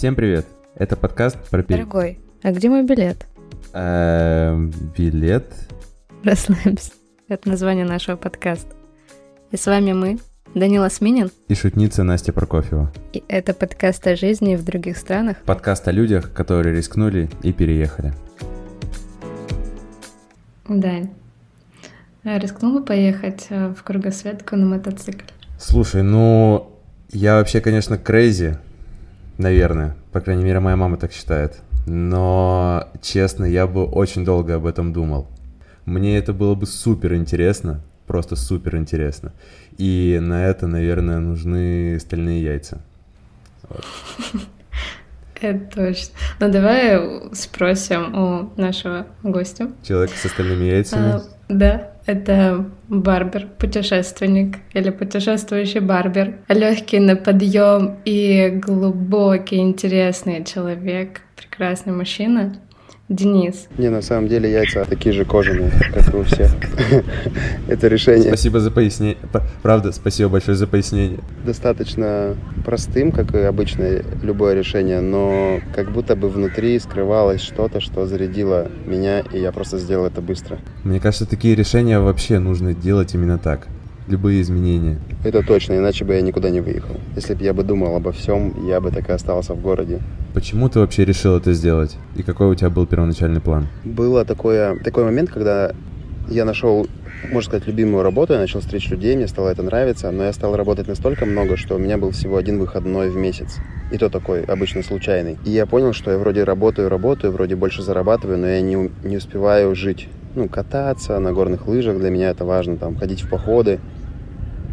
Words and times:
Всем 0.00 0.14
привет! 0.14 0.46
Это 0.76 0.96
подкаст 0.96 1.36
про 1.50 1.62
пере... 1.62 1.84
Дорогой, 1.84 2.20
а 2.42 2.52
где 2.52 2.70
мой 2.70 2.86
билет? 2.86 3.26
Эм, 3.74 4.72
билет? 4.96 5.52
Расслабься. 6.24 6.92
Это 7.28 7.50
название 7.50 7.84
нашего 7.84 8.16
подкаста. 8.16 8.74
И 9.50 9.58
с 9.58 9.66
вами 9.66 9.92
мы, 9.92 10.18
Данила 10.54 10.88
Сминин. 10.88 11.30
И 11.48 11.54
шутница 11.54 12.02
Настя 12.02 12.32
Прокофьева. 12.32 12.90
И 13.12 13.22
это 13.28 13.52
подкаст 13.52 14.06
о 14.06 14.16
жизни 14.16 14.56
в 14.56 14.64
других 14.64 14.96
странах. 14.96 15.36
Подкаст 15.44 15.86
о 15.86 15.92
людях, 15.92 16.32
которые 16.32 16.74
рискнули 16.74 17.28
и 17.42 17.52
переехали. 17.52 18.14
Дань, 20.66 21.10
а 22.24 22.38
рискнул 22.38 22.78
бы 22.78 22.86
поехать 22.86 23.48
э, 23.50 23.74
в 23.78 23.82
кругосветку 23.82 24.56
на 24.56 24.64
мотоцикле? 24.64 25.28
Слушай, 25.58 26.02
ну, 26.04 26.72
я 27.10 27.34
вообще, 27.34 27.60
конечно, 27.60 27.98
крейзи, 27.98 28.56
наверное. 29.40 29.96
По 30.12 30.20
крайней 30.20 30.44
мере, 30.44 30.60
моя 30.60 30.76
мама 30.76 30.96
так 30.96 31.12
считает. 31.12 31.60
Но, 31.86 32.88
честно, 33.02 33.44
я 33.44 33.66
бы 33.66 33.84
очень 33.84 34.24
долго 34.24 34.54
об 34.56 34.66
этом 34.66 34.92
думал. 34.92 35.28
Мне 35.86 36.18
это 36.18 36.32
было 36.32 36.54
бы 36.54 36.66
супер 36.66 37.14
интересно, 37.14 37.80
просто 38.06 38.36
супер 38.36 38.76
интересно. 38.76 39.32
И 39.78 40.18
на 40.20 40.46
это, 40.46 40.66
наверное, 40.66 41.18
нужны 41.18 41.98
стальные 41.98 42.42
яйца. 42.42 42.80
Вот. 43.68 43.84
Это 45.40 45.74
точно. 45.74 46.14
Ну 46.38 46.52
давай 46.52 47.00
спросим 47.32 48.14
у 48.14 48.60
нашего 48.60 49.06
гостя. 49.22 49.70
Человек 49.82 50.10
с 50.10 50.26
остальными 50.26 50.64
яйцами? 50.64 51.12
А, 51.12 51.22
да, 51.48 51.92
это 52.10 52.66
барбер, 52.88 53.46
путешественник 53.58 54.58
или 54.72 54.90
путешествующий 54.90 55.80
барбер. 55.80 56.38
Легкий 56.48 56.98
на 56.98 57.16
подъем 57.16 57.98
и 58.04 58.48
глубокий, 58.48 59.58
интересный 59.58 60.44
человек, 60.44 61.22
прекрасный 61.36 61.92
мужчина. 61.92 62.56
Денис. 63.10 63.66
Не, 63.76 63.88
на 63.88 64.02
самом 64.02 64.28
деле 64.28 64.50
яйца 64.50 64.84
такие 64.84 65.12
же 65.12 65.24
кожаные, 65.24 65.72
как 65.92 66.14
и 66.14 66.16
у 66.16 66.22
всех. 66.22 66.52
Это 67.68 67.88
решение. 67.88 68.28
Спасибо 68.28 68.60
за 68.60 68.70
пояснение. 68.70 69.16
Правда, 69.62 69.90
спасибо 69.90 70.30
большое 70.30 70.56
за 70.56 70.68
пояснение. 70.68 71.18
Достаточно 71.44 72.36
простым, 72.64 73.10
как 73.10 73.34
и 73.34 73.38
обычное 73.38 74.04
любое 74.22 74.54
решение, 74.54 75.00
но 75.00 75.58
как 75.74 75.90
будто 75.90 76.14
бы 76.14 76.28
внутри 76.28 76.78
скрывалось 76.78 77.40
что-то, 77.40 77.80
что 77.80 78.06
зарядило 78.06 78.70
меня, 78.86 79.24
и 79.32 79.40
я 79.40 79.50
просто 79.50 79.78
сделал 79.78 80.06
это 80.06 80.20
быстро. 80.20 80.58
Мне 80.84 81.00
кажется, 81.00 81.26
такие 81.26 81.56
решения 81.56 81.98
вообще 81.98 82.38
нужно 82.38 82.74
делать 82.74 83.14
именно 83.14 83.38
так 83.38 83.66
любые 84.10 84.42
изменения. 84.42 84.98
Это 85.24 85.42
точно, 85.42 85.74
иначе 85.74 86.04
бы 86.04 86.14
я 86.14 86.20
никуда 86.20 86.50
не 86.50 86.60
выехал. 86.60 86.96
Если 87.16 87.34
бы 87.34 87.44
я 87.44 87.52
бы 87.52 87.62
думал 87.62 87.96
обо 87.96 88.12
всем, 88.12 88.66
я 88.66 88.80
бы 88.80 88.90
так 88.90 89.08
и 89.08 89.12
остался 89.12 89.54
в 89.54 89.60
городе. 89.60 90.00
Почему 90.34 90.68
ты 90.68 90.80
вообще 90.80 91.04
решил 91.04 91.36
это 91.36 91.52
сделать? 91.52 91.96
И 92.16 92.22
какой 92.22 92.48
у 92.48 92.54
тебя 92.54 92.70
был 92.70 92.86
первоначальный 92.86 93.40
план? 93.40 93.68
Было 93.84 94.24
такое, 94.24 94.78
такой 94.78 95.04
момент, 95.04 95.30
когда 95.30 95.72
я 96.28 96.44
нашел, 96.44 96.86
можно 97.24 97.42
сказать, 97.42 97.66
любимую 97.66 98.02
работу, 98.02 98.34
я 98.34 98.38
начал 98.38 98.60
встречать 98.60 98.92
людей, 98.92 99.16
мне 99.16 99.26
стало 99.26 99.48
это 99.48 99.62
нравиться, 99.62 100.10
но 100.10 100.24
я 100.24 100.32
стал 100.32 100.56
работать 100.56 100.86
настолько 100.86 101.26
много, 101.26 101.56
что 101.56 101.74
у 101.74 101.78
меня 101.78 101.98
был 101.98 102.12
всего 102.12 102.36
один 102.36 102.58
выходной 102.58 103.10
в 103.10 103.16
месяц. 103.16 103.56
И 103.90 103.98
то 103.98 104.08
такой, 104.08 104.44
обычно 104.44 104.82
случайный. 104.82 105.38
И 105.44 105.50
я 105.50 105.66
понял, 105.66 105.92
что 105.92 106.12
я 106.12 106.18
вроде 106.18 106.44
работаю, 106.44 106.88
работаю, 106.88 107.32
вроде 107.32 107.56
больше 107.56 107.82
зарабатываю, 107.82 108.38
но 108.38 108.46
я 108.46 108.60
не, 108.60 108.90
не 109.02 109.16
успеваю 109.16 109.74
жить. 109.74 110.08
Ну, 110.36 110.48
кататься 110.48 111.18
на 111.18 111.32
горных 111.32 111.66
лыжах, 111.66 111.98
для 111.98 112.10
меня 112.10 112.30
это 112.30 112.44
важно, 112.44 112.76
там, 112.76 112.96
ходить 112.96 113.22
в 113.22 113.28
походы. 113.28 113.80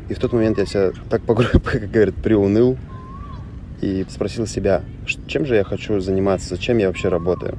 И 0.09 0.13
в 0.13 0.19
тот 0.19 0.33
момент 0.33 0.57
я 0.57 0.65
себя 0.65 0.91
так, 1.09 1.21
как 1.25 1.91
говорят, 1.91 2.15
приуныл 2.15 2.77
и 3.81 4.05
спросил 4.09 4.47
себя, 4.47 4.83
чем 5.27 5.45
же 5.45 5.55
я 5.55 5.63
хочу 5.63 5.99
заниматься, 5.99 6.49
зачем 6.49 6.77
я 6.77 6.87
вообще 6.87 7.09
работаю. 7.09 7.57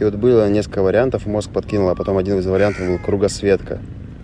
И 0.00 0.04
вот 0.04 0.14
было 0.14 0.48
несколько 0.48 0.82
вариантов, 0.82 1.26
мозг 1.26 1.50
подкинул, 1.50 1.88
а 1.88 1.94
потом 1.94 2.18
один 2.18 2.38
из 2.38 2.46
вариантов 2.46 2.86
был 2.86 2.98
кругосветка. 2.98 3.80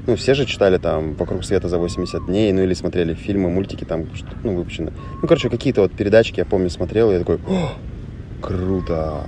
Ну, 0.06 0.17
все 0.17 0.34
же 0.34 0.45
читали 0.45 0.77
там 0.77 1.15
«Вокруг 1.15 1.45
света 1.45 1.69
за 1.69 1.78
80 1.78 2.27
дней», 2.27 2.53
ну, 2.53 2.62
или 2.62 2.75
смотрели 2.75 3.15
фильмы, 3.15 3.51
мультики 3.51 3.84
там, 3.84 4.07
ну, 4.43 4.55
выпущены. 4.55 4.93
Ну, 5.23 5.27
короче, 5.27 5.49
какие-то 5.49 5.81
вот 5.81 5.93
передачки, 5.93 6.41
я 6.41 6.45
помню, 6.45 6.69
смотрел, 6.69 7.11
и 7.11 7.15
я 7.15 7.21
такой, 7.21 7.37
О, 7.49 7.73
круто! 8.43 9.25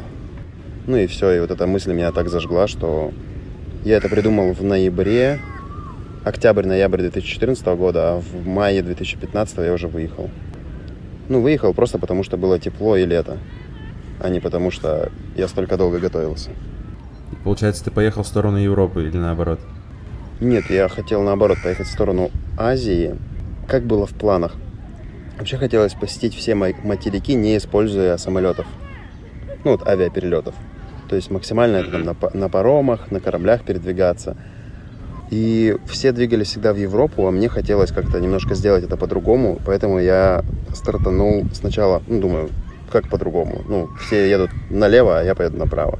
Ну, 0.86 0.96
и 0.98 1.06
все, 1.06 1.32
и 1.32 1.40
вот 1.40 1.50
эта 1.50 1.66
мысль 1.66 1.92
меня 1.92 2.12
так 2.12 2.28
зажгла, 2.28 2.68
что 2.68 3.12
я 3.84 3.96
это 3.96 4.08
придумал 4.08 4.52
в 4.52 4.62
ноябре 4.62 5.40
октябрь-ноябрь 6.26 7.02
2014 7.02 7.64
года, 7.78 8.14
а 8.14 8.20
в 8.20 8.48
мае 8.48 8.82
2015 8.82 9.58
я 9.58 9.72
уже 9.72 9.86
выехал. 9.86 10.28
Ну, 11.28 11.40
выехал 11.40 11.72
просто 11.72 11.98
потому, 11.98 12.24
что 12.24 12.36
было 12.36 12.58
тепло 12.58 12.96
и 12.96 13.06
лето, 13.06 13.38
а 14.20 14.28
не 14.28 14.40
потому, 14.40 14.72
что 14.72 15.12
я 15.36 15.46
столько 15.46 15.76
долго 15.76 16.00
готовился. 16.00 16.50
Получается, 17.44 17.84
ты 17.84 17.92
поехал 17.92 18.24
в 18.24 18.26
сторону 18.26 18.56
Европы 18.56 19.04
или 19.04 19.16
наоборот? 19.16 19.60
Нет, 20.40 20.68
я 20.68 20.88
хотел 20.88 21.22
наоборот 21.22 21.58
поехать 21.62 21.86
в 21.86 21.92
сторону 21.92 22.32
Азии. 22.58 23.14
Как 23.68 23.84
было 23.84 24.06
в 24.06 24.14
планах? 24.14 24.56
Вообще 25.38 25.58
хотелось 25.58 25.94
посетить 25.94 26.34
все 26.34 26.56
материки, 26.56 27.34
не 27.34 27.56
используя 27.56 28.16
самолетов. 28.16 28.66
Ну, 29.62 29.72
вот 29.72 29.86
авиаперелетов. 29.86 30.56
То 31.08 31.14
есть 31.14 31.30
максимально 31.30 31.76
это 31.76 31.92
там 31.92 32.02
на, 32.02 32.16
на 32.34 32.48
паромах, 32.48 33.12
на 33.12 33.20
кораблях 33.20 33.62
передвигаться– 33.62 34.36
и 35.30 35.76
все 35.86 36.12
двигались 36.12 36.48
всегда 36.48 36.72
в 36.72 36.76
Европу, 36.76 37.26
а 37.26 37.30
мне 37.30 37.48
хотелось 37.48 37.90
как-то 37.90 38.20
немножко 38.20 38.54
сделать 38.54 38.84
это 38.84 38.96
по-другому, 38.96 39.58
поэтому 39.64 39.98
я 39.98 40.44
стартанул 40.72 41.46
сначала, 41.52 42.02
ну, 42.06 42.20
думаю, 42.20 42.50
как 42.90 43.08
по-другому. 43.08 43.62
Ну, 43.68 43.88
все 44.00 44.30
едут 44.30 44.50
налево, 44.70 45.18
а 45.18 45.24
я 45.24 45.34
поеду 45.34 45.58
направо. 45.58 45.98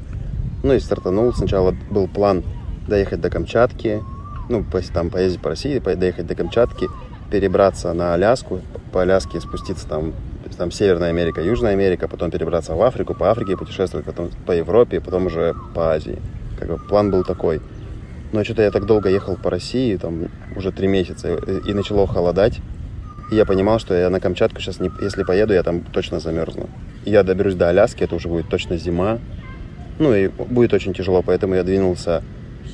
Ну 0.62 0.72
и 0.74 0.80
стартанул. 0.80 1.32
Сначала 1.32 1.74
был 1.90 2.06
план 2.06 2.44
доехать 2.86 3.20
до 3.20 3.28
Камчатки, 3.28 4.00
ну, 4.48 4.64
там 4.94 5.10
поездить 5.10 5.42
по 5.42 5.50
России, 5.50 5.80
доехать 5.80 6.26
до 6.26 6.36
Камчатки, 6.36 6.86
перебраться 7.30 7.92
на 7.92 8.14
Аляску, 8.14 8.60
по 8.92 9.02
Аляске 9.02 9.40
спуститься 9.40 9.88
там, 9.88 10.12
там 10.56 10.70
Северная 10.70 11.08
Америка, 11.08 11.40
Южная 11.40 11.72
Америка, 11.72 12.06
потом 12.06 12.30
перебраться 12.30 12.74
в 12.76 12.82
Африку, 12.82 13.14
по 13.14 13.28
Африке 13.28 13.56
путешествовать, 13.56 14.06
потом 14.06 14.30
по 14.46 14.52
Европе, 14.52 15.00
потом 15.00 15.26
уже 15.26 15.56
по 15.74 15.90
Азии. 15.90 16.20
Как 16.60 16.68
бы 16.68 16.78
план 16.78 17.10
был 17.10 17.24
такой– 17.24 17.60
но 18.32 18.44
что-то 18.44 18.62
я 18.62 18.70
так 18.70 18.86
долго 18.86 19.08
ехал 19.08 19.36
по 19.36 19.50
России, 19.50 19.96
там 19.96 20.28
уже 20.54 20.72
три 20.72 20.86
месяца, 20.86 21.34
и 21.34 21.72
начало 21.72 22.06
холодать. 22.06 22.60
И 23.30 23.34
я 23.34 23.44
понимал, 23.44 23.78
что 23.78 23.94
я 23.94 24.08
на 24.10 24.20
Камчатку 24.20 24.60
сейчас, 24.60 24.78
не, 24.78 24.90
если 25.00 25.24
поеду, 25.24 25.52
я 25.52 25.62
там 25.62 25.80
точно 25.80 26.20
замерзну. 26.20 26.68
Я 27.04 27.22
доберусь 27.22 27.54
до 27.54 27.68
Аляски, 27.68 28.04
это 28.04 28.14
уже 28.14 28.28
будет 28.28 28.48
точно 28.48 28.76
зима. 28.76 29.18
Ну 29.98 30.14
и 30.14 30.28
будет 30.28 30.72
очень 30.74 30.94
тяжело, 30.94 31.22
поэтому 31.22 31.54
я 31.54 31.64
двинулся, 31.64 32.22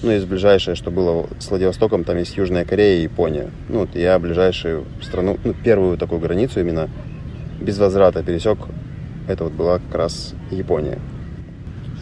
ну, 0.03 0.11
из 0.11 0.25
ближайшее, 0.25 0.75
что 0.75 0.91
было 0.91 1.29
с 1.39 1.49
Владивостоком, 1.49 2.05
там 2.05 2.19
есть 2.19 2.37
Южная 2.37 2.65
Корея 2.65 2.99
и 2.99 3.05
Япония. 3.05 3.51
Ну, 3.69 3.81
вот 3.81 3.95
я 3.95 4.19
ближайшую 4.19 4.85
страну, 5.01 5.39
ну, 5.45 5.55
первую 5.55 5.97
такую 5.97 6.21
границу 6.21 6.61
именно 6.61 6.91
без 7.61 7.79
возврата 7.79 8.23
пересек. 8.23 8.59
Это 9.29 9.45
вот 9.45 9.53
была 9.53 9.79
как 9.79 9.95
раз 9.95 10.35
Япония. 10.51 10.99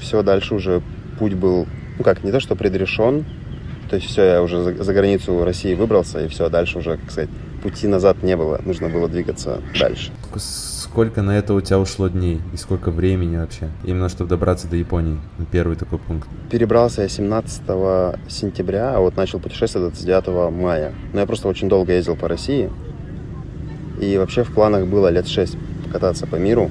Все, 0.00 0.22
дальше 0.22 0.54
уже 0.54 0.80
путь 1.18 1.34
был, 1.34 1.66
ну 1.98 2.04
как, 2.04 2.24
не 2.24 2.32
то 2.32 2.40
что 2.40 2.56
предрешен, 2.56 3.26
то 3.90 3.96
есть 3.96 4.08
все, 4.08 4.22
я 4.22 4.42
уже 4.42 4.62
за, 4.62 4.84
за 4.84 4.94
границу 4.94 5.44
России 5.44 5.74
выбрался, 5.74 6.24
и 6.24 6.28
все, 6.28 6.48
дальше 6.48 6.78
уже, 6.78 6.96
как 6.96 7.10
сказать, 7.10 7.30
пути 7.60 7.88
назад 7.88 8.22
не 8.22 8.36
было, 8.36 8.60
нужно 8.64 8.88
было 8.88 9.08
двигаться 9.08 9.60
дальше. 9.78 10.12
Сколько 10.36 11.22
на 11.22 11.36
это 11.36 11.54
у 11.54 11.60
тебя 11.60 11.80
ушло 11.80 12.06
дней 12.06 12.40
и 12.54 12.56
сколько 12.56 12.92
времени 12.92 13.36
вообще, 13.36 13.68
именно 13.84 14.08
чтобы 14.08 14.30
добраться 14.30 14.68
до 14.68 14.76
Японии, 14.76 15.18
первый 15.50 15.76
такой 15.76 15.98
пункт? 15.98 16.28
Перебрался 16.50 17.02
я 17.02 17.08
17 17.08 17.62
сентября, 18.28 18.94
а 18.94 19.00
вот 19.00 19.16
начал 19.16 19.40
путешествовать 19.40 19.94
29 19.94 20.52
мая. 20.52 20.94
Но 21.12 21.20
я 21.20 21.26
просто 21.26 21.48
очень 21.48 21.68
долго 21.68 21.92
ездил 21.92 22.14
по 22.14 22.28
России, 22.28 22.70
и 24.00 24.18
вообще 24.18 24.44
в 24.44 24.54
планах 24.54 24.86
было 24.86 25.08
лет 25.08 25.26
6 25.26 25.56
покататься 25.84 26.28
по 26.28 26.36
миру, 26.36 26.70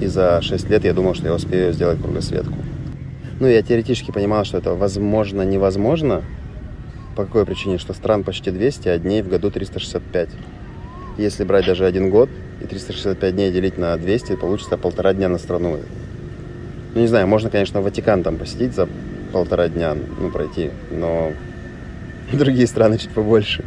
и 0.00 0.06
за 0.06 0.42
6 0.42 0.68
лет 0.70 0.84
я 0.84 0.92
думал, 0.92 1.14
что 1.14 1.26
я 1.26 1.34
успею 1.34 1.72
сделать 1.72 2.02
кругосветку. 2.02 2.54
Ну, 3.38 3.46
я 3.46 3.62
теоретически 3.62 4.10
понимал, 4.10 4.44
что 4.44 4.58
это 4.58 4.74
возможно, 4.74 5.42
невозможно, 5.42 6.24
по 7.18 7.24
какой 7.24 7.44
причине? 7.44 7.78
Что 7.78 7.94
стран 7.94 8.22
почти 8.22 8.52
200, 8.52 8.88
а 8.90 8.98
дней 9.00 9.22
в 9.22 9.28
году 9.28 9.50
365. 9.50 10.28
Если 11.16 11.42
брать 11.42 11.66
даже 11.66 11.84
один 11.84 12.10
год 12.10 12.30
и 12.62 12.64
365 12.64 13.34
дней 13.34 13.50
делить 13.50 13.76
на 13.76 13.96
200, 13.96 14.36
получится 14.36 14.76
полтора 14.76 15.12
дня 15.14 15.28
на 15.28 15.38
страну. 15.38 15.78
Ну, 16.94 17.00
не 17.00 17.08
знаю, 17.08 17.26
можно, 17.26 17.50
конечно, 17.50 17.80
Ватикан 17.80 18.22
там 18.22 18.36
посетить 18.36 18.72
за 18.72 18.88
полтора 19.32 19.68
дня, 19.68 19.96
ну, 20.20 20.30
пройти, 20.30 20.70
но 20.92 21.32
другие 22.32 22.68
страны 22.68 22.98
чуть 22.98 23.10
побольше. 23.10 23.64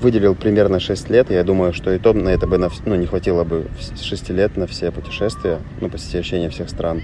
Выделил 0.00 0.34
примерно 0.34 0.80
6 0.80 1.10
лет, 1.10 1.30
я 1.30 1.44
думаю, 1.44 1.74
что 1.74 1.92
и 1.92 1.98
то 1.98 2.14
на 2.14 2.30
это 2.30 2.46
бы 2.46 2.56
на, 2.56 2.70
ну, 2.86 2.94
не 2.94 3.04
хватило 3.04 3.44
бы 3.44 3.66
6 4.00 4.30
лет 4.30 4.56
на 4.56 4.66
все 4.66 4.90
путешествия, 4.90 5.58
ну, 5.82 5.90
посещение 5.90 6.48
всех 6.48 6.70
стран. 6.70 7.02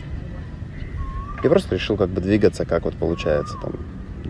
И 1.44 1.48
просто 1.48 1.74
решил 1.74 1.98
как 1.98 2.08
бы 2.08 2.22
двигаться, 2.22 2.64
как 2.64 2.84
вот 2.86 2.94
получается 2.94 3.58
там 3.60 3.74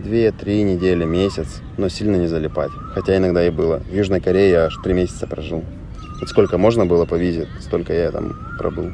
две-три 0.01 0.63
недели, 0.63 1.05
месяц, 1.05 1.61
но 1.77 1.89
сильно 1.89 2.15
не 2.15 2.27
залипать. 2.27 2.71
Хотя 2.93 3.17
иногда 3.17 3.45
и 3.45 3.49
было. 3.49 3.79
В 3.79 3.93
Южной 3.93 4.19
Корее 4.19 4.49
я 4.49 4.65
аж 4.65 4.77
три 4.83 4.93
месяца 4.93 5.27
прожил. 5.27 5.63
Вот 6.19 6.29
сколько 6.29 6.57
можно 6.57 6.85
было 6.85 7.05
по 7.05 7.15
визе, 7.15 7.47
столько 7.59 7.93
я 7.93 8.11
там 8.11 8.35
пробыл. 8.57 8.91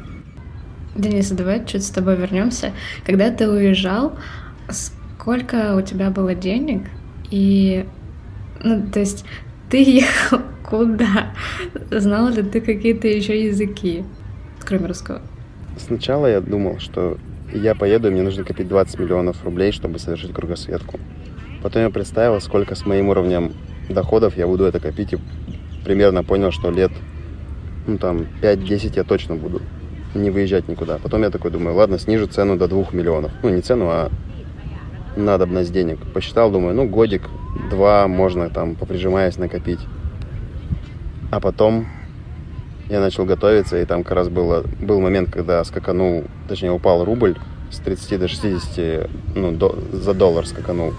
Денис, 0.94 1.30
давай 1.30 1.64
чуть 1.66 1.84
с 1.84 1.90
тобой 1.90 2.16
вернемся. 2.16 2.72
Когда 3.04 3.30
ты 3.30 3.48
уезжал, 3.48 4.16
сколько 4.70 5.76
у 5.76 5.82
тебя 5.82 6.10
было 6.10 6.34
денег? 6.34 6.82
И, 7.30 7.86
ну, 8.62 8.82
то 8.90 9.00
есть, 9.00 9.24
ты 9.70 9.82
ехал 9.82 10.40
куда? 10.64 11.34
Знал 11.90 12.28
ли 12.28 12.42
ты 12.42 12.60
какие-то 12.60 13.06
еще 13.08 13.46
языки, 13.46 14.04
кроме 14.60 14.86
русского? 14.86 15.20
Сначала 15.76 16.26
я 16.26 16.40
думал, 16.40 16.78
что 16.78 17.18
я 17.52 17.74
поеду, 17.74 18.08
и 18.08 18.10
мне 18.10 18.22
нужно 18.22 18.44
копить 18.44 18.68
20 18.68 18.98
миллионов 18.98 19.44
рублей, 19.44 19.72
чтобы 19.72 19.98
совершить 19.98 20.32
кругосветку. 20.32 20.98
Потом 21.62 21.82
я 21.82 21.90
представил, 21.90 22.40
сколько 22.40 22.74
с 22.74 22.86
моим 22.86 23.08
уровнем 23.08 23.52
доходов 23.88 24.36
я 24.36 24.46
буду 24.46 24.64
это 24.64 24.80
копить, 24.80 25.14
и 25.14 25.18
примерно 25.84 26.22
понял, 26.22 26.50
что 26.50 26.70
лет, 26.70 26.92
ну 27.86 27.98
там, 27.98 28.26
5-10 28.42 28.92
я 28.96 29.04
точно 29.04 29.34
буду 29.34 29.62
не 30.14 30.30
выезжать 30.30 30.68
никуда. 30.68 30.98
Потом 30.98 31.22
я 31.22 31.30
такой 31.30 31.50
думаю, 31.50 31.76
ладно, 31.76 31.98
снижу 31.98 32.26
цену 32.26 32.56
до 32.56 32.68
2 32.68 32.88
миллионов. 32.92 33.32
Ну, 33.42 33.50
не 33.50 33.60
цену, 33.60 33.86
а 33.88 34.10
надобность 35.16 35.72
денег. 35.72 35.98
Посчитал, 36.12 36.50
думаю, 36.50 36.74
ну, 36.74 36.88
годик, 36.88 37.22
два 37.70 38.06
можно 38.08 38.50
там, 38.50 38.74
поприжимаясь, 38.74 39.36
накопить. 39.36 39.80
А 41.30 41.40
потом 41.40 41.86
я 42.88 43.00
начал 43.00 43.24
готовиться, 43.24 43.80
и 43.80 43.84
там 43.84 44.02
как 44.02 44.12
раз 44.12 44.28
было, 44.28 44.64
был 44.80 45.00
момент, 45.00 45.30
когда 45.30 45.62
скаканул, 45.64 46.24
точнее, 46.48 46.72
упал 46.72 47.04
рубль 47.04 47.36
с 47.70 47.78
30 47.78 48.18
до 48.18 48.28
60, 48.28 49.10
ну, 49.34 49.52
до, 49.52 49.78
за 49.92 50.14
доллар 50.14 50.46
скаканул. 50.46 50.94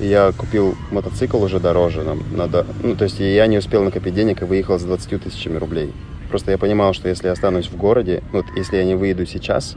И 0.00 0.06
я 0.06 0.32
купил 0.32 0.74
мотоцикл 0.90 1.42
уже 1.42 1.60
дороже. 1.60 2.02
Нам 2.02 2.22
надо, 2.34 2.64
ну, 2.82 2.94
то 2.94 3.04
есть 3.04 3.20
я 3.20 3.46
не 3.46 3.58
успел 3.58 3.84
накопить 3.84 4.14
денег 4.14 4.42
и 4.42 4.44
выехал 4.44 4.78
с 4.78 4.84
20 4.84 5.22
тысячами 5.22 5.56
рублей. 5.58 5.92
Просто 6.30 6.50
я 6.50 6.58
понимал, 6.58 6.92
что 6.94 7.08
если 7.08 7.26
я 7.26 7.32
останусь 7.32 7.66
в 7.66 7.76
городе, 7.76 8.22
вот 8.32 8.46
если 8.56 8.76
я 8.76 8.84
не 8.84 8.94
выеду 8.94 9.26
сейчас, 9.26 9.76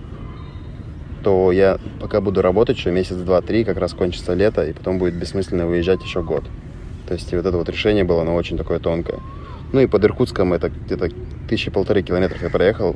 то 1.23 1.51
я 1.51 1.79
пока 1.99 2.21
буду 2.21 2.41
работать 2.41 2.77
еще 2.77 2.91
месяц, 2.91 3.15
два, 3.15 3.41
три, 3.41 3.63
как 3.63 3.77
раз 3.77 3.93
кончится 3.93 4.33
лето, 4.33 4.65
и 4.65 4.73
потом 4.73 4.99
будет 4.99 5.15
бессмысленно 5.15 5.65
выезжать 5.65 6.03
еще 6.03 6.21
год. 6.21 6.43
То 7.07 7.13
есть 7.13 7.31
вот 7.33 7.45
это 7.45 7.57
вот 7.57 7.69
решение 7.69 8.03
было, 8.03 8.21
оно 8.21 8.35
очень 8.35 8.57
такое 8.57 8.79
тонкое. 8.79 9.19
Ну 9.73 9.79
и 9.79 9.87
под 9.87 10.03
Иркутском 10.03 10.53
это 10.53 10.69
где-то 10.69 11.09
тысячи 11.47 11.71
полторы 11.71 12.03
километров 12.03 12.41
я 12.41 12.49
проехал. 12.49 12.95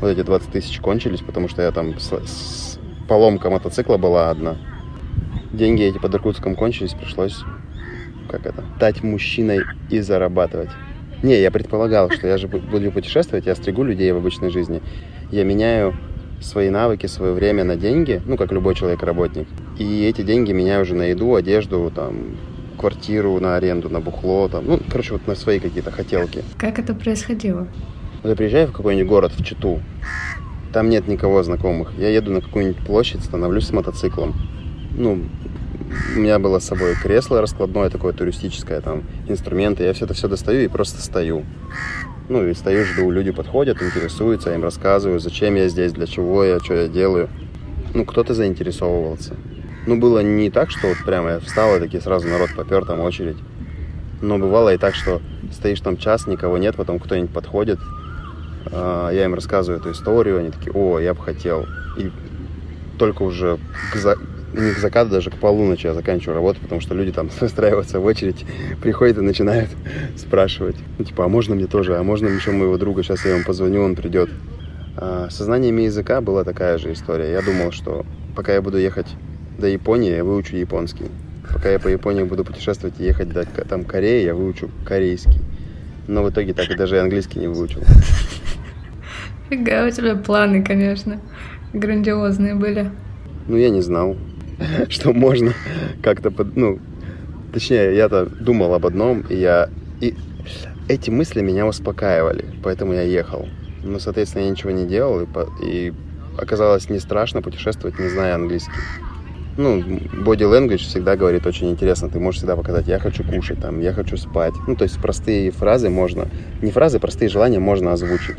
Вот 0.00 0.08
эти 0.08 0.22
20 0.22 0.50
тысяч 0.50 0.80
кончились, 0.80 1.20
потому 1.20 1.48
что 1.48 1.62
я 1.62 1.70
там 1.70 1.98
с, 1.98 2.10
с 2.10 2.78
поломка 3.08 3.50
мотоцикла 3.50 3.96
была 3.98 4.30
одна. 4.30 4.56
Деньги 5.52 5.82
эти 5.82 5.98
под 5.98 6.14
Иркутском 6.14 6.56
кончились, 6.56 6.94
пришлось, 6.94 7.42
как 8.30 8.46
это, 8.46 8.64
стать 8.76 9.02
мужчиной 9.02 9.60
и 9.90 10.00
зарабатывать. 10.00 10.70
Не, 11.22 11.40
я 11.40 11.50
предполагал, 11.50 12.10
что 12.10 12.26
я 12.26 12.38
же 12.38 12.48
буду 12.48 12.90
путешествовать, 12.90 13.46
я 13.46 13.54
стригу 13.54 13.82
людей 13.82 14.10
в 14.12 14.16
обычной 14.16 14.50
жизни. 14.50 14.82
Я 15.30 15.44
меняю 15.44 15.94
свои 16.40 16.70
навыки, 16.70 17.06
свое 17.06 17.32
время 17.32 17.64
на 17.64 17.76
деньги, 17.76 18.20
ну, 18.26 18.36
как 18.36 18.52
любой 18.52 18.74
человек-работник. 18.74 19.46
И 19.78 20.04
эти 20.04 20.22
деньги 20.22 20.52
меняю 20.52 20.82
уже 20.82 20.94
на 20.94 21.04
еду, 21.04 21.34
одежду, 21.34 21.90
там, 21.94 22.36
квартиру 22.84 23.40
на 23.40 23.56
аренду, 23.56 23.88
на 23.88 24.00
бухло, 24.00 24.46
там, 24.48 24.66
ну, 24.66 24.78
короче, 24.90 25.14
вот 25.14 25.26
на 25.26 25.34
свои 25.34 25.58
какие-то 25.58 25.90
хотелки. 25.90 26.44
Как 26.58 26.78
это 26.78 26.92
происходило? 26.92 27.66
Вот 28.22 28.28
я 28.28 28.36
приезжаю 28.36 28.68
в 28.68 28.72
какой-нибудь 28.72 29.08
город, 29.08 29.32
в 29.32 29.42
Читу, 29.42 29.80
там 30.70 30.90
нет 30.90 31.08
никого 31.08 31.42
знакомых. 31.42 31.94
Я 31.96 32.10
еду 32.10 32.30
на 32.30 32.42
какую-нибудь 32.42 32.84
площадь, 32.84 33.24
становлюсь 33.24 33.68
с 33.68 33.72
мотоциклом. 33.72 34.34
Ну, 34.98 35.24
у 36.14 36.18
меня 36.18 36.38
было 36.38 36.58
с 36.58 36.66
собой 36.66 36.94
кресло 37.02 37.40
раскладное, 37.40 37.88
такое 37.88 38.12
туристическое, 38.12 38.82
там, 38.82 39.04
инструменты. 39.28 39.84
Я 39.84 39.94
все 39.94 40.04
это 40.04 40.12
все 40.12 40.28
достаю 40.28 40.60
и 40.60 40.68
просто 40.68 41.00
стою. 41.00 41.46
Ну, 42.28 42.46
и 42.46 42.52
стою, 42.52 42.84
жду, 42.84 43.10
люди 43.10 43.30
подходят, 43.30 43.80
интересуются, 43.82 44.50
я 44.50 44.56
им 44.56 44.62
рассказываю, 44.62 45.20
зачем 45.20 45.54
я 45.54 45.68
здесь, 45.68 45.92
для 45.92 46.06
чего 46.06 46.44
я, 46.44 46.60
что 46.60 46.74
я 46.74 46.88
делаю. 46.88 47.30
Ну, 47.94 48.04
кто-то 48.04 48.34
заинтересовывался. 48.34 49.36
Ну, 49.86 49.98
было 49.98 50.20
не 50.20 50.50
так, 50.50 50.70
что 50.70 50.88
вот 50.88 50.98
прямо 51.04 51.32
я 51.32 51.40
встал, 51.40 51.76
и 51.76 51.80
такие 51.80 52.00
сразу 52.00 52.26
народ 52.28 52.50
попер, 52.56 52.84
там 52.84 53.00
очередь. 53.00 53.36
Но 54.22 54.38
бывало 54.38 54.72
и 54.72 54.78
так, 54.78 54.94
что 54.94 55.20
стоишь 55.52 55.80
там 55.80 55.98
час, 55.98 56.26
никого 56.26 56.56
нет, 56.56 56.76
потом 56.76 56.98
кто-нибудь 56.98 57.30
подходит, 57.30 57.78
а, 58.72 59.10
я 59.10 59.24
им 59.24 59.34
рассказываю 59.34 59.80
эту 59.80 59.92
историю, 59.92 60.38
они 60.38 60.50
такие, 60.50 60.72
о, 60.72 60.98
я 60.98 61.14
бы 61.14 61.20
хотел. 61.20 61.66
И 61.98 62.10
только 62.98 63.22
уже 63.22 63.58
к, 63.92 63.96
за... 63.96 64.16
не 64.52 64.72
к 64.72 64.78
закату, 64.78 65.10
даже 65.10 65.30
к 65.30 65.34
полуночи 65.34 65.86
я 65.86 65.94
заканчиваю 65.94 66.36
работу, 66.36 66.60
потому 66.60 66.80
что 66.80 66.94
люди 66.94 67.12
там 67.12 67.28
выстраиваются 67.40 68.00
в 68.00 68.04
очередь, 68.06 68.44
приходят 68.80 69.18
и 69.18 69.20
начинают 69.22 69.70
спрашивать. 70.16 70.76
Ну, 70.98 71.04
типа, 71.04 71.26
а 71.26 71.28
можно 71.28 71.54
мне 71.54 71.66
тоже, 71.66 71.96
а 71.96 72.02
можно 72.02 72.28
еще 72.28 72.50
моего 72.50 72.78
друга, 72.78 73.02
сейчас 73.02 73.24
я 73.24 73.34
ему 73.34 73.44
позвоню, 73.44 73.82
он 73.82 73.96
придет. 73.96 74.30
А, 74.96 75.28
со 75.30 75.44
знаниями 75.44 75.82
языка 75.82 76.20
была 76.20 76.44
такая 76.44 76.78
же 76.78 76.92
история. 76.92 77.32
Я 77.32 77.42
думал, 77.42 77.72
что 77.72 78.06
пока 78.34 78.54
я 78.54 78.62
буду 78.62 78.78
ехать 78.78 79.08
до 79.64 79.68
Японии 79.68 80.14
я 80.14 80.24
выучу 80.24 80.56
японский. 80.56 81.06
Пока 81.50 81.70
я 81.70 81.78
по 81.78 81.88
Японии 81.88 82.22
буду 82.22 82.44
путешествовать 82.44 83.00
и 83.00 83.04
ехать 83.04 83.30
до 83.30 83.46
там, 83.46 83.84
Кореи, 83.84 84.22
я 84.22 84.34
выучу 84.34 84.70
корейский. 84.84 85.40
Но 86.06 86.22
в 86.22 86.28
итоге 86.28 86.52
так 86.52 86.70
и 86.70 86.74
даже 86.74 87.00
английский 87.00 87.38
не 87.38 87.48
выучил. 87.48 87.80
Фига, 89.48 89.86
у 89.86 89.90
тебя 89.90 90.16
планы, 90.16 90.62
конечно, 90.62 91.18
грандиозные 91.72 92.54
были. 92.54 92.90
Ну, 93.48 93.56
я 93.56 93.70
не 93.70 93.80
знал, 93.80 94.18
что 94.90 95.14
можно 95.14 95.54
как-то, 96.02 96.30
под, 96.30 96.56
ну, 96.56 96.78
точнее, 97.54 97.96
я-то 97.96 98.26
думал 98.26 98.74
об 98.74 98.84
одном, 98.84 99.22
и 99.30 99.36
я, 99.36 99.70
и 100.02 100.14
эти 100.88 101.08
мысли 101.08 101.40
меня 101.40 101.66
успокаивали, 101.66 102.44
поэтому 102.62 102.92
я 102.92 103.02
ехал. 103.02 103.48
Ну, 103.82 103.98
соответственно, 103.98 104.42
я 104.42 104.50
ничего 104.50 104.72
не 104.72 104.84
делал, 104.84 105.22
и, 105.22 105.26
и 105.62 105.92
оказалось 106.36 106.90
не 106.90 106.98
страшно 106.98 107.40
путешествовать, 107.40 107.98
не 107.98 108.08
зная 108.08 108.34
английский 108.34 108.72
ну, 109.56 109.78
body 109.78 110.46
language 110.50 110.78
всегда 110.78 111.16
говорит 111.16 111.46
очень 111.46 111.70
интересно. 111.70 112.08
Ты 112.08 112.18
можешь 112.18 112.38
всегда 112.38 112.56
показать, 112.56 112.88
я 112.88 112.98
хочу 112.98 113.24
кушать, 113.24 113.60
там, 113.60 113.80
я 113.80 113.92
хочу 113.92 114.16
спать. 114.16 114.54
Ну, 114.66 114.76
то 114.76 114.84
есть 114.84 115.00
простые 115.00 115.50
фразы 115.50 115.90
можно, 115.90 116.28
не 116.62 116.70
фразы, 116.70 116.98
простые 116.98 117.28
желания 117.28 117.60
можно 117.60 117.92
озвучить. 117.92 118.38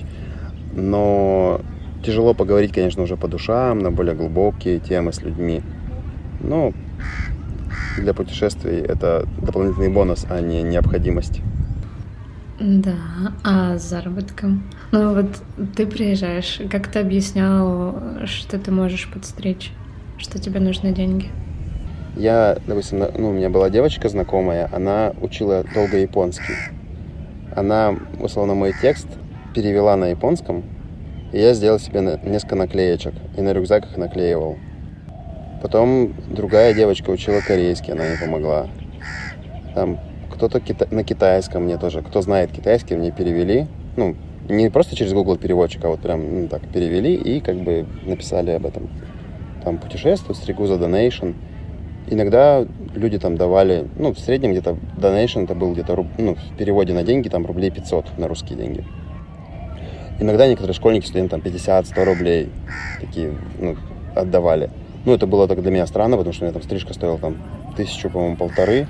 Но 0.73 1.61
тяжело 2.03 2.33
поговорить, 2.33 2.73
конечно, 2.73 3.03
уже 3.03 3.17
по 3.17 3.27
душам, 3.27 3.79
на 3.79 3.91
более 3.91 4.15
глубокие 4.15 4.79
темы 4.79 5.13
с 5.13 5.21
людьми. 5.21 5.61
Но 6.41 6.73
для 7.97 8.13
путешествий 8.13 8.79
это 8.79 9.25
дополнительный 9.41 9.89
бонус, 9.89 10.25
а 10.29 10.41
не 10.41 10.61
необходимость. 10.63 11.41
Да, 12.59 13.33
а 13.43 13.77
с 13.77 13.89
заработком? 13.89 14.63
Ну 14.91 15.13
вот 15.13 15.27
ты 15.75 15.85
приезжаешь, 15.85 16.61
как 16.71 16.87
ты 16.87 16.99
объяснял, 16.99 18.01
что 18.25 18.57
ты 18.57 18.71
можешь 18.71 19.09
подстричь? 19.11 19.71
Что 20.17 20.39
тебе 20.39 20.59
нужны 20.59 20.91
деньги? 20.91 21.29
Я, 22.15 22.57
допустим, 22.65 22.99
ну, 23.17 23.29
у 23.29 23.33
меня 23.33 23.49
была 23.49 23.69
девочка 23.69 24.07
знакомая, 24.07 24.69
она 24.71 25.13
учила 25.21 25.65
долго 25.73 25.97
японский. 25.97 26.53
Она, 27.55 27.95
условно, 28.19 28.53
мой 28.53 28.73
текст 28.81 29.07
перевела 29.53 29.95
на 29.97 30.05
японском, 30.07 30.63
и 31.33 31.39
я 31.39 31.53
сделал 31.53 31.79
себе 31.79 32.19
несколько 32.23 32.55
наклеечек, 32.55 33.13
и 33.37 33.41
на 33.41 33.51
рюкзак 33.51 33.85
их 33.85 33.97
наклеивал. 33.97 34.57
Потом 35.61 36.13
другая 36.29 36.73
девочка 36.73 37.09
учила 37.09 37.39
корейский, 37.39 37.93
она 37.93 38.03
мне 38.03 38.17
помогла. 38.17 38.67
Там 39.73 39.99
кто-то 40.31 40.59
кита... 40.59 40.87
на 40.91 41.03
китайском 41.03 41.63
мне 41.63 41.77
тоже, 41.77 42.01
кто 42.01 42.21
знает 42.21 42.51
китайский, 42.51 42.95
мне 42.95 43.11
перевели. 43.11 43.67
Ну, 43.97 44.15
не 44.47 44.69
просто 44.69 44.95
через 44.95 45.13
Google 45.13 45.37
переводчик, 45.37 45.83
а 45.85 45.89
вот 45.89 46.01
прям 46.01 46.43
ну, 46.43 46.47
так 46.47 46.61
перевели 46.67 47.15
и 47.15 47.39
как 47.39 47.57
бы 47.57 47.85
написали 48.05 48.51
об 48.51 48.65
этом 48.65 48.89
там 49.65 49.77
путешествую, 49.77 50.35
стригу 50.35 50.65
за 50.67 50.77
донейшн. 50.77 51.31
Иногда 52.07 52.65
люди 52.93 53.17
там 53.17 53.35
давали, 53.35 53.87
ну, 53.97 54.13
в 54.13 54.19
среднем 54.19 54.51
где-то 54.51 54.77
донейшн 54.97 55.39
это 55.39 55.55
был 55.55 55.73
где-то, 55.73 56.05
ну, 56.17 56.35
в 56.35 56.57
переводе 56.57 56.93
на 56.93 57.03
деньги 57.03 57.27
там 57.29 57.45
рублей 57.45 57.71
500 57.71 58.17
на 58.17 58.27
русские 58.27 58.57
деньги. 58.57 58.85
Иногда 60.19 60.47
некоторые 60.47 60.75
школьники, 60.75 61.07
студенты 61.07 61.31
там 61.31 61.41
50-100 61.41 62.03
рублей 62.05 62.49
такие, 63.01 63.33
ну, 63.59 63.75
отдавали. 64.15 64.69
Ну, 65.03 65.13
это 65.13 65.27
было 65.27 65.47
так 65.47 65.61
для 65.61 65.71
меня 65.71 65.85
странно, 65.87 66.15
потому 66.15 66.33
что 66.33 66.45
у 66.45 66.47
меня 66.47 66.53
там 66.53 66.63
стрижка 66.63 66.93
стоила 66.93 67.17
там 67.17 67.37
тысячу, 67.75 68.09
по-моему, 68.09 68.37
полторы, 68.37 68.87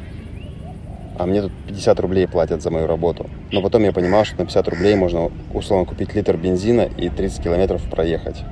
а 1.17 1.25
мне 1.25 1.41
тут 1.41 1.51
50 1.67 1.99
рублей 2.01 2.27
платят 2.27 2.61
за 2.61 2.69
мою 2.69 2.85
работу. 2.85 3.27
Но 3.51 3.61
потом 3.61 3.83
я 3.83 3.93
понимал, 3.93 4.25
что 4.25 4.37
на 4.37 4.45
50 4.45 4.67
рублей 4.67 4.95
можно 4.95 5.31
условно 5.53 5.85
купить 5.85 6.13
литр 6.13 6.35
бензина 6.35 6.89
и 6.97 7.09
30 7.09 7.43
километров 7.43 7.81
проехать. 7.89 8.43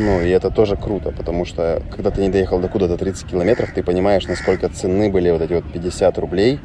Ну, 0.00 0.22
и 0.22 0.30
это 0.30 0.50
тоже 0.50 0.76
круто, 0.76 1.10
потому 1.10 1.44
что, 1.44 1.82
когда 1.90 2.10
ты 2.10 2.22
не 2.22 2.30
доехал 2.30 2.58
до 2.58 2.68
куда-то 2.68 2.96
30 2.96 3.28
километров, 3.28 3.70
ты 3.74 3.82
понимаешь, 3.82 4.26
насколько 4.26 4.70
ценны 4.70 5.10
были 5.10 5.30
вот 5.30 5.42
эти 5.42 5.52
вот 5.52 5.70
50 5.70 6.16
рублей. 6.18 6.58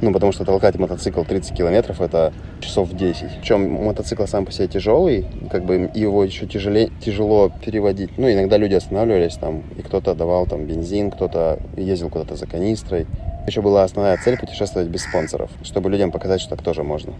Ну, 0.00 0.12
потому 0.12 0.30
что 0.30 0.44
толкать 0.44 0.76
мотоцикл 0.76 1.24
30 1.24 1.56
километров– 1.56 2.00
это 2.00 2.32
часов 2.60 2.92
10. 2.92 3.38
Причем 3.40 3.72
мотоцикл 3.72 4.26
сам 4.26 4.46
по 4.46 4.52
себе 4.52 4.68
тяжелый, 4.68 5.26
как 5.50 5.64
бы 5.64 5.90
его 5.94 6.22
еще 6.22 6.46
тяжелее, 6.46 6.90
тяжело 7.04 7.50
переводить. 7.64 8.16
Ну, 8.18 8.30
иногда 8.30 8.56
люди 8.56 8.74
останавливались 8.74 9.34
там, 9.34 9.64
и 9.76 9.82
кто-то 9.82 10.14
давал 10.14 10.46
там 10.46 10.64
бензин, 10.64 11.10
кто-то 11.10 11.58
ездил 11.76 12.08
куда-то 12.08 12.36
за 12.36 12.46
канистрой. 12.46 13.08
Еще 13.48 13.62
была 13.62 13.82
основная 13.82 14.16
цель 14.18 14.38
путешествовать 14.38 14.88
без 14.88 15.02
спонсоров, 15.02 15.50
чтобы 15.64 15.90
людям 15.90 16.12
показать, 16.12 16.40
что 16.40 16.50
так 16.50 16.62
тоже 16.62 16.84
можно. 16.84 17.14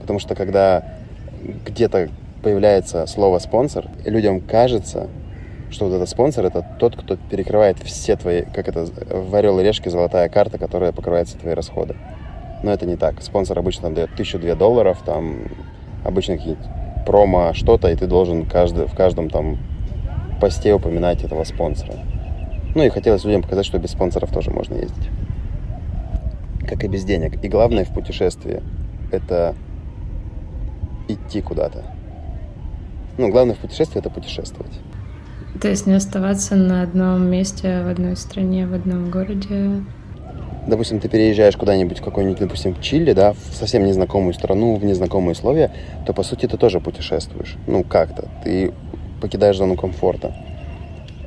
Потому 0.00 0.18
что 0.18 0.34
когда 0.34 0.84
где-то 1.64 2.08
появляется 2.44 3.06
слово 3.06 3.38
спонсор, 3.38 3.86
людям 4.04 4.40
кажется, 4.42 5.08
что 5.70 5.86
вот 5.86 5.94
этот 5.94 6.08
спонсор 6.10 6.44
это 6.44 6.64
тот, 6.78 6.94
кто 6.94 7.16
перекрывает 7.16 7.78
все 7.78 8.16
твои, 8.16 8.42
как 8.42 8.68
это, 8.68 8.84
в 8.84 9.34
орел 9.34 9.58
и 9.58 9.64
решке 9.64 9.88
золотая 9.88 10.28
карта, 10.28 10.58
которая 10.58 10.92
покрывает 10.92 11.26
все 11.26 11.38
твои 11.38 11.54
расходы. 11.54 11.96
Но 12.62 12.70
это 12.70 12.84
не 12.84 12.96
так. 12.96 13.22
Спонсор 13.22 13.58
обычно 13.58 13.90
дает 13.90 14.14
тысячу-две 14.14 14.54
долларов, 14.54 15.02
там 15.04 15.48
обычно 16.04 16.36
какие-то 16.36 16.62
промо 17.06 17.54
что-то, 17.54 17.90
и 17.90 17.96
ты 17.96 18.06
должен 18.06 18.44
каждый, 18.44 18.86
в 18.86 18.94
каждом 18.94 19.30
там 19.30 19.58
посте 20.38 20.74
упоминать 20.74 21.24
этого 21.24 21.44
спонсора. 21.44 21.94
Ну 22.74 22.82
и 22.82 22.90
хотелось 22.90 23.24
людям 23.24 23.40
показать, 23.42 23.64
что 23.64 23.78
без 23.78 23.90
спонсоров 23.90 24.30
тоже 24.30 24.50
можно 24.50 24.74
ездить. 24.74 25.08
Как 26.68 26.84
и 26.84 26.88
без 26.88 27.04
денег. 27.04 27.42
И 27.42 27.48
главное 27.48 27.84
в 27.84 27.94
путешествии– 27.94 28.62
это 29.12 29.54
идти 31.08 31.40
куда-то. 31.40 31.84
Ну, 33.18 33.28
главное 33.30 33.54
в 33.54 33.58
путешествии– 33.58 33.98
это 34.00 34.10
путешествовать. 34.10 34.72
То 35.60 35.68
есть 35.68 35.86
не 35.86 35.94
оставаться 35.94 36.56
на 36.56 36.82
одном 36.82 37.30
месте, 37.30 37.82
в 37.82 37.88
одной 37.88 38.16
стране, 38.16 38.66
в 38.66 38.74
одном 38.74 39.10
городе? 39.10 39.84
Допустим, 40.66 40.98
ты 40.98 41.08
переезжаешь 41.08 41.56
куда-нибудь 41.56 42.00
в 42.00 42.02
какой-нибудь, 42.02 42.40
допустим, 42.40 42.80
Чили, 42.80 43.12
да, 43.12 43.34
в 43.34 43.54
совсем 43.54 43.84
незнакомую 43.84 44.34
страну, 44.34 44.76
в 44.76 44.84
незнакомые 44.84 45.32
условия, 45.32 45.70
то, 46.06 46.12
по 46.12 46.22
сути, 46.22 46.46
ты 46.46 46.56
тоже 46.56 46.80
путешествуешь. 46.80 47.56
Ну, 47.66 47.84
как-то. 47.84 48.28
Ты 48.42 48.72
покидаешь 49.20 49.56
зону 49.56 49.76
комфорта. 49.76 50.34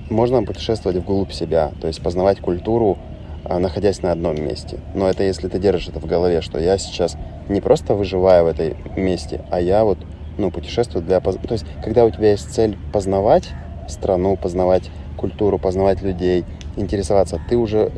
Можно 0.09 0.43
путешествовать 0.43 0.97
вглубь 0.97 1.31
себя, 1.31 1.71
то 1.79 1.87
есть 1.87 2.01
познавать 2.01 2.39
культуру, 2.39 2.97
а, 3.43 3.59
находясь 3.59 4.01
на 4.01 4.11
одном 4.11 4.35
месте. 4.35 4.79
Но 4.93 5.09
это 5.09 5.23
если 5.23 5.47
ты 5.47 5.59
держишь 5.59 5.89
это 5.89 5.99
в 5.99 6.05
голове, 6.05 6.41
что 6.41 6.59
я 6.59 6.77
сейчас 6.77 7.15
не 7.47 7.61
просто 7.61 7.93
выживаю 7.93 8.43
в 8.43 8.47
этой 8.47 8.75
месте, 8.95 9.41
а 9.49 9.61
я 9.61 9.83
вот, 9.85 9.99
ну, 10.37 10.51
путешествую 10.51 11.03
для... 11.03 11.19
То 11.19 11.35
есть, 11.51 11.65
когда 11.83 12.05
у 12.05 12.09
тебя 12.09 12.31
есть 12.31 12.53
цель 12.53 12.77
познавать 12.93 13.49
страну, 13.87 14.35
познавать 14.35 14.89
культуру, 15.17 15.57
познавать 15.57 16.01
людей, 16.01 16.45
интересоваться, 16.75 17.41
ты 17.49 17.57
уже 17.57 17.91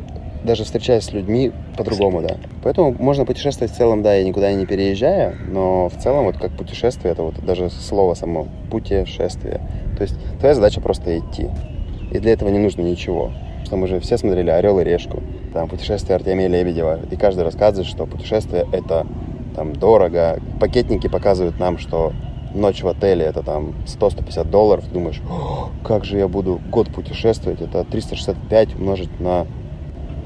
даже 0.44 0.64
встречаясь 0.64 1.04
с 1.04 1.12
людьми 1.12 1.52
по-другому, 1.76 2.22
да. 2.22 2.36
Поэтому 2.62 2.94
можно 2.98 3.24
путешествовать 3.24 3.72
в 3.72 3.76
целом, 3.76 4.02
да, 4.02 4.18
и 4.18 4.24
никуда 4.24 4.52
не 4.52 4.66
переезжая, 4.66 5.36
но 5.48 5.88
в 5.88 5.96
целом 6.02 6.24
вот 6.24 6.38
как 6.38 6.52
путешествие, 6.52 7.12
это 7.12 7.22
вот 7.22 7.44
даже 7.44 7.70
слово 7.70 8.14
само, 8.14 8.48
путешествие. 8.70 9.60
То 9.96 10.02
есть 10.02 10.16
твоя 10.38 10.54
задача 10.54 10.80
просто 10.80 11.18
идти. 11.18 11.48
И 12.10 12.18
для 12.18 12.32
этого 12.32 12.48
не 12.48 12.58
нужно 12.58 12.82
ничего. 12.82 13.32
Что 13.64 13.76
мы 13.76 13.86
же 13.86 14.00
все 14.00 14.16
смотрели 14.16 14.50
«Орел 14.50 14.80
и 14.80 14.84
решку», 14.84 15.22
там 15.52 15.68
«Путешествие 15.68 16.16
Артемия 16.16 16.48
Лебедева», 16.48 17.00
и 17.10 17.16
каждый 17.16 17.44
рассказывает, 17.44 17.86
что 17.86 18.06
путешествие— 18.06 18.66
это 18.72 19.06
там 19.54 19.74
дорого. 19.74 20.40
Пакетники 20.58 21.08
показывают 21.08 21.58
нам, 21.60 21.78
что 21.78 22.12
ночь 22.54 22.82
в 22.82 22.88
отеле 22.88 23.24
это 23.24 23.42
там 23.42 23.74
100-150 23.86 24.44
долларов. 24.50 24.90
Думаешь, 24.92 25.20
как 25.84 26.04
же 26.04 26.18
я 26.18 26.28
буду 26.28 26.60
год 26.70 26.92
путешествовать? 26.92 27.60
Это 27.60 27.84
365 27.84 28.74
умножить 28.76 29.20
на 29.20 29.46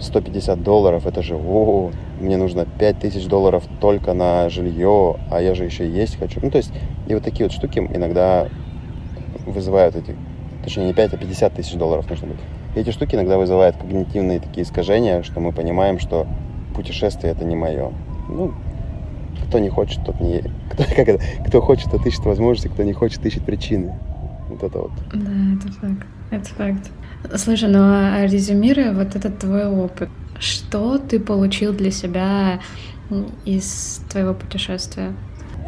150 0.00 0.62
долларов, 0.62 1.06
это 1.06 1.22
же, 1.22 1.36
о, 1.36 1.90
мне 2.20 2.36
нужно 2.36 2.66
5000 2.66 3.26
долларов 3.26 3.64
только 3.80 4.12
на 4.12 4.48
жилье, 4.48 5.16
а 5.30 5.40
я 5.40 5.54
же 5.54 5.64
еще 5.64 5.88
есть 5.88 6.18
хочу. 6.18 6.40
Ну, 6.42 6.50
то 6.50 6.58
есть, 6.58 6.72
и 7.06 7.14
вот 7.14 7.22
такие 7.22 7.46
вот 7.46 7.52
штуки 7.52 7.78
иногда 7.78 8.48
вызывают 9.46 9.96
эти, 9.96 10.16
точнее, 10.62 10.86
не 10.86 10.94
5, 10.94 11.14
а 11.14 11.16
50 11.16 11.54
тысяч 11.54 11.74
долларов 11.74 12.08
нужно 12.08 12.28
быть. 12.28 12.40
И 12.74 12.80
эти 12.80 12.90
штуки 12.90 13.14
иногда 13.14 13.38
вызывают 13.38 13.76
когнитивные 13.76 14.40
такие 14.40 14.64
искажения, 14.64 15.22
что 15.22 15.40
мы 15.40 15.52
понимаем, 15.52 15.98
что 15.98 16.26
путешествие 16.74 17.32
это 17.32 17.44
не 17.44 17.54
мое. 17.54 17.92
Ну, 18.28 18.52
кто 19.44 19.58
не 19.58 19.68
хочет, 19.68 20.04
тот 20.04 20.20
не... 20.20 20.42
Кто, 20.70 20.84
как 20.96 21.08
это? 21.08 21.22
кто 21.46 21.60
хочет, 21.60 21.90
тот 21.90 22.06
ищет 22.06 22.24
возможности, 22.24 22.68
кто 22.68 22.82
не 22.82 22.92
хочет, 22.92 23.24
ищет 23.24 23.44
причины. 23.44 23.94
Вот 24.48 24.62
это 24.62 24.78
вот. 24.78 24.90
Да, 25.12 25.30
это 25.56 25.72
факт. 25.72 26.06
Это 26.30 26.48
факт. 26.50 26.90
Слушай, 27.36 27.70
ну 27.70 27.78
а 27.80 28.26
резюмируя 28.26 28.92
вот 28.92 29.16
этот 29.16 29.38
твой 29.38 29.66
опыт, 29.66 30.10
что 30.38 30.98
ты 30.98 31.18
получил 31.18 31.72
для 31.72 31.90
себя 31.90 32.60
из 33.44 34.02
твоего 34.10 34.34
путешествия? 34.34 35.14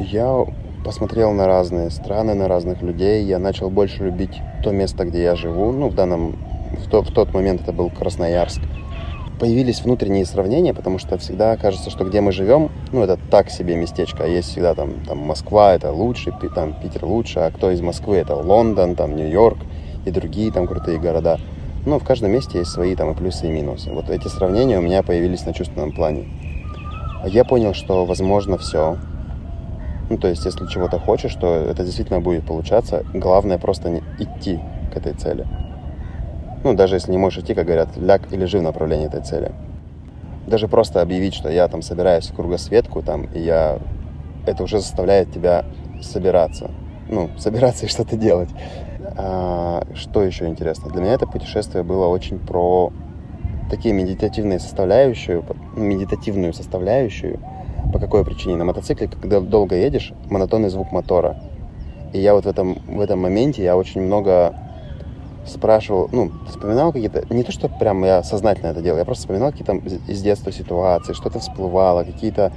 Я 0.00 0.44
посмотрел 0.84 1.32
на 1.32 1.46
разные 1.46 1.90
страны, 1.90 2.34
на 2.34 2.48
разных 2.48 2.82
людей. 2.82 3.24
Я 3.24 3.38
начал 3.38 3.70
больше 3.70 4.04
любить 4.04 4.40
то 4.62 4.70
место, 4.70 5.04
где 5.04 5.22
я 5.22 5.34
живу. 5.34 5.72
Ну, 5.72 5.88
в 5.88 5.94
данном, 5.94 6.36
в, 6.84 6.88
то, 6.88 7.02
в 7.02 7.10
тот 7.10 7.32
момент 7.34 7.62
это 7.62 7.72
был 7.72 7.90
Красноярск. 7.90 8.60
Появились 9.38 9.82
внутренние 9.82 10.24
сравнения, 10.24 10.72
потому 10.72 10.98
что 10.98 11.18
всегда 11.18 11.56
кажется, 11.58 11.90
что 11.90 12.04
где 12.04 12.22
мы 12.22 12.32
живем, 12.32 12.70
ну, 12.92 13.02
это 13.02 13.18
так 13.30 13.50
себе 13.50 13.76
местечко. 13.76 14.24
А 14.24 14.26
есть 14.26 14.48
всегда 14.48 14.74
там, 14.74 15.04
там 15.06 15.18
Москва 15.18 15.74
это 15.74 15.92
лучше, 15.92 16.32
там 16.54 16.72
Питер 16.80 17.04
лучше, 17.04 17.40
а 17.40 17.50
кто 17.50 17.70
из 17.70 17.82
Москвы 17.82 18.16
это 18.16 18.34
Лондон, 18.34 18.94
там 18.96 19.14
Нью-Йорк 19.14 19.58
и 20.06 20.10
другие 20.10 20.50
там 20.50 20.66
крутые 20.66 20.98
города. 20.98 21.38
Но 21.84 21.98
в 21.98 22.04
каждом 22.04 22.32
месте 22.32 22.58
есть 22.58 22.70
свои 22.70 22.96
там 22.96 23.12
и 23.12 23.14
плюсы, 23.14 23.46
и 23.46 23.50
минусы. 23.50 23.92
Вот 23.92 24.08
эти 24.08 24.28
сравнения 24.28 24.78
у 24.78 24.82
меня 24.82 25.02
появились 25.02 25.44
на 25.44 25.52
чувственном 25.52 25.92
плане. 25.92 26.26
Я 27.26 27.44
понял, 27.44 27.74
что 27.74 28.06
возможно 28.06 28.56
все. 28.56 28.96
Ну, 30.08 30.16
то 30.18 30.28
есть, 30.28 30.44
если 30.44 30.66
чего-то 30.66 30.98
хочешь, 30.98 31.34
то 31.34 31.46
это 31.54 31.84
действительно 31.84 32.20
будет 32.20 32.46
получаться. 32.46 33.04
Главное 33.12 33.58
просто 33.58 33.90
не 33.90 34.02
идти 34.18 34.60
к 34.92 34.96
этой 34.96 35.12
цели. 35.12 35.46
Ну, 36.66 36.74
даже 36.74 36.96
если 36.96 37.12
не 37.12 37.16
можешь 37.16 37.44
идти, 37.44 37.54
как 37.54 37.66
говорят, 37.66 37.96
ляг 37.96 38.22
и 38.32 38.36
лежи 38.36 38.58
в 38.58 38.62
направлении 38.62 39.06
этой 39.06 39.20
цели. 39.20 39.52
Даже 40.48 40.66
просто 40.66 41.00
объявить, 41.00 41.32
что 41.32 41.48
я 41.48 41.68
там 41.68 41.80
собираюсь 41.80 42.26
в 42.26 42.34
кругосветку, 42.34 43.02
там, 43.02 43.26
и 43.32 43.38
я... 43.38 43.78
Это 44.46 44.64
уже 44.64 44.80
заставляет 44.80 45.30
тебя 45.30 45.64
собираться. 46.02 46.72
Ну, 47.08 47.30
собираться 47.38 47.86
и 47.86 47.88
что-то 47.88 48.16
делать. 48.16 48.48
А, 49.16 49.84
что 49.94 50.24
еще 50.24 50.48
интересно? 50.48 50.90
Для 50.90 51.02
меня 51.02 51.12
это 51.12 51.28
путешествие 51.28 51.84
было 51.84 52.08
очень 52.08 52.40
про 52.40 52.92
такие 53.70 53.94
медитативные 53.94 54.58
составляющие, 54.58 55.44
медитативную 55.76 56.52
составляющую. 56.52 57.38
По 57.92 58.00
какой 58.00 58.24
причине? 58.24 58.56
На 58.56 58.64
мотоцикле, 58.64 59.06
когда 59.06 59.38
долго 59.38 59.76
едешь, 59.76 60.12
монотонный 60.30 60.70
звук 60.70 60.90
мотора. 60.90 61.36
И 62.12 62.18
я 62.18 62.34
вот 62.34 62.44
в 62.44 62.48
этом, 62.48 62.74
в 62.88 63.00
этом 63.00 63.20
моменте 63.20 63.62
я 63.62 63.76
очень 63.76 64.00
много 64.00 64.65
спрашивал, 65.46 66.08
ну, 66.12 66.32
вспоминал 66.48 66.92
какие-то, 66.92 67.24
не 67.32 67.42
то, 67.42 67.52
что 67.52 67.68
прям 67.68 68.04
я 68.04 68.22
сознательно 68.22 68.68
это 68.68 68.82
делал, 68.82 68.98
я 68.98 69.04
просто 69.04 69.22
вспоминал 69.22 69.52
какие-то 69.52 69.76
из 70.08 70.22
детства 70.22 70.52
ситуации, 70.52 71.12
что-то 71.12 71.38
всплывало, 71.38 72.04
какие-то, 72.04 72.52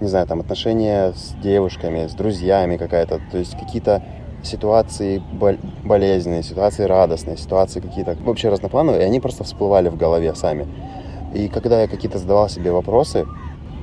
не 0.00 0.08
знаю, 0.08 0.26
там, 0.26 0.40
отношения 0.40 1.12
с 1.12 1.34
девушками, 1.42 2.06
с 2.06 2.14
друзьями 2.14 2.76
какая-то, 2.76 3.20
то 3.30 3.38
есть 3.38 3.58
какие-то 3.58 4.02
ситуации 4.42 5.22
болезненные, 5.84 6.42
ситуации 6.42 6.84
радостные, 6.84 7.36
ситуации 7.36 7.80
какие-то 7.80 8.16
вообще 8.24 8.48
разноплановые, 8.48 9.02
и 9.02 9.06
они 9.06 9.20
просто 9.20 9.44
всплывали 9.44 9.88
в 9.88 9.96
голове 9.96 10.34
сами. 10.34 10.66
И 11.34 11.48
когда 11.48 11.80
я 11.82 11.88
какие-то 11.88 12.18
задавал 12.18 12.48
себе 12.48 12.72
вопросы, 12.72 13.24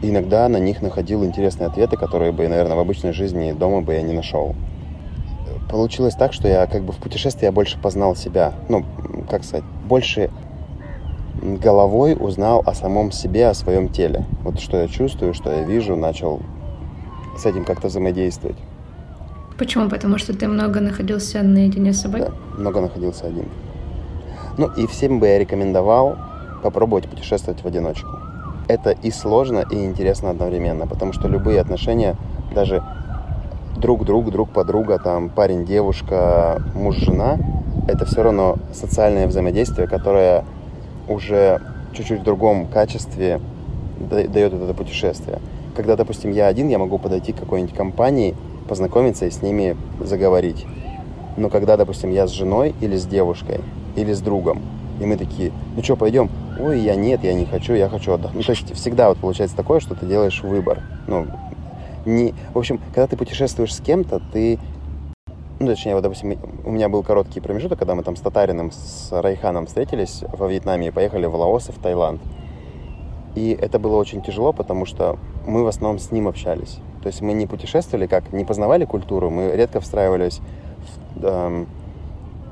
иногда 0.01 0.47
на 0.49 0.57
них 0.57 0.81
находил 0.81 1.23
интересные 1.23 1.67
ответы, 1.67 1.97
которые 1.97 2.31
бы, 2.31 2.47
наверное, 2.47 2.75
в 2.75 2.79
обычной 2.79 3.13
жизни 3.13 3.53
дома 3.53 3.81
бы 3.81 3.93
я 3.93 4.01
не 4.01 4.13
нашел. 4.13 4.55
Получилось 5.69 6.15
так, 6.15 6.33
что 6.33 6.47
я 6.47 6.65
как 6.65 6.83
бы 6.83 6.93
в 6.93 6.97
путешествии 6.97 7.45
я 7.45 7.51
больше 7.51 7.79
познал 7.79 8.15
себя. 8.15 8.53
Ну, 8.69 8.83
как 9.29 9.43
сказать, 9.43 9.63
больше 9.87 10.31
головой 11.41 12.17
узнал 12.19 12.63
о 12.65 12.73
самом 12.73 13.11
себе, 13.11 13.47
о 13.47 13.53
своем 13.53 13.89
теле. 13.89 14.25
Вот 14.43 14.59
что 14.59 14.77
я 14.77 14.87
чувствую, 14.87 15.33
что 15.33 15.51
я 15.51 15.63
вижу, 15.63 15.95
начал 15.95 16.41
с 17.37 17.45
этим 17.45 17.65
как-то 17.65 17.87
взаимодействовать. 17.87 18.57
Почему? 19.57 19.89
Потому 19.89 20.17
что 20.17 20.35
ты 20.35 20.47
много 20.47 20.79
находился 20.79 21.43
наедине 21.43 21.93
с 21.93 22.01
собой? 22.01 22.21
Да, 22.21 22.31
много 22.57 22.81
находился 22.81 23.27
один. 23.27 23.45
Ну 24.57 24.67
и 24.67 24.87
всем 24.87 25.19
бы 25.19 25.27
я 25.27 25.37
рекомендовал 25.37 26.17
попробовать 26.63 27.07
путешествовать 27.07 27.61
в 27.61 27.67
одиночку. 27.67 28.09
Это 28.67 28.91
и 28.91 29.11
сложно, 29.11 29.65
и 29.71 29.85
интересно 29.85 30.31
одновременно, 30.31 30.87
потому 30.87 31.13
что 31.13 31.27
любые 31.27 31.61
отношения, 31.61 32.15
даже 32.53 32.83
друг 33.79 34.05
друг, 34.05 34.31
друг 34.31 34.49
подруга, 34.49 34.99
там 34.99 35.29
парень, 35.29 35.65
девушка, 35.65 36.61
муж, 36.75 36.97
жена, 36.97 37.37
это 37.87 38.05
все 38.05 38.23
равно 38.23 38.57
социальное 38.73 39.27
взаимодействие, 39.27 39.87
которое 39.87 40.45
уже 41.07 41.61
чуть-чуть 41.93 42.21
в 42.21 42.23
другом 42.23 42.67
качестве 42.67 43.39
дает 43.99 44.53
это 44.53 44.73
путешествие. 44.73 45.39
Когда, 45.75 45.95
допустим, 45.95 46.31
я 46.31 46.47
один, 46.47 46.67
я 46.67 46.77
могу 46.77 46.97
подойти 46.97 47.33
к 47.33 47.39
какой-нибудь 47.39 47.75
компании– 47.75 48.35
познакомиться 48.69 49.25
и 49.25 49.31
с 49.31 49.41
ними 49.41 49.75
заговорить. 49.99 50.65
Но 51.35 51.49
когда, 51.49 51.75
допустим, 51.75 52.11
я 52.11 52.27
с 52.27 52.31
женой 52.31 52.75
или 52.79 52.95
с 52.95 53.05
девушкой, 53.05 53.61
или 53.95 54.13
с 54.13 54.21
другом, 54.21 54.61
и 55.01 55.05
мы 55.05 55.17
такие, 55.17 55.51
ну 55.75 55.83
что, 55.83 55.95
пойдем? 55.95 56.29
Ой, 56.59 56.79
я 56.79 56.95
нет, 56.95 57.23
я 57.23 57.33
не 57.33 57.45
хочу, 57.45 57.73
я 57.73 57.89
хочу 57.89 58.13
отдохнуть. 58.13 58.35
Ну, 58.35 58.43
то 58.43 58.51
есть 58.51 58.73
всегда 58.75 59.09
вот 59.09 59.17
получается 59.17 59.55
такое, 59.55 59.79
что 59.79 59.95
ты 59.95 60.05
делаешь 60.05 60.43
выбор. 60.43 60.81
Ну, 61.07 61.25
не... 62.05 62.33
В 62.53 62.57
общем, 62.57 62.79
когда 62.93 63.07
ты 63.07 63.17
путешествуешь 63.17 63.73
с 63.73 63.81
кем-то, 63.81 64.21
ты 64.31 64.59
ну, 65.59 65.67
точнее, 65.67 65.93
вот, 65.93 66.03
допустим, 66.03 66.37
у 66.63 66.71
меня 66.71 66.87
был 66.87 67.03
короткий 67.03 67.41
промежуток, 67.41 67.79
когда 67.79 67.93
мы 67.93 68.03
там 68.03 68.15
с 68.15 68.21
Татариным, 68.21 68.71
с 68.71 69.09
Райханом 69.11 69.65
встретились 69.65 70.23
во 70.31 70.47
Вьетнаме 70.47 70.87
и 70.87 70.91
поехали 70.91 71.25
в 71.25 71.35
Лаос 71.35 71.67
и 71.67 71.73
в 71.73 71.79
Таиланд. 71.79 72.21
И 73.35 73.57
это 73.59 73.77
было 73.77 73.97
очень 73.97 74.21
тяжело, 74.21 74.53
потому 74.53 74.85
что 74.85 75.17
мы 75.45 75.65
в 75.65 75.67
основном 75.67 75.99
с 75.99 76.11
ним 76.11 76.29
общались. 76.29 76.79
То 77.01 77.07
есть 77.07 77.21
мы 77.21 77.33
не 77.33 77.45
путешествовали 77.45 78.07
как, 78.07 78.31
не 78.31 78.45
познавали 78.45 78.85
культуру, 78.85 79.29
мы 79.29 79.51
редко 79.53 79.81
встраивались 79.81 80.39
в, 81.15 81.25
эм, 81.25 81.67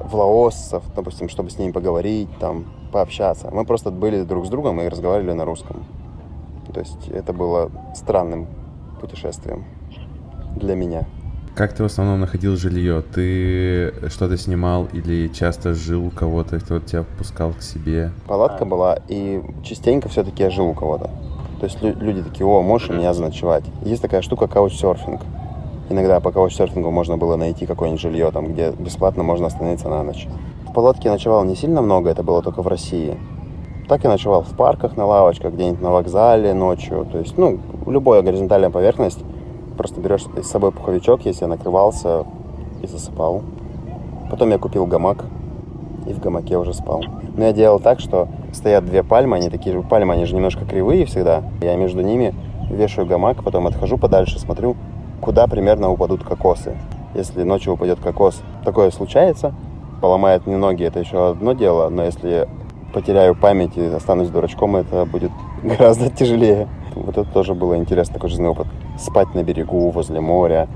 в 0.01 0.13
лаосцев, 0.13 0.84
допустим, 0.94 1.30
чтобы 1.30 1.50
с 1.50 1.58
ними 1.58 1.72
поговорить, 1.72 2.30
там, 2.39 2.66
пообщаться. 2.92 3.50
Мы 3.51 3.63
просто 3.63 3.89
были 3.89 4.24
друг 4.24 4.46
с 4.46 4.50
другом 4.50 4.82
и 4.82 4.88
разговаривали 4.88 5.34
на 5.34 5.46
русском. 5.46 5.86
То 6.74 6.82
есть 6.82 7.08
это 7.08 7.32
было 7.32 7.72
странным 7.96 8.48
путешествием 8.98 9.66
для 10.56 10.75
меня. 10.75 11.06
Как 11.56 11.74
ты 11.74 11.82
в 11.82 11.88
основном 11.88 12.20
находил 12.20 12.56
жилье? 12.56 13.01
Ты 13.01 13.92
что-то 14.10 14.38
снимал 14.38 14.88
или 14.94 15.27
часто 15.27 15.74
жил 15.74 16.06
у 16.06 16.10
кого-то, 16.12 16.60
кто 16.60 16.80
тебя 16.80 17.01
впускал 17.01 17.54
к 17.54 17.63
себе? 17.63 18.12
Палатка 18.27 18.63
была, 18.63 19.00
и 19.08 19.42
частенько 19.63 20.08
все-таки 20.08 20.44
я 20.44 20.51
жил 20.51 20.68
у 20.68 20.74
кого-то. 20.75 21.10
То 21.60 21.66
есть 21.66 21.82
люди 21.82 22.22
такие, 22.22 22.46
о, 22.46 22.62
можешь 22.62 22.92
у 22.92 22.94
меня 22.94 23.13
заночевать. 23.16 23.63
Есть 23.82 24.04
такая 24.04 24.22
штука 24.22 24.48
каучсерфинг. 24.48 25.22
Иногда 25.89 26.20
по 26.20 26.32
каучсерфингу 26.32 26.92
можно 26.92 27.18
было 27.18 27.38
найти 27.38 27.66
какое-нибудь 27.66 28.01
жилье, 28.01 28.30
там, 28.32 28.54
где 28.54 28.72
бесплатно 28.72 29.24
можно 29.24 29.48
остановиться 29.48 29.89
на 29.89 30.04
ночь. 30.04 30.27
В 30.70 30.74
палатке 30.74 31.08
я 31.08 31.13
ночевал 31.13 31.44
не 31.44 31.56
сильно 31.56 31.82
много, 31.82 32.12
это 32.12 32.22
было 32.22 32.44
только 32.44 32.62
в 32.62 32.68
России. 32.68 33.18
Так 33.88 34.04
я 34.04 34.12
ночевал 34.12 34.44
в 34.44 34.56
парках, 34.56 34.96
на 34.96 35.06
лавочках, 35.06 35.54
где-нибудь 35.54 35.82
на 35.82 35.92
вокзале 35.92 36.54
ночью. 36.54 37.08
То 37.12 37.18
есть, 37.18 37.38
ну, 37.38 37.60
любая 37.91 38.22
горизонтальная 38.22 38.70
поверхность 38.70 39.20
Просто 39.77 40.01
берешь 40.01 40.25
с 40.41 40.48
собой 40.48 40.72
пуховичок, 40.72 41.24
если 41.25 41.44
я 41.44 41.48
накрывался 41.48 42.25
и 42.82 42.88
засыпал. 42.88 43.44
Потом 44.32 44.50
я 44.50 44.58
купил 44.58 44.88
гамак 44.88 45.25
и 46.08 46.13
в 46.13 46.20
гамаке 46.20 46.58
уже 46.58 46.74
спал. 46.74 47.03
Но 47.36 47.44
я 47.44 47.53
делал 47.53 47.79
так, 47.79 48.00
что 48.00 48.27
стоят 48.53 48.86
две 48.86 49.03
пальмы, 49.03 49.38
они 49.38 49.50
такие 49.50 49.75
же 49.75 49.84
пальмы, 49.84 50.15
они 50.15 50.25
же 50.25 50.36
немножко 50.36 50.65
кривые 50.65 51.06
всегда. 51.06 51.44
Я 51.62 51.75
между 51.75 52.01
ними 52.01 52.34
вешаю 52.72 53.06
гамак, 53.06 53.44
потом 53.44 53.67
отхожу 53.67 53.98
подальше, 53.98 54.39
смотрю, 54.39 54.75
куда 55.22 55.46
примерно 55.46 55.91
упадут 55.91 56.24
кокосы. 56.24 56.75
Если 57.13 57.44
ночью 57.44 57.74
упадет 57.74 58.00
кокос, 58.00 58.41
такое 58.65 58.89
случается, 58.89 59.53
поломает 60.01 60.48
мне 60.48 60.58
ноги, 60.58 60.84
это 60.84 61.00
еще 61.00 61.29
одно 61.29 61.53
дело, 61.53 61.89
но 61.89 62.03
если 62.03 62.48
потеряю 62.94 63.36
память 63.36 63.77
и 63.77 63.86
останусь 63.86 64.29
дурачком, 64.29 64.75
это 64.75 65.06
будет 65.06 65.32
гораздо 65.63 66.10
тяжелее. 66.10 66.67
Вот 67.06 67.18
это 67.18 67.30
тоже 67.32 67.54
было 67.54 67.77
интересно, 67.77 68.16
такой 68.16 68.30
жизненный 68.30 68.50
опыт. 68.51 68.68
Спать 68.98 69.34
на 69.36 69.44
берегу, 69.44 69.89
возле 69.89 70.20
моря, 70.20 70.68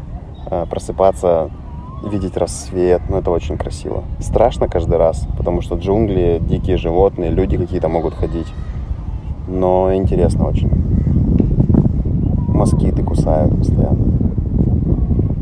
э, 0.50 0.66
просыпаться, 0.70 1.50
видеть 2.04 2.38
рассвет. 2.38 3.02
Ну, 3.10 3.18
это 3.18 3.32
очень 3.32 3.58
красиво. 3.58 4.04
Страшно 4.20 4.68
каждый 4.68 4.98
раз, 4.98 5.28
потому 5.38 5.62
что 5.62 5.76
джунгли, 5.76 6.42
дикие 6.42 6.78
животные, 6.78 7.32
люди 7.32 7.58
какие-то 7.58 7.88
могут 7.88 8.14
ходить. 8.14 8.48
Но 9.48 9.94
интересно 9.94 10.48
очень. 10.48 10.72
Москиты 12.48 13.04
кусают 13.04 13.58
постоянно. 13.58 14.12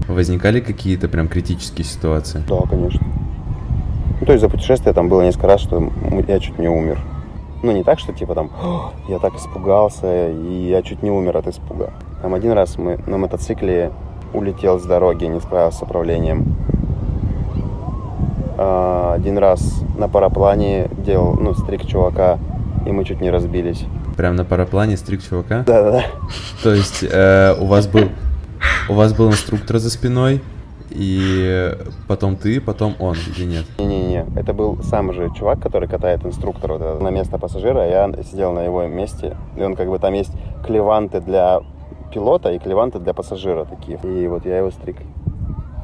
Возникали 0.07 0.59
какие-то 0.59 1.07
прям 1.07 1.27
критические 1.27 1.85
ситуации? 1.85 2.43
Да, 2.47 2.61
конечно. 2.69 3.05
Ну, 4.19 4.25
то 4.25 4.33
есть 4.33 4.41
за 4.41 4.49
путешествие 4.49 4.93
там 4.93 5.07
было 5.07 5.21
несколько 5.21 5.47
раз, 5.47 5.61
что 5.61 5.91
я 6.27 6.39
чуть 6.39 6.57
не 6.59 6.67
умер. 6.67 6.99
Ну, 7.61 7.71
не 7.71 7.83
так, 7.83 7.99
что 7.99 8.13
типа 8.13 8.35
там, 8.35 8.49
я 9.07 9.19
так 9.19 9.35
испугался, 9.35 10.29
и 10.29 10.69
я 10.69 10.81
чуть 10.81 11.03
не 11.03 11.11
умер 11.11 11.37
от 11.37 11.47
испуга. 11.47 11.91
Там 12.21 12.33
один 12.33 12.53
раз 12.53 12.77
мы 12.77 12.99
на 13.05 13.17
мотоцикле 13.17 13.91
улетел 14.33 14.79
с 14.79 14.83
дороги, 14.83 15.25
не 15.25 15.39
справился 15.39 15.79
с 15.79 15.81
управлением. 15.81 16.55
А, 18.57 19.13
один 19.15 19.37
раз 19.37 19.83
на 19.97 20.07
параплане 20.07 20.89
делал, 21.05 21.33
ну, 21.33 21.53
стрик 21.53 21.85
чувака, 21.85 22.39
и 22.85 22.91
мы 22.91 23.03
чуть 23.03 23.21
не 23.21 23.29
разбились. 23.29 23.85
Прям 24.15 24.35
на 24.35 24.45
параплане 24.45 24.97
стрик 24.97 25.23
чувака? 25.23 25.63
Да-да-да. 25.65 26.03
То 26.63 26.73
есть 26.73 27.03
э, 27.03 27.55
у 27.59 27.65
вас 27.65 27.87
был 27.87 28.09
у 28.89 28.93
вас 28.93 29.13
был 29.13 29.29
инструктор 29.29 29.77
за 29.77 29.89
спиной, 29.89 30.41
и 30.89 31.75
потом 32.07 32.35
ты, 32.35 32.61
потом 32.61 32.95
он, 32.99 33.15
или 33.37 33.45
нет? 33.45 33.65
Не-не-не, 33.77 34.25
это 34.35 34.53
был 34.53 34.81
сам 34.83 35.13
же 35.13 35.29
чувак, 35.35 35.61
который 35.61 35.87
катает 35.87 36.25
инструктора 36.25 36.77
вот 36.77 37.01
на 37.01 37.09
место 37.09 37.37
пассажира, 37.37 37.87
я 37.87 38.11
сидел 38.23 38.53
на 38.53 38.63
его 38.63 38.85
месте, 38.87 39.37
и 39.57 39.61
он 39.61 39.75
как 39.75 39.89
бы 39.89 39.99
там 39.99 40.13
есть 40.13 40.31
клеванты 40.65 41.21
для 41.21 41.61
пилота 42.13 42.51
и 42.51 42.59
клеванты 42.59 42.99
для 42.99 43.13
пассажира 43.13 43.65
такие. 43.65 43.99
И 44.03 44.27
вот 44.27 44.45
я 44.45 44.57
его 44.57 44.71
стриг 44.71 44.97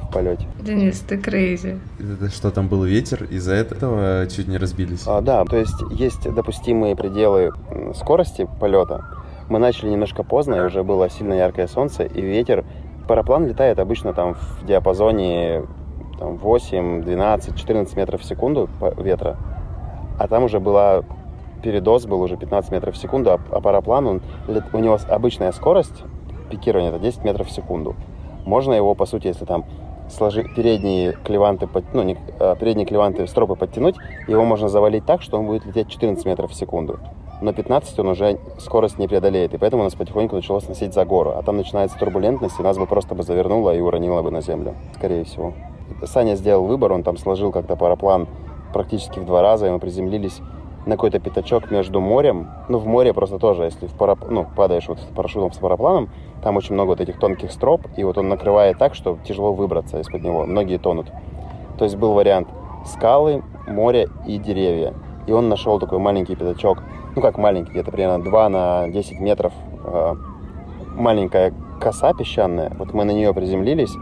в 0.01 0.11
полете. 0.11 0.47
Денис, 0.59 0.99
ты 0.99 1.17
крейзи. 1.17 1.79
Это 1.99 2.29
что, 2.29 2.51
там 2.51 2.67
был 2.67 2.83
ветер, 2.83 3.23
из-за 3.25 3.53
этого 3.53 4.27
чуть 4.27 4.47
не 4.47 4.57
разбились? 4.57 5.03
А, 5.05 5.21
да, 5.21 5.43
то 5.45 5.57
есть 5.57 5.81
есть 5.91 6.23
допустимые 6.23 6.95
пределы 6.95 7.51
скорости 7.95 8.47
полета. 8.59 9.05
Мы 9.49 9.59
начали 9.59 9.89
немножко 9.89 10.23
поздно, 10.23 10.55
и 10.55 10.61
уже 10.61 10.83
было 10.83 11.09
сильно 11.09 11.33
яркое 11.33 11.67
солнце, 11.67 12.03
и 12.03 12.21
ветер 12.21 12.65
Параплан 13.07 13.47
летает 13.47 13.79
обычно 13.79 14.13
там 14.13 14.33
в 14.33 14.65
диапазоне 14.65 15.63
там, 16.19 16.37
8, 16.37 17.03
12, 17.03 17.55
14 17.55 17.97
метров 17.97 18.21
в 18.21 18.25
секунду 18.25 18.69
ветра, 18.97 19.37
а 20.17 20.27
там 20.27 20.43
уже 20.43 20.59
была 20.59 21.03
передоз 21.61 22.05
был 22.05 22.21
уже 22.21 22.37
15 22.37 22.71
метров 22.71 22.95
в 22.95 22.97
секунду, 22.97 23.31
а, 23.31 23.39
а 23.51 23.59
параплан, 23.59 24.07
он, 24.07 24.21
у 24.73 24.77
него 24.77 24.99
обычная 25.09 25.51
скорость 25.51 26.03
пикирования 26.49 26.91
это 26.91 26.99
10 26.99 27.23
метров 27.23 27.47
в 27.47 27.51
секунду. 27.51 27.95
Можно 28.45 28.73
его, 28.73 28.93
по 28.93 29.07
сути, 29.07 29.27
если 29.27 29.45
там 29.45 29.65
сложить 30.07 30.53
передние 30.53 31.13
клеванты, 31.13 31.67
ну, 31.93 32.03
не, 32.03 32.17
а, 32.39 32.55
передние 32.55 32.85
клеванты 32.85 33.25
стропы 33.25 33.55
подтянуть, 33.55 33.95
его 34.27 34.45
можно 34.45 34.69
завалить 34.69 35.05
так, 35.05 35.23
что 35.23 35.39
он 35.39 35.47
будет 35.47 35.65
лететь 35.65 35.89
14 35.89 36.23
метров 36.25 36.51
в 36.51 36.55
секунду 36.55 36.99
но 37.41 37.53
15 37.53 37.99
он 37.99 38.07
уже 38.09 38.39
скорость 38.57 38.97
не 38.97 39.07
преодолеет, 39.07 39.53
и 39.53 39.57
поэтому 39.57 39.83
нас 39.83 39.95
потихоньку 39.95 40.35
начало 40.35 40.59
сносить 40.59 40.93
за 40.93 41.05
гору. 41.05 41.33
А 41.35 41.41
там 41.41 41.57
начинается 41.57 41.97
турбулентность, 41.97 42.59
и 42.59 42.63
нас 42.63 42.77
бы 42.77 42.85
просто 42.85 43.15
бы 43.15 43.23
завернуло 43.23 43.75
и 43.75 43.79
уронило 43.79 44.21
бы 44.21 44.31
на 44.31 44.41
землю, 44.41 44.75
скорее 44.95 45.23
всего. 45.25 45.53
Саня 46.03 46.35
сделал 46.35 46.65
выбор, 46.65 46.93
он 46.93 47.03
там 47.03 47.17
сложил 47.17 47.51
как-то 47.51 47.75
параплан 47.75 48.27
практически 48.73 49.19
в 49.19 49.25
два 49.25 49.41
раза, 49.41 49.67
и 49.67 49.69
мы 49.69 49.79
приземлились 49.79 50.39
на 50.85 50.95
какой-то 50.95 51.19
пятачок 51.19 51.71
между 51.71 51.99
морем. 51.99 52.49
Ну, 52.69 52.77
в 52.77 52.85
море 52.85 53.13
просто 53.13 53.39
тоже, 53.39 53.63
если 53.63 53.87
в 53.87 53.93
парап... 53.93 54.29
ну, 54.29 54.45
падаешь 54.55 54.87
вот 54.87 54.99
парашютом 55.15 55.51
с 55.51 55.57
парапланом, 55.57 56.09
там 56.43 56.57
очень 56.57 56.73
много 56.73 56.89
вот 56.89 57.01
этих 57.01 57.19
тонких 57.19 57.51
строп, 57.51 57.81
и 57.97 58.03
вот 58.03 58.17
он 58.17 58.29
накрывает 58.29 58.77
так, 58.77 58.93
что 58.93 59.17
тяжело 59.25 59.51
выбраться 59.51 59.99
из-под 59.99 60.23
него. 60.23 60.45
Многие 60.45 60.77
тонут. 60.77 61.07
То 61.77 61.85
есть 61.85 61.97
был 61.97 62.13
вариант 62.13 62.47
скалы, 62.85 63.43
море 63.67 64.09
и 64.27 64.37
деревья. 64.37 64.93
И 65.25 65.31
он 65.31 65.49
нашел 65.49 65.79
такой 65.79 65.99
маленький 65.99 66.35
пятачок– 66.35 66.83
ну 67.15 67.21
как 67.21 67.37
маленький, 67.37 67.71
где-то 67.71 67.91
примерно 67.91 68.23
2 68.23 68.49
на 68.49 68.89
10 68.89 69.19
метров, 69.19 69.53
э, 69.83 70.15
маленькая 70.95 71.53
коса 71.79 72.13
песчаная. 72.13 72.71
Вот 72.77 72.93
мы 72.93 73.05
на 73.05 73.11
нее 73.11 73.33
приземлились, 73.33 73.93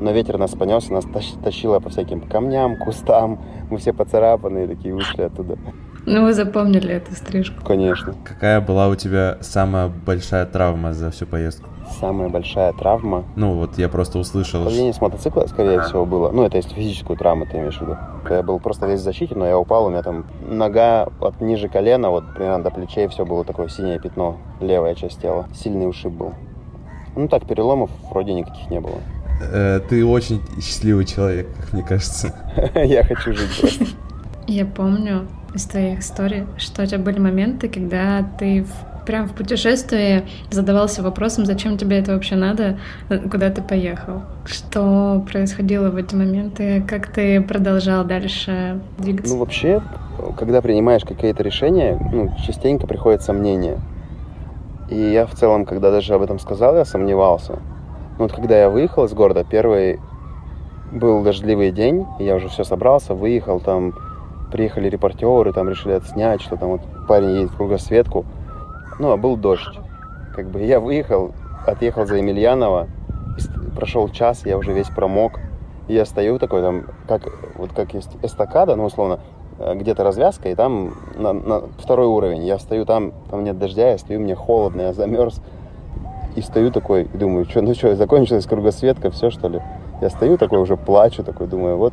но 0.00 0.12
ветер 0.12 0.38
нас 0.38 0.52
понес, 0.52 0.90
нас 0.90 1.04
тащило 1.42 1.80
по 1.80 1.90
всяким 1.90 2.20
камням, 2.20 2.76
кустам. 2.76 3.40
Мы 3.70 3.78
все 3.78 3.92
поцарапанные 3.92 4.66
такие 4.66 4.94
вышли 4.94 5.22
оттуда. 5.22 5.58
Ну, 6.04 6.24
вы 6.24 6.32
запомнили 6.32 6.94
эту 6.94 7.12
стрижку. 7.12 7.64
Конечно. 7.64 8.14
Какая 8.24 8.60
была 8.60 8.88
у 8.88 8.96
тебя 8.96 9.38
самая 9.40 9.88
большая 9.88 10.46
травма 10.46 10.92
за 10.92 11.10
всю 11.10 11.26
поездку? 11.26 11.68
Самая 12.00 12.28
большая 12.28 12.72
травма? 12.72 13.24
Ну, 13.36 13.54
вот 13.54 13.78
я 13.78 13.88
просто 13.88 14.18
услышал... 14.18 14.64
Падение 14.64 14.92
с 14.92 15.00
мотоцикла, 15.00 15.46
скорее 15.46 15.80
а. 15.80 15.82
всего, 15.82 16.04
было. 16.06 16.30
Ну, 16.30 16.44
это 16.44 16.56
если 16.56 16.74
физическую 16.74 17.16
травму 17.16 17.46
ты 17.46 17.58
имеешь 17.58 17.78
в 17.78 17.82
виду. 17.82 17.96
Я 18.28 18.42
был 18.42 18.58
просто 18.58 18.86
весь 18.86 19.00
в 19.00 19.04
защите, 19.04 19.34
но 19.34 19.46
я 19.46 19.58
упал, 19.58 19.86
у 19.86 19.90
меня 19.90 20.02
там 20.02 20.26
нога 20.48 21.08
от 21.20 21.40
ниже 21.40 21.68
колена, 21.68 22.10
вот 22.10 22.24
примерно 22.34 22.64
до 22.64 22.70
плечей 22.70 23.08
все 23.08 23.24
было 23.24 23.44
такое 23.44 23.68
синее 23.68 23.98
пятно, 24.00 24.36
левая 24.60 24.94
часть 24.94 25.20
тела. 25.20 25.46
Сильный 25.54 25.88
ушиб 25.88 26.12
был. 26.12 26.34
Ну 27.14 27.28
так, 27.28 27.46
переломов 27.46 27.90
вроде 28.10 28.32
никаких 28.32 28.70
не 28.70 28.80
было. 28.80 28.98
Э, 29.52 29.80
ты 29.80 30.04
очень 30.04 30.40
счастливый 30.60 31.04
человек, 31.04 31.48
как 31.56 31.72
мне 31.72 31.82
кажется. 31.82 32.34
Я 32.74 33.04
хочу 33.04 33.32
жить 33.32 33.60
просто. 33.60 33.86
Я 34.46 34.66
помню 34.66 35.28
из 35.54 35.64
твоих 35.66 36.00
историй, 36.00 36.46
что 36.56 36.82
у 36.82 36.86
тебя 36.86 36.98
были 36.98 37.18
моменты, 37.18 37.68
когда 37.68 38.26
ты 38.38 38.64
в, 38.64 38.91
прям 39.06 39.28
в 39.28 39.34
путешествии 39.34 40.24
задавался 40.50 41.02
вопросом, 41.02 41.46
зачем 41.46 41.76
тебе 41.76 41.98
это 41.98 42.12
вообще 42.12 42.36
надо, 42.36 42.78
куда 43.30 43.50
ты 43.50 43.62
поехал. 43.62 44.22
Что 44.44 45.24
происходило 45.30 45.90
в 45.90 45.96
эти 45.96 46.14
моменты, 46.14 46.82
как 46.88 47.08
ты 47.08 47.40
продолжал 47.40 48.04
дальше 48.04 48.80
двигаться? 48.98 49.34
Ну, 49.34 49.40
вообще, 49.40 49.82
когда 50.38 50.60
принимаешь 50.60 51.04
какие-то 51.04 51.42
решения, 51.42 51.98
ну, 52.12 52.30
частенько 52.44 52.86
приходят 52.86 53.22
сомнения. 53.22 53.78
И 54.90 54.96
я 54.96 55.26
в 55.26 55.34
целом, 55.34 55.64
когда 55.64 55.90
даже 55.90 56.14
об 56.14 56.22
этом 56.22 56.38
сказал, 56.38 56.76
я 56.76 56.84
сомневался. 56.84 57.58
Но 58.18 58.24
вот 58.24 58.32
когда 58.32 58.58
я 58.58 58.68
выехал 58.68 59.04
из 59.04 59.12
города, 59.12 59.44
первый 59.48 60.00
был 60.92 61.22
дождливый 61.22 61.70
день, 61.70 62.06
и 62.20 62.24
я 62.24 62.36
уже 62.36 62.48
все 62.48 62.64
собрался, 62.64 63.14
выехал 63.14 63.58
там 63.60 63.94
приехали 64.52 64.88
репортеры, 64.88 65.52
там 65.52 65.68
решили 65.68 65.94
отснять, 65.94 66.42
что 66.42 66.56
там 66.56 66.72
вот 66.72 66.82
парень 67.08 67.30
едет 67.30 67.50
в 67.50 67.56
кругосветку. 67.56 68.26
Ну, 68.98 69.10
а 69.10 69.16
был 69.16 69.36
дождь. 69.36 69.78
Как 70.34 70.46
бы 70.48 70.62
я 70.62 70.80
выехал, 70.80 71.32
отъехал 71.66 72.06
за 72.06 72.16
Емельянова, 72.16 72.88
прошел 73.74 74.08
час, 74.08 74.46
я 74.46 74.58
уже 74.58 74.72
весь 74.72 74.88
промок. 74.88 75.40
И 75.88 75.94
я 75.94 76.04
стою 76.04 76.38
такой 76.38 76.62
там, 76.62 76.84
как, 77.08 77.22
вот 77.56 77.72
как 77.72 77.94
есть 77.94 78.10
эстакада, 78.22 78.76
ну, 78.76 78.84
условно, 78.84 79.20
э, 79.58 79.74
где-то 79.74 80.04
развязка, 80.04 80.48
и 80.48 80.54
там 80.54 80.94
на, 81.16 81.32
на 81.32 81.62
второй 81.78 82.06
уровень. 82.06 82.44
Я 82.44 82.58
стою 82.58 82.86
там, 82.86 83.12
там 83.30 83.42
нет 83.44 83.58
дождя, 83.58 83.90
я 83.90 83.98
стою, 83.98 84.20
мне 84.20 84.34
холодно, 84.34 84.82
я 84.82 84.92
замерз. 84.92 85.40
И 86.36 86.40
стою 86.40 86.70
такой, 86.70 87.02
и 87.02 87.16
думаю, 87.16 87.44
что, 87.44 87.60
ну 87.60 87.74
что, 87.74 87.94
закончилась 87.94 88.46
кругосветка, 88.46 89.10
все 89.10 89.30
что 89.30 89.48
ли? 89.48 89.60
Я 90.00 90.08
стою 90.08 90.38
такой, 90.38 90.60
уже 90.60 90.76
плачу, 90.76 91.22
такой, 91.24 91.46
думаю, 91.46 91.76
вот 91.76 91.92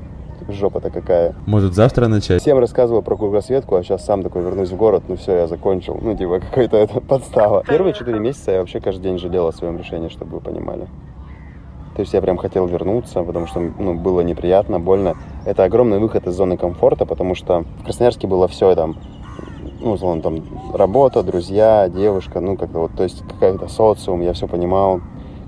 жопа-то 0.53 0.89
какая. 0.89 1.35
Может, 1.45 1.73
завтра 1.73 2.07
начать? 2.07 2.41
Всем 2.41 2.57
рассказывал 2.57 3.01
про 3.01 3.15
кругосветку, 3.15 3.75
а 3.75 3.83
сейчас 3.83 4.05
сам 4.05 4.23
такой 4.23 4.43
вернусь 4.43 4.69
в 4.69 4.75
город, 4.75 5.03
ну 5.07 5.15
все, 5.15 5.35
я 5.35 5.47
закончил. 5.47 5.97
Ну, 6.01 6.15
типа, 6.15 6.39
какая-то 6.39 6.77
это 6.77 7.01
подстава. 7.07 7.63
Первые 7.67 7.93
четыре 7.93 8.19
месяца 8.19 8.51
я 8.51 8.59
вообще 8.59 8.79
каждый 8.79 9.03
день 9.03 9.19
жалел 9.19 9.47
о 9.47 9.53
своем 9.53 9.77
решении, 9.77 10.09
чтобы 10.09 10.35
вы 10.35 10.41
понимали. 10.41 10.87
То 11.95 12.01
есть 12.01 12.13
я 12.13 12.21
прям 12.21 12.37
хотел 12.37 12.65
вернуться, 12.65 13.23
потому 13.23 13.45
что 13.45 13.59
ну, 13.59 13.93
было 13.93 14.21
неприятно, 14.21 14.79
больно. 14.79 15.15
Это 15.45 15.65
огромный 15.65 15.99
выход 15.99 16.27
из 16.27 16.33
зоны 16.33 16.55
комфорта, 16.55 17.05
потому 17.05 17.35
что 17.35 17.65
в 17.79 17.83
Красноярске 17.83 18.25
было 18.25 18.47
все 18.47 18.73
там, 18.73 18.95
ну, 19.81 19.91
условно, 19.91 20.21
там, 20.21 20.41
работа, 20.73 21.23
друзья, 21.23 21.89
девушка, 21.89 22.39
ну, 22.39 22.55
как-то 22.55 22.79
вот, 22.79 22.91
то 22.95 23.03
есть 23.03 23.21
какая-то 23.27 23.67
социум, 23.67 24.21
я 24.21 24.31
все 24.31 24.47
понимал, 24.47 25.01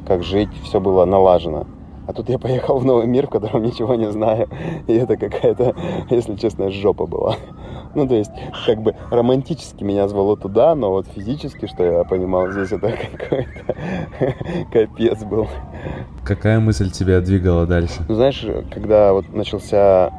как 0.05 0.23
жить, 0.23 0.49
все 0.63 0.81
было 0.81 1.05
налажено. 1.05 1.67
А 2.07 2.13
тут 2.13 2.29
я 2.29 2.39
поехал 2.39 2.79
в 2.79 2.85
новый 2.85 3.07
мир, 3.07 3.27
в 3.27 3.29
котором 3.29 3.63
ничего 3.63 3.95
не 3.95 4.11
знаю. 4.11 4.49
И 4.87 4.93
это 4.93 5.17
какая-то, 5.17 5.75
если 6.09 6.35
честно, 6.35 6.71
жопа 6.71 7.05
была. 7.05 7.35
Ну, 7.93 8.07
то 8.07 8.15
есть, 8.15 8.31
как 8.65 8.81
бы 8.81 8.95
романтически 9.09 9.83
меня 9.83 10.07
звало 10.07 10.37
туда, 10.37 10.75
но 10.75 10.91
вот 10.91 11.07
физически, 11.07 11.67
что 11.67 11.83
я 11.83 12.03
понимал, 12.03 12.49
здесь 12.49 12.71
это 12.71 12.91
какой-то 13.17 13.75
капец 14.71 15.23
был. 15.23 15.47
Какая 16.23 16.59
мысль 16.59 16.89
тебя 16.89 17.19
двигала 17.21 17.65
дальше? 17.65 18.05
Ну, 18.07 18.15
знаешь, 18.15 18.45
когда 18.73 19.13
вот 19.13 19.33
начался 19.33 20.11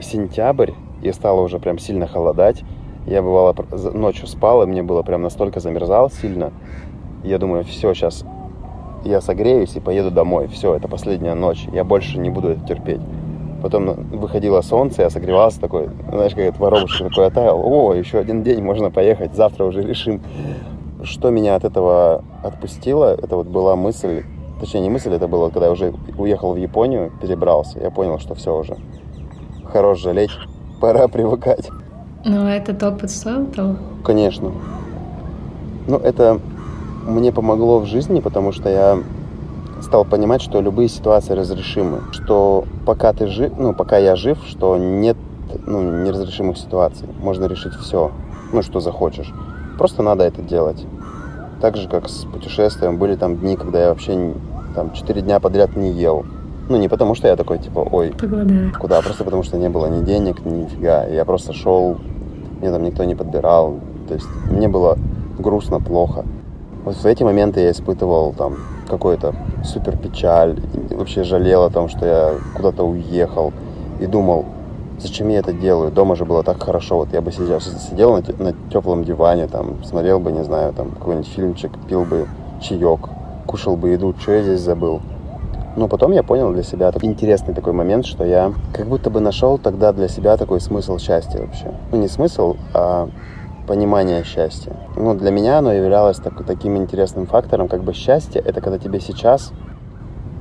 сентябрь, 0.00 0.72
и 1.02 1.12
стало 1.12 1.42
уже 1.42 1.58
прям 1.58 1.78
сильно 1.78 2.06
холодать, 2.06 2.64
я 3.06 3.22
бывало 3.22 3.54
ночью 3.94 4.26
спал, 4.26 4.62
и 4.62 4.66
мне 4.66 4.82
было 4.82 5.02
прям 5.02 5.22
настолько 5.22 5.60
замерзал 5.60 6.10
сильно. 6.10 6.52
Я 7.24 7.38
думаю, 7.38 7.64
все, 7.64 7.94
сейчас 7.94 8.24
я 9.04 9.20
согреюсь 9.20 9.74
и 9.76 9.80
поеду 9.80 10.10
домой. 10.10 10.48
Все, 10.48 10.74
это 10.74 10.88
последняя 10.88 11.34
ночь. 11.34 11.66
Я 11.72 11.84
больше 11.84 12.18
не 12.18 12.30
буду 12.30 12.48
это 12.48 12.66
терпеть. 12.66 13.00
Потом 13.62 13.94
выходило 14.10 14.60
солнце, 14.60 15.02
я 15.02 15.10
согревался 15.10 15.60
такой, 15.60 15.90
знаешь, 16.10 16.32
как 16.32 16.44
это 16.44 16.60
воробушек 16.60 17.08
такой 17.08 17.26
оттаял. 17.26 17.60
О, 17.60 17.92
еще 17.92 18.18
один 18.18 18.44
день, 18.44 18.62
можно 18.62 18.90
поехать, 18.90 19.34
завтра 19.34 19.64
уже 19.64 19.82
решим. 19.82 20.20
Что 21.02 21.30
меня 21.30 21.56
от 21.56 21.64
этого 21.64 22.24
отпустило, 22.42 23.14
это 23.14 23.36
вот 23.36 23.48
была 23.48 23.74
мысль, 23.74 24.24
точнее 24.60 24.80
не 24.80 24.90
мысль, 24.90 25.12
это 25.12 25.26
было, 25.26 25.50
когда 25.50 25.66
я 25.66 25.72
уже 25.72 25.92
уехал 26.16 26.52
в 26.52 26.56
Японию, 26.56 27.12
перебрался, 27.20 27.80
я 27.80 27.90
понял, 27.90 28.18
что 28.18 28.34
все 28.34 28.56
уже, 28.56 28.76
хорош 29.64 30.00
жалеть, 30.00 30.30
пора 30.80 31.08
привыкать. 31.08 31.68
Но 32.24 32.48
этот 32.48 32.82
опыт 32.82 33.10
стоил 33.10 33.46
того? 33.46 33.76
Конечно. 34.04 34.52
Ну, 35.86 35.96
это 35.96 36.40
мне 37.08 37.32
помогло 37.32 37.80
в 37.80 37.86
жизни, 37.86 38.20
потому 38.20 38.52
что 38.52 38.68
я 38.68 38.98
стал 39.82 40.04
понимать, 40.04 40.42
что 40.42 40.60
любые 40.60 40.88
ситуации 40.88 41.32
разрешимы, 41.32 42.02
что 42.12 42.64
пока 42.86 43.12
ты 43.12 43.26
жив, 43.26 43.52
ну, 43.58 43.72
пока 43.72 43.98
я 43.98 44.16
жив, 44.16 44.38
что 44.46 44.76
нет 44.76 45.16
ну, 45.66 46.04
неразрешимых 46.04 46.58
ситуаций. 46.58 47.08
Можно 47.20 47.46
решить 47.46 47.74
все, 47.74 48.10
ну, 48.52 48.62
что 48.62 48.80
захочешь. 48.80 49.32
Просто 49.78 50.02
надо 50.02 50.24
это 50.24 50.42
делать. 50.42 50.84
Так 51.60 51.76
же, 51.76 51.88
как 51.88 52.08
с 52.08 52.24
путешествием. 52.24 52.98
Были 52.98 53.16
там 53.16 53.36
дни, 53.36 53.56
когда 53.56 53.80
я 53.80 53.88
вообще 53.88 54.34
там 54.74 54.92
четыре 54.92 55.22
дня 55.22 55.40
подряд 55.40 55.76
не 55.76 55.90
ел. 55.90 56.24
Ну, 56.68 56.76
не 56.76 56.88
потому 56.88 57.14
что 57.14 57.28
я 57.28 57.36
такой, 57.36 57.58
типа, 57.58 57.78
ой, 57.78 58.12
Погода. 58.18 58.72
куда, 58.78 58.98
а 58.98 59.02
просто 59.02 59.24
потому 59.24 59.42
что 59.42 59.56
не 59.56 59.70
было 59.70 59.86
ни 59.86 60.04
денег, 60.04 60.44
ни 60.44 60.64
нифига. 60.64 61.06
Я 61.06 61.24
просто 61.24 61.54
шел, 61.54 61.96
мне 62.60 62.70
там 62.70 62.82
никто 62.82 63.04
не 63.04 63.14
подбирал. 63.14 63.76
То 64.06 64.14
есть 64.14 64.26
мне 64.50 64.68
было 64.68 64.98
грустно, 65.38 65.80
плохо. 65.80 66.24
Вот 66.88 66.96
в 66.96 67.04
эти 67.04 67.22
моменты 67.22 67.60
я 67.60 67.70
испытывал 67.72 68.32
там 68.32 68.56
какой-то 68.88 69.34
супер 69.62 69.98
печаль, 69.98 70.58
вообще 70.88 71.22
жалел 71.22 71.64
о 71.64 71.68
том, 71.68 71.90
что 71.90 72.06
я 72.06 72.34
куда-то 72.56 72.82
уехал 72.82 73.52
и 74.00 74.06
думал, 74.06 74.46
зачем 74.98 75.28
я 75.28 75.40
это 75.40 75.52
делаю? 75.52 75.92
Дома 75.92 76.16
же 76.16 76.24
было 76.24 76.42
так 76.42 76.62
хорошо, 76.62 76.96
вот 76.96 77.12
я 77.12 77.20
бы 77.20 77.30
сидел, 77.30 77.60
сидел 77.60 78.14
на, 78.16 78.22
на 78.42 78.54
теплом 78.72 79.04
диване, 79.04 79.48
там, 79.48 79.84
смотрел 79.84 80.18
бы, 80.18 80.32
не 80.32 80.42
знаю, 80.44 80.72
там, 80.72 80.92
какой-нибудь 80.92 81.28
фильмчик, 81.28 81.72
пил 81.90 82.06
бы 82.06 82.26
чаек, 82.62 83.00
кушал 83.44 83.76
бы 83.76 83.90
еду, 83.90 84.14
что 84.18 84.32
я 84.32 84.42
здесь 84.42 84.60
забыл? 84.60 85.02
Но 85.76 85.88
потом 85.88 86.12
я 86.12 86.22
понял 86.22 86.54
для 86.54 86.62
себя 86.62 86.90
такой 86.90 87.10
интересный 87.10 87.52
такой 87.52 87.74
момент, 87.74 88.06
что 88.06 88.24
я 88.24 88.54
как 88.72 88.86
будто 88.86 89.10
бы 89.10 89.20
нашел 89.20 89.58
тогда 89.58 89.92
для 89.92 90.08
себя 90.08 90.38
такой 90.38 90.58
смысл 90.58 90.96
счастья 90.96 91.40
вообще. 91.40 91.70
Ну, 91.92 91.98
не 91.98 92.08
смысл, 92.08 92.56
а 92.72 93.10
понимание 93.68 94.24
счастья. 94.24 94.74
Ну, 94.96 95.14
для 95.14 95.30
меня 95.30 95.58
оно 95.58 95.72
являлось 95.72 96.16
так, 96.16 96.44
таким 96.46 96.78
интересным 96.78 97.26
фактором, 97.26 97.68
как 97.68 97.84
бы 97.84 97.92
счастье— 97.92 98.42
это 98.44 98.62
когда 98.62 98.78
тебе 98.78 98.98
сейчас 98.98 99.52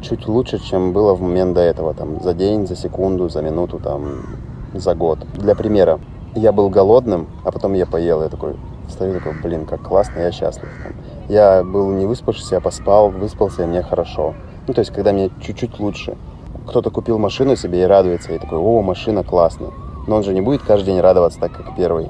чуть 0.02 0.28
лучше, 0.28 0.60
чем 0.60 0.94
было 0.94 1.14
в 1.14 1.22
момент 1.22 1.54
до 1.54 1.62
этого, 1.62 1.94
там, 1.94 2.22
за 2.24 2.34
день, 2.34 2.66
за 2.66 2.78
секунду, 2.78 3.28
за 3.28 3.42
минуту, 3.42 3.80
там, 3.80 4.24
за 4.74 4.96
год. 4.96 5.20
Для 5.34 5.56
примера, 5.56 6.00
я 6.36 6.54
был 6.54 6.70
голодным, 6.70 7.28
а 7.44 7.52
потом 7.52 7.74
я 7.74 7.86
поел, 7.86 8.24
я 8.24 8.30
такой, 8.30 8.56
стою 8.88 9.16
такой, 9.16 9.34
блин, 9.44 9.66
как 9.66 9.82
классно, 9.82 10.22
я 10.22 10.32
счастлив. 10.32 10.70
Там. 10.84 10.94
Я 11.28 11.64
был 11.66 11.92
не 11.92 12.06
выспавшийся, 12.06 12.56
я 12.56 12.62
поспал, 12.62 13.10
выспался, 13.10 13.64
и 13.64 13.66
мне 13.66 13.82
хорошо. 13.84 14.36
Ну, 14.68 14.74
то 14.74 14.80
есть, 14.80 14.92
когда 14.92 15.12
мне 15.12 15.32
чуть-чуть 15.42 15.80
лучше. 15.80 16.16
Кто-то 16.66 16.92
купил 16.92 17.18
машину 17.18 17.58
себе 17.58 17.82
и 17.82 17.86
радуется, 17.86 18.34
и 18.34 18.40
такой, 18.40 18.58
о, 18.58 18.82
машина 18.82 19.24
классная. 19.24 19.72
Но 20.08 20.16
он 20.16 20.24
же 20.24 20.34
не 20.34 20.42
будет 20.42 20.62
каждый 20.62 20.88
день 20.88 21.02
радоваться 21.02 21.40
так, 21.40 21.52
как 21.52 21.76
первый 21.76 22.10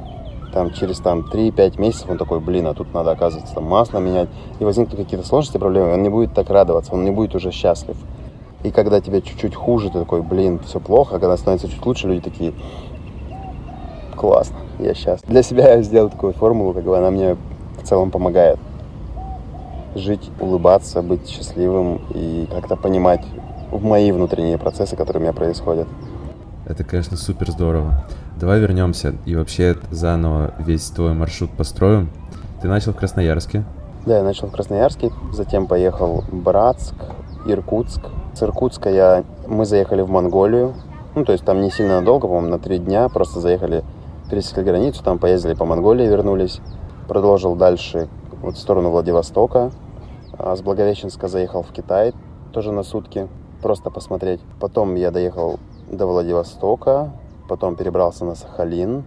там 0.53 0.71
через 0.71 0.99
там 0.99 1.25
3-5 1.31 1.79
месяцев 1.79 2.09
он 2.09 2.17
такой, 2.17 2.39
блин, 2.39 2.67
а 2.67 2.73
тут 2.73 2.93
надо, 2.93 3.11
оказывается, 3.11 3.53
там 3.53 3.65
масло 3.65 3.99
менять, 3.99 4.29
и 4.59 4.63
возникнут 4.63 4.99
какие-то 4.99 5.25
сложности, 5.25 5.57
проблемы, 5.57 5.93
он 5.93 6.03
не 6.03 6.09
будет 6.09 6.33
так 6.33 6.49
радоваться, 6.49 6.93
он 6.93 7.03
не 7.03 7.11
будет 7.11 7.35
уже 7.35 7.51
счастлив. 7.51 7.97
И 8.63 8.71
когда 8.71 9.01
тебе 9.01 9.21
чуть-чуть 9.21 9.55
хуже, 9.55 9.89
ты 9.89 9.99
такой, 9.99 10.21
блин, 10.21 10.59
все 10.65 10.79
плохо, 10.79 11.17
а 11.17 11.19
когда 11.19 11.37
становится 11.37 11.69
чуть 11.69 11.85
лучше, 11.85 12.07
люди 12.07 12.21
такие, 12.21 12.53
классно, 14.15 14.57
я 14.79 14.93
счастлив. 14.93 15.29
Для 15.29 15.43
себя 15.43 15.75
я 15.75 15.81
сделал 15.81 16.09
такую 16.09 16.33
формулу, 16.33 16.73
как 16.73 16.83
бы 16.83 16.97
она 16.97 17.11
мне 17.11 17.35
в 17.81 17.83
целом 17.83 18.09
помогает 18.11 18.59
жить, 19.95 20.29
улыбаться, 20.39 21.01
быть 21.01 21.27
счастливым 21.27 22.01
и 22.13 22.47
как-то 22.51 22.75
понимать 22.75 23.21
мои 23.71 24.11
внутренние 24.11 24.57
процессы, 24.57 24.95
которые 24.95 25.21
у 25.21 25.23
меня 25.23 25.33
происходят. 25.33 25.87
Это, 26.65 26.83
конечно, 26.83 27.17
супер 27.17 27.51
здорово. 27.51 28.05
Давай 28.39 28.59
вернемся 28.59 29.15
и 29.25 29.35
вообще 29.35 29.77
заново 29.89 30.53
весь 30.59 30.89
твой 30.91 31.13
маршрут 31.13 31.49
построим. 31.49 32.09
Ты 32.61 32.67
начал 32.67 32.93
в 32.93 32.95
Красноярске. 32.95 33.63
Да, 34.05 34.17
я 34.17 34.23
начал 34.23 34.47
в 34.47 34.51
Красноярске, 34.51 35.11
затем 35.33 35.65
поехал 35.65 36.23
Братск, 36.31 36.93
Иркутск. 37.47 38.01
С 38.35 38.43
Иркутска 38.43 38.91
я, 38.91 39.23
мы 39.47 39.65
заехали 39.65 40.03
в 40.03 40.09
Монголию. 40.11 40.75
Ну, 41.15 41.25
то 41.25 41.31
есть 41.31 41.45
там 41.45 41.61
не 41.61 41.71
сильно 41.71 41.99
надолго, 41.99 42.27
по-моему, 42.27 42.49
на 42.49 42.59
три 42.59 42.77
дня. 42.77 43.09
Просто 43.09 43.39
заехали, 43.39 43.83
пересекли 44.29 44.63
границу, 44.63 45.03
там 45.03 45.17
поездили 45.17 45.55
по 45.55 45.65
Монголии, 45.65 46.05
вернулись. 46.05 46.61
Продолжил 47.07 47.55
дальше 47.55 48.07
вот 48.43 48.55
в 48.55 48.59
сторону 48.59 48.91
Владивостока. 48.91 49.71
А 50.37 50.55
с 50.55 50.61
Благовещенска 50.61 51.27
заехал 51.27 51.63
в 51.63 51.71
Китай, 51.71 52.13
тоже 52.53 52.71
на 52.71 52.83
сутки, 52.83 53.27
просто 53.63 53.89
посмотреть. 53.89 54.41
Потом 54.59 54.93
я 54.93 55.09
доехал 55.09 55.59
до 55.91 56.05
Владивостока, 56.05 57.11
потом 57.47 57.75
перебрался 57.75 58.25
на 58.25 58.35
Сахалин, 58.35 59.03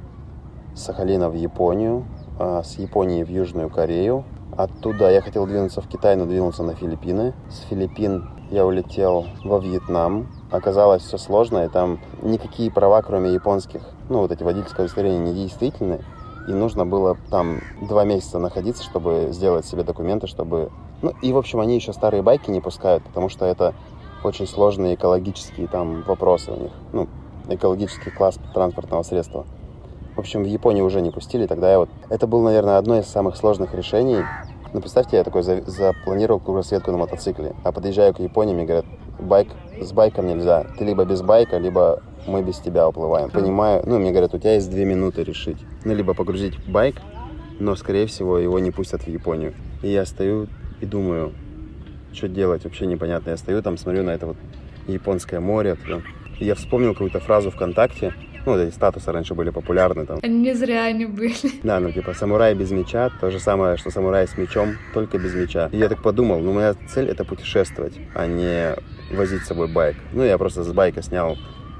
с 0.74 0.82
Сахалина 0.82 1.28
в 1.28 1.34
Японию, 1.34 2.04
а 2.38 2.62
с 2.62 2.78
Японии 2.78 3.22
в 3.22 3.28
Южную 3.28 3.70
Корею. 3.70 4.24
Оттуда 4.56 5.10
я 5.10 5.20
хотел 5.20 5.46
двинуться 5.46 5.80
в 5.80 5.88
Китай, 5.88 6.16
но 6.16 6.26
двинулся 6.26 6.62
на 6.62 6.74
Филиппины. 6.74 7.34
С 7.48 7.60
Филиппин 7.68 8.28
я 8.50 8.66
улетел 8.66 9.26
во 9.44 9.58
Вьетнам. 9.58 10.28
Оказалось 10.50 11.02
все 11.02 11.18
сложно, 11.18 11.64
и 11.64 11.68
там 11.68 12.00
никакие 12.22 12.70
права, 12.70 13.00
кроме 13.02 13.32
японских, 13.32 13.82
ну 14.08 14.20
вот 14.20 14.32
эти 14.32 14.42
водительские 14.42 14.84
удостоверения, 14.84 15.32
не 15.32 15.34
действительны. 15.34 16.00
И 16.48 16.52
нужно 16.52 16.84
было 16.84 17.16
там 17.30 17.60
два 17.80 18.04
месяца 18.04 18.38
находиться, 18.38 18.82
чтобы 18.82 19.28
сделать 19.30 19.66
себе 19.66 19.84
документы, 19.84 20.26
чтобы... 20.26 20.70
Ну 21.02 21.12
и, 21.22 21.32
в 21.32 21.38
общем, 21.38 21.60
они 21.60 21.76
еще 21.76 21.92
старые 21.92 22.22
байки 22.22 22.50
не 22.50 22.60
пускают, 22.60 23.04
потому 23.04 23.28
что 23.28 23.44
это 23.44 23.74
очень 24.24 24.46
сложные 24.46 24.96
экологические 24.96 25.68
там 25.68 26.02
вопросы 26.02 26.50
у 26.50 26.56
них. 26.56 26.72
Ну, 26.92 27.08
экологический 27.50 28.10
класс 28.10 28.38
транспортного 28.54 29.02
средства. 29.02 29.46
В 30.16 30.18
общем, 30.20 30.42
в 30.42 30.46
Японии 30.46 30.82
уже 30.82 31.00
не 31.00 31.10
пустили, 31.10 31.46
тогда 31.46 31.70
я 31.70 31.78
вот... 31.78 31.88
Это 32.08 32.26
было, 32.26 32.44
наверное, 32.44 32.78
одно 32.78 32.98
из 32.98 33.06
самых 33.06 33.36
сложных 33.36 33.74
решений. 33.74 34.22
Ну, 34.72 34.80
представьте, 34.80 35.16
я 35.16 35.24
такой 35.24 35.42
за... 35.42 35.62
запланировал 35.62 36.40
кругосветку 36.40 36.90
на 36.90 36.98
мотоцикле, 36.98 37.54
а 37.64 37.72
подъезжаю 37.72 38.14
к 38.14 38.20
Японии, 38.20 38.54
мне 38.54 38.64
говорят, 38.64 38.86
байк, 39.18 39.48
с 39.80 39.92
байком 39.92 40.26
нельзя. 40.26 40.66
Ты 40.78 40.84
либо 40.84 41.04
без 41.04 41.22
байка, 41.22 41.58
либо 41.58 42.02
мы 42.26 42.42
без 42.42 42.58
тебя 42.58 42.88
уплываем. 42.88 43.30
Понимаю, 43.30 43.82
ну, 43.86 43.98
мне 43.98 44.10
говорят, 44.10 44.34
у 44.34 44.38
тебя 44.38 44.54
есть 44.54 44.70
две 44.70 44.84
минуты 44.84 45.24
решить. 45.24 45.58
Ну, 45.84 45.94
либо 45.94 46.14
погрузить 46.14 46.54
байк, 46.68 46.96
но, 47.58 47.74
скорее 47.76 48.06
всего, 48.06 48.38
его 48.38 48.58
не 48.58 48.70
пустят 48.70 49.02
в 49.02 49.08
Японию. 49.08 49.54
И 49.82 49.88
я 49.88 50.04
стою 50.04 50.48
и 50.80 50.86
думаю, 50.86 51.32
что 52.12 52.28
делать, 52.28 52.64
вообще 52.64 52.86
непонятно. 52.86 53.30
Я 53.30 53.36
стою 53.36 53.62
там, 53.62 53.76
смотрю 53.76 54.02
на 54.02 54.10
это 54.10 54.26
вот 54.26 54.36
японское 54.86 55.40
море. 55.40 55.76
Я 56.40 56.54
вспомнил 56.54 56.92
какую-то 56.94 57.20
фразу 57.20 57.50
ВКонтакте, 57.50 58.14
Ну, 58.46 58.56
эти 58.56 58.72
статусы 58.74 59.12
раньше 59.12 59.34
были 59.34 59.50
популярны 59.50 60.06
там. 60.06 60.18
Не 60.22 60.54
зря 60.54 60.84
они 60.84 61.04
были. 61.04 61.34
Да, 61.62 61.78
ну 61.78 61.92
типа 61.92 62.14
самурай 62.14 62.54
без 62.54 62.70
меча, 62.70 63.10
то 63.20 63.30
же 63.30 63.38
самое, 63.38 63.76
что 63.76 63.90
самурай 63.90 64.26
с 64.26 64.38
мечом, 64.38 64.76
только 64.94 65.18
без 65.18 65.34
меча. 65.34 65.68
И 65.72 65.76
я 65.76 65.90
так 65.90 66.02
подумал, 66.02 66.40
ну 66.40 66.54
моя 66.54 66.74
цель 66.88 67.10
это 67.10 67.24
путешествовать, 67.26 67.92
а 68.14 68.26
не 68.26 68.74
возить 69.14 69.42
с 69.42 69.48
собой 69.48 69.68
байк. 69.68 69.96
Ну, 70.12 70.24
я 70.24 70.38
просто 70.38 70.64
с 70.64 70.72
байка 70.72 71.02
снял 71.02 71.36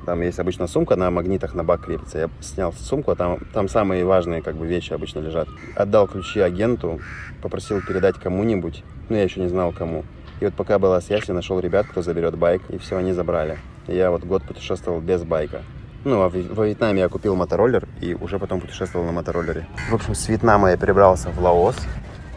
там 0.06 0.22
есть 0.22 0.38
обычно 0.38 0.66
сумка 0.66 0.96
на 0.96 1.10
магнитах 1.10 1.54
на 1.54 1.62
бак 1.62 1.84
крепится. 1.84 2.18
Я 2.18 2.30
снял 2.40 2.72
сумку, 2.72 3.12
а 3.12 3.16
там, 3.16 3.38
там 3.52 3.68
самые 3.68 4.04
важные 4.04 4.42
как 4.42 4.56
бы 4.56 4.66
вещи 4.66 4.92
обычно 4.92 5.20
лежат. 5.20 5.46
Отдал 5.76 6.08
ключи 6.08 6.40
агенту, 6.40 7.00
попросил 7.42 7.80
передать 7.80 8.16
кому-нибудь. 8.16 8.82
Ну, 9.08 9.16
я 9.16 9.22
еще 9.22 9.40
не 9.40 9.48
знал 9.48 9.72
кому. 9.72 10.04
И 10.40 10.44
вот 10.46 10.54
пока 10.54 10.78
была 10.78 11.00
связь, 11.00 11.28
я 11.28 11.34
нашел 11.34 11.60
ребят, 11.60 11.86
кто 11.86 12.02
заберет 12.02 12.36
байк, 12.36 12.62
и 12.70 12.78
все, 12.78 12.96
они 12.96 13.12
забрали. 13.12 13.58
Я 13.86 14.10
вот 14.10 14.24
год 14.24 14.42
путешествовал 14.42 15.00
без 15.00 15.22
байка. 15.22 15.62
Ну, 16.04 16.22
а 16.22 16.28
во 16.28 16.66
Вьетнаме 16.66 17.00
я 17.00 17.08
купил 17.08 17.36
мотороллер 17.36 17.86
и 18.00 18.14
уже 18.14 18.38
потом 18.38 18.60
путешествовал 18.60 19.04
на 19.04 19.12
мотороллере. 19.12 19.66
В 19.90 19.94
общем, 19.94 20.14
с 20.14 20.28
Вьетнама 20.28 20.70
я 20.70 20.76
перебрался 20.76 21.30
в 21.30 21.38
Лаос 21.42 21.76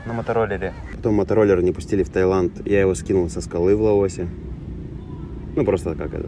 на 0.06 0.14
мотороллере. 0.14 0.74
Потом 0.94 1.16
мотороллер 1.16 1.62
не 1.62 1.72
пустили 1.72 2.04
в 2.04 2.10
Таиланд. 2.10 2.68
Я 2.68 2.82
его 2.82 2.94
скинул 2.94 3.30
со 3.30 3.40
скалы 3.40 3.76
в 3.76 3.82
Лаосе. 3.82 4.28
Ну, 5.56 5.64
просто 5.64 5.96
как 5.96 6.14
это. 6.14 6.28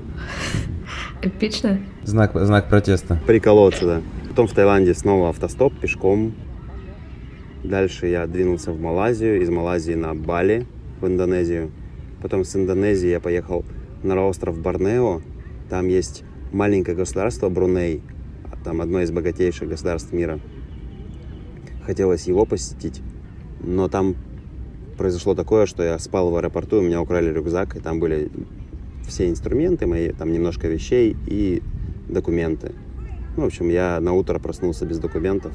Эпично. 1.21 1.79
Знак, 2.03 2.31
знак 2.35 2.69
протеста. 2.69 3.19
Приколоться, 3.25 3.85
да. 3.85 4.01
Потом 4.29 4.47
в 4.47 4.53
Таиланде 4.53 4.93
снова 4.93 5.29
автостоп 5.29 5.77
пешком. 5.77 6.35
Дальше 7.63 8.07
я 8.07 8.27
двинулся 8.27 8.71
в 8.71 8.79
Малайзию, 8.79 9.41
из 9.41 9.49
Малайзии 9.49 9.95
на 9.95 10.13
Бали, 10.13 10.67
в 11.01 11.07
Индонезию. 11.07 11.71
Потом 12.21 12.45
с 12.45 12.55
Индонезии 12.55 13.09
я 13.09 13.19
поехал 13.19 13.65
на 14.05 14.25
остров 14.25 14.57
Борнео. 14.59 15.21
Там 15.69 15.87
есть 15.87 16.23
маленькое 16.51 16.95
государство 16.95 17.49
Бруней, 17.49 18.01
там 18.63 18.81
одно 18.81 19.01
из 19.01 19.11
богатейших 19.11 19.69
государств 19.69 20.11
мира. 20.13 20.39
Хотелось 21.85 22.27
его 22.27 22.45
посетить, 22.45 23.01
но 23.61 23.87
там 23.87 24.15
произошло 24.97 25.35
такое, 25.35 25.65
что 25.65 25.83
я 25.83 25.99
спал 25.99 26.31
в 26.31 26.35
аэропорту, 26.35 26.79
у 26.79 26.81
меня 26.81 27.01
украли 27.01 27.31
рюкзак, 27.31 27.75
и 27.75 27.79
там 27.79 27.99
были 27.99 28.31
все 29.07 29.29
инструменты 29.29 29.85
мои, 29.85 30.09
там 30.09 30.31
немножко 30.31 30.67
вещей 30.67 31.15
и 31.27 31.61
документы. 32.09 32.73
Ну, 33.37 33.43
в 33.43 33.45
общем, 33.45 33.69
я 33.69 33.99
на 33.99 34.13
утро 34.13 34.39
проснулся 34.39 34.85
без 34.85 34.97
документов. 34.97 35.53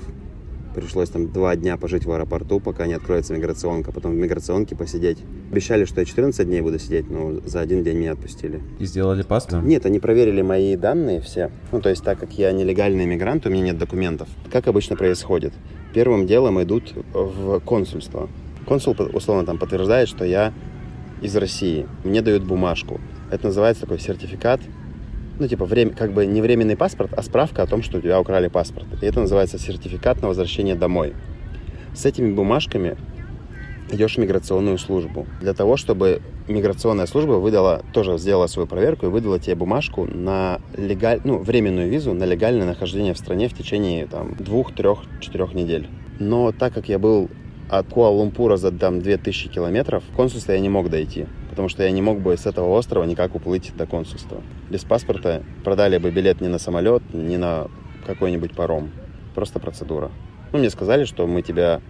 Пришлось 0.74 1.10
там 1.10 1.32
два 1.32 1.56
дня 1.56 1.76
пожить 1.76 2.04
в 2.04 2.12
аэропорту, 2.12 2.60
пока 2.60 2.86
не 2.86 2.94
откроется 2.94 3.34
миграционка, 3.34 3.92
потом 3.92 4.12
в 4.12 4.14
миграционке 4.14 4.76
посидеть. 4.76 5.18
Обещали, 5.50 5.84
что 5.84 6.00
я 6.00 6.04
14 6.04 6.46
дней 6.46 6.60
буду 6.60 6.78
сидеть, 6.78 7.10
но 7.10 7.40
за 7.44 7.60
один 7.60 7.82
день 7.82 7.98
меня 7.98 8.12
отпустили. 8.12 8.60
И 8.78 8.84
сделали 8.84 9.22
паспорт? 9.22 9.64
Нет, 9.64 9.84
они 9.86 9.98
проверили 9.98 10.42
мои 10.42 10.76
данные 10.76 11.20
все. 11.20 11.50
Ну, 11.72 11.80
то 11.80 11.88
есть, 11.88 12.04
так 12.04 12.20
как 12.20 12.32
я 12.38 12.52
нелегальный 12.52 13.06
мигрант, 13.06 13.46
у 13.46 13.50
меня 13.50 13.62
нет 13.62 13.78
документов. 13.78 14.28
Как 14.50 14.68
обычно 14.68 14.96
происходит? 14.96 15.52
Первым 15.92 16.26
делом 16.26 16.62
идут 16.62 16.94
в 17.12 17.58
консульство. 17.60 18.28
Консул, 18.66 18.94
условно, 19.12 19.44
там 19.44 19.58
подтверждает, 19.58 20.08
что 20.08 20.24
я 20.24 20.52
из 21.20 21.34
России. 21.36 21.86
Мне 22.04 22.22
дают 22.22 22.44
бумажку. 22.44 23.00
Это 23.30 23.46
называется 23.46 23.82
такой 23.82 23.98
сертификат, 23.98 24.60
ну, 25.40 25.48
типа, 25.48 25.64
время, 25.64 25.92
как 25.92 26.12
бы 26.12 26.26
не 26.26 26.42
временный 26.42 26.76
паспорт, 26.76 27.12
а 27.16 27.22
справка 27.22 27.62
о 27.62 27.66
том, 27.66 27.82
что 27.82 27.98
у 27.98 28.00
тебя 28.00 28.20
украли 28.20 28.48
паспорт. 28.48 28.86
И 29.00 29.06
это 29.06 29.20
называется 29.20 29.58
сертификат 29.58 30.20
на 30.20 30.28
возвращение 30.28 30.74
домой. 30.74 31.14
С 31.94 32.04
этими 32.04 32.30
бумажками 32.32 32.96
идешь 33.90 34.16
в 34.16 34.18
миграционную 34.18 34.76
службу. 34.76 35.26
Для 35.40 35.54
того, 35.54 35.78
чтобы 35.78 36.20
миграционная 36.46 37.06
служба 37.06 37.32
выдала, 37.32 37.82
тоже 37.92 38.18
сделала 38.18 38.48
свою 38.48 38.68
проверку 38.68 39.06
и 39.06 39.08
выдала 39.08 39.38
тебе 39.38 39.54
бумажку 39.54 40.04
на 40.04 40.60
легаль, 40.76 41.20
ну, 41.24 41.38
временную 41.38 41.88
визу 41.88 42.12
на 42.12 42.24
легальное 42.24 42.66
нахождение 42.66 43.14
в 43.14 43.18
стране 43.18 43.48
в 43.48 43.54
течение 43.54 44.06
там, 44.06 44.34
двух, 44.38 44.74
трех, 44.74 45.00
четырех 45.20 45.54
недель. 45.54 45.88
Но 46.18 46.52
так 46.52 46.74
как 46.74 46.88
я 46.90 46.98
был 46.98 47.30
от 47.70 47.88
Куала-Лумпура 47.88 48.56
за 48.56 48.72
там 48.72 49.00
2000 49.00 49.48
километров, 49.48 50.04
в 50.04 50.14
консульство 50.14 50.52
я 50.52 50.60
не 50.60 50.68
мог 50.68 50.90
дойти 50.90 51.26
потому 51.60 51.68
что 51.68 51.82
я 51.82 51.90
не 51.90 52.00
мог 52.00 52.20
бы 52.20 52.34
с 52.34 52.46
этого 52.46 52.70
острова 52.70 53.04
никак 53.04 53.34
уплыть 53.34 53.76
до 53.76 53.84
консульства. 53.84 54.40
Без 54.70 54.82
паспорта 54.82 55.42
продали 55.62 55.98
бы 55.98 56.10
билет 56.10 56.40
не 56.40 56.48
на 56.48 56.58
самолет, 56.58 57.02
не 57.12 57.36
на 57.36 57.68
какой-нибудь 58.06 58.56
паром. 58.56 58.92
Просто 59.34 59.60
процедура. 59.60 60.10
Ну, 60.52 60.58
мне 60.58 60.70
сказали, 60.70 61.04
что 61.04 61.26
мы 61.26 61.42
тебя 61.42 61.82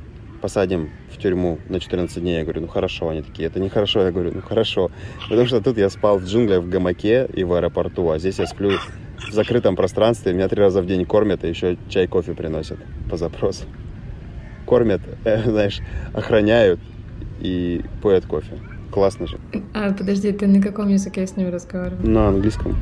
посадим 0.42 0.90
в 1.12 1.18
тюрьму 1.18 1.61
на 1.68 1.78
14 1.78 2.20
дней. 2.20 2.38
Я 2.38 2.42
говорю, 2.42 2.62
ну 2.62 2.66
хорошо. 2.66 3.11
Они 3.11 3.22
такие, 3.22 3.46
это 3.46 3.61
нехорошо. 3.61 4.02
Я 4.02 4.11
говорю, 4.11 4.33
ну 4.35 4.42
хорошо. 4.42 4.90
Потому 5.28 5.46
что 5.46 5.61
тут 5.61 5.78
я 5.78 5.88
спал 5.88 6.18
в 6.18 6.24
джунглях, 6.24 6.64
в 6.64 6.68
гамаке 6.68 7.28
и 7.33 7.44
в 7.44 7.52
аэропорту, 7.52 8.11
а 8.11 8.18
здесь 8.18 8.40
я 8.40 8.48
сплю 8.48 8.72
в 9.18 9.30
закрытом 9.30 9.76
пространстве. 9.76 10.33
Меня 10.33 10.48
три 10.48 10.61
раза 10.61 10.83
в 10.83 10.87
день 10.87 11.04
кормят, 11.04 11.44
и 11.44 11.48
еще 11.48 11.78
чай, 11.88 12.09
кофе 12.09 12.35
приносят 12.35 12.78
по 13.09 13.16
запросу. 13.16 13.66
Кормят, 14.66 15.00
э, 15.24 15.44
знаешь, 15.48 15.78
охраняют 16.12 16.80
и 17.38 17.83
поят 18.02 18.26
кофе. 18.26 18.59
Классно 18.90 19.26
же. 19.26 19.38
А, 19.74 19.92
подожди, 19.92 20.33
ты 20.33 20.46
на 20.46 20.61
каком 20.61 20.88
языке 20.88 21.26
с 21.26 21.37
ними 21.37 21.48
разговаривал? 21.48 22.03
На 22.03 22.29
английском. 22.29 22.76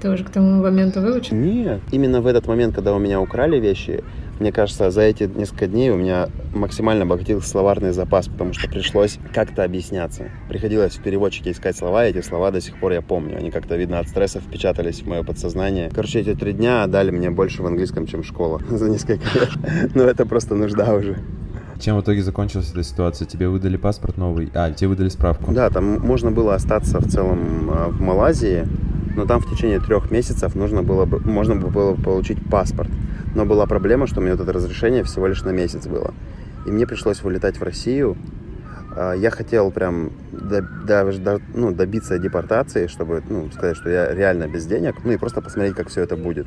Ты 0.00 0.10
уже 0.10 0.24
к 0.24 0.30
тому 0.30 0.62
моменту 0.62 1.00
выучил? 1.00 1.34
Нет. 1.34 1.80
Именно 1.90 2.20
в 2.20 2.26
этот 2.26 2.46
момент, 2.46 2.74
когда 2.74 2.94
у 2.94 2.98
меня 2.98 3.20
украли 3.20 3.58
вещи, 3.58 4.04
мне 4.40 4.52
кажется, 4.52 4.90
за 4.90 5.02
эти 5.02 5.22
несколько 5.22 5.66
дней 5.66 5.90
у 5.90 5.96
меня 5.96 6.28
максимально 6.54 7.04
обогатился 7.04 7.48
словарный 7.48 7.92
запас, 7.92 8.26
потому 8.26 8.52
что 8.52 8.68
пришлось 8.68 9.18
как-то 9.32 9.62
объясняться. 9.62 10.30
Приходилось 10.48 10.96
в 10.96 11.02
переводчике 11.02 11.52
искать 11.52 11.76
слова, 11.76 12.06
и 12.06 12.10
эти 12.10 12.20
слова 12.20 12.50
до 12.50 12.60
сих 12.60 12.78
пор 12.78 12.92
я 12.92 13.00
помню. 13.00 13.38
Они 13.38 13.50
как-то, 13.50 13.76
видно, 13.76 14.00
от 14.00 14.08
стресса 14.08 14.40
впечатались 14.40 15.02
в 15.02 15.06
мое 15.06 15.22
подсознание. 15.22 15.90
Короче, 15.94 16.20
эти 16.20 16.34
три 16.34 16.52
дня 16.52 16.86
дали 16.86 17.10
мне 17.10 17.30
больше 17.30 17.62
в 17.62 17.66
английском, 17.66 18.06
чем 18.06 18.24
школа 18.24 18.60
за 18.68 18.90
несколько 18.90 19.24
лет. 19.38 19.50
Но 19.94 20.02
это 20.02 20.26
просто 20.26 20.54
нужда 20.54 20.92
уже. 20.94 21.16
Чем 21.84 21.98
в 21.98 22.00
итоге 22.00 22.22
закончилась 22.22 22.70
эта 22.70 22.82
ситуация? 22.82 23.26
Тебе 23.26 23.46
выдали 23.46 23.76
паспорт 23.76 24.16
новый? 24.16 24.50
А, 24.54 24.72
тебе 24.72 24.88
выдали 24.88 25.10
справку? 25.10 25.52
Да, 25.52 25.68
там 25.68 26.00
можно 26.00 26.30
было 26.30 26.54
остаться 26.54 26.98
в 26.98 27.06
целом 27.06 27.70
а, 27.70 27.88
в 27.90 28.00
Малайзии, 28.00 28.66
но 29.14 29.26
там 29.26 29.42
в 29.42 29.50
течение 29.50 29.80
трех 29.80 30.10
месяцев 30.10 30.54
нужно 30.54 30.82
было 30.82 31.04
бы, 31.04 31.20
можно 31.20 31.56
было 31.56 31.94
получить 31.94 32.38
паспорт. 32.48 32.88
Но 33.34 33.44
была 33.44 33.66
проблема, 33.66 34.06
что 34.06 34.20
у 34.20 34.22
меня 34.22 34.32
вот 34.32 34.40
это 34.40 34.54
разрешение 34.54 35.04
всего 35.04 35.26
лишь 35.26 35.42
на 35.42 35.50
месяц 35.50 35.86
было. 35.86 36.14
И 36.66 36.70
мне 36.70 36.86
пришлось 36.86 37.22
вылетать 37.22 37.58
в 37.58 37.62
Россию. 37.62 38.16
А, 38.96 39.12
я 39.12 39.28
хотел 39.30 39.70
прям 39.70 40.12
до, 40.32 41.38
ну, 41.52 41.70
добиться 41.70 42.18
депортации, 42.18 42.86
чтобы 42.86 43.22
ну, 43.28 43.50
сказать, 43.50 43.76
что 43.76 43.90
я 43.90 44.10
реально 44.14 44.48
без 44.48 44.64
денег, 44.64 45.04
ну 45.04 45.12
и 45.12 45.18
просто 45.18 45.42
посмотреть, 45.42 45.74
как 45.74 45.88
все 45.88 46.00
это 46.00 46.16
будет. 46.16 46.46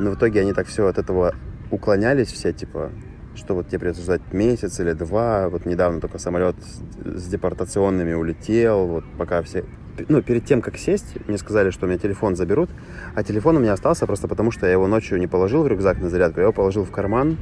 Но 0.00 0.12
в 0.12 0.14
итоге 0.14 0.40
они 0.40 0.54
так 0.54 0.68
все 0.68 0.86
от 0.86 0.96
этого 0.96 1.34
уклонялись 1.70 2.32
все, 2.32 2.54
типа, 2.54 2.90
что 3.38 3.54
вот 3.54 3.68
тебе 3.68 3.78
придется 3.80 4.02
ждать 4.02 4.20
месяц 4.32 4.78
или 4.80 4.92
два. 4.92 5.48
Вот 5.48 5.64
недавно 5.64 6.00
только 6.00 6.18
самолет 6.18 6.56
с 7.04 7.26
депортационными 7.28 8.12
улетел, 8.12 8.86
вот 8.86 9.04
пока 9.16 9.42
все... 9.42 9.64
Ну, 10.08 10.22
перед 10.22 10.44
тем, 10.44 10.60
как 10.62 10.76
сесть, 10.76 11.16
мне 11.26 11.38
сказали, 11.38 11.70
что 11.70 11.86
у 11.86 11.88
меня 11.88 11.98
телефон 11.98 12.36
заберут, 12.36 12.70
а 13.14 13.24
телефон 13.24 13.56
у 13.56 13.60
меня 13.60 13.72
остался 13.72 14.06
просто 14.06 14.28
потому, 14.28 14.50
что 14.50 14.66
я 14.66 14.72
его 14.72 14.86
ночью 14.86 15.18
не 15.18 15.26
положил 15.26 15.62
в 15.62 15.68
рюкзак 15.68 16.00
на 16.00 16.08
зарядку, 16.08 16.38
я 16.38 16.44
его 16.44 16.52
положил 16.52 16.84
в 16.84 16.90
карман, 16.90 17.36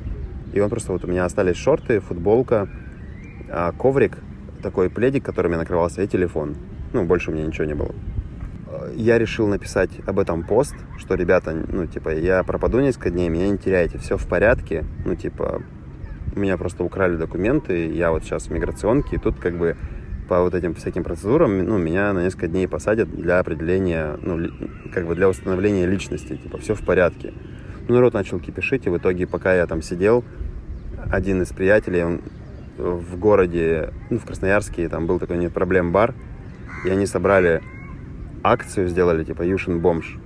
и 0.54 0.60
он 0.60 0.70
просто 0.70 0.92
вот 0.92 1.04
у 1.04 1.08
меня 1.08 1.24
остались 1.24 1.56
шорты, 1.56 2.00
футболка, 2.00 2.68
а, 3.50 3.72
коврик, 3.72 4.18
такой 4.62 4.88
пледик, 4.88 5.24
которым 5.24 5.52
я 5.52 5.58
накрывался, 5.58 6.02
и 6.02 6.06
телефон. 6.06 6.56
Ну, 6.92 7.04
больше 7.04 7.30
у 7.30 7.34
меня 7.34 7.46
ничего 7.46 7.66
не 7.66 7.74
было. 7.74 7.94
Я 8.94 9.18
решил 9.18 9.46
написать 9.46 9.90
об 10.06 10.18
этом 10.18 10.44
пост, 10.44 10.74
что, 10.98 11.14
ребята, 11.14 11.52
ну, 11.52 11.86
типа, 11.86 12.14
я 12.14 12.42
пропаду 12.42 12.80
несколько 12.80 13.10
дней, 13.10 13.28
меня 13.28 13.48
не 13.48 13.58
теряйте, 13.58 13.98
все 13.98 14.16
в 14.16 14.26
порядке, 14.26 14.84
ну, 15.04 15.14
типа, 15.14 15.62
у 16.36 16.40
меня 16.40 16.58
просто 16.58 16.84
украли 16.84 17.16
документы, 17.16 17.90
я 17.92 18.10
вот 18.10 18.22
сейчас 18.22 18.46
в 18.46 18.50
миграционке, 18.50 19.16
и 19.16 19.18
тут 19.18 19.40
как 19.40 19.56
бы 19.56 19.76
по 20.28 20.42
вот 20.42 20.54
этим 20.54 20.74
всяким 20.74 21.02
процедурам, 21.02 21.64
ну, 21.64 21.78
меня 21.78 22.12
на 22.12 22.22
несколько 22.22 22.48
дней 22.48 22.68
посадят 22.68 23.10
для 23.10 23.38
определения, 23.38 24.18
ну, 24.20 24.48
как 24.92 25.06
бы 25.06 25.14
для 25.14 25.28
установления 25.28 25.86
личности, 25.86 26.36
типа, 26.36 26.58
все 26.58 26.74
в 26.74 26.82
порядке. 26.82 27.32
Ну, 27.88 27.94
народ 27.94 28.12
начал 28.12 28.38
кипишить, 28.38 28.86
и 28.86 28.90
в 28.90 28.98
итоге, 28.98 29.26
пока 29.26 29.54
я 29.54 29.66
там 29.66 29.80
сидел, 29.80 30.24
один 31.10 31.42
из 31.42 31.48
приятелей, 31.48 32.04
он 32.04 32.20
в 32.76 33.16
городе, 33.18 33.92
ну, 34.10 34.18
в 34.18 34.26
Красноярске, 34.26 34.88
там 34.88 35.06
был 35.06 35.18
такой 35.18 35.38
нет 35.38 35.52
проблем 35.52 35.92
бар, 35.92 36.14
и 36.84 36.90
они 36.90 37.06
собрали 37.06 37.62
акцию, 38.42 38.88
сделали, 38.88 39.24
типа, 39.24 39.42
Юшин 39.42 39.80
бомж, 39.80 40.18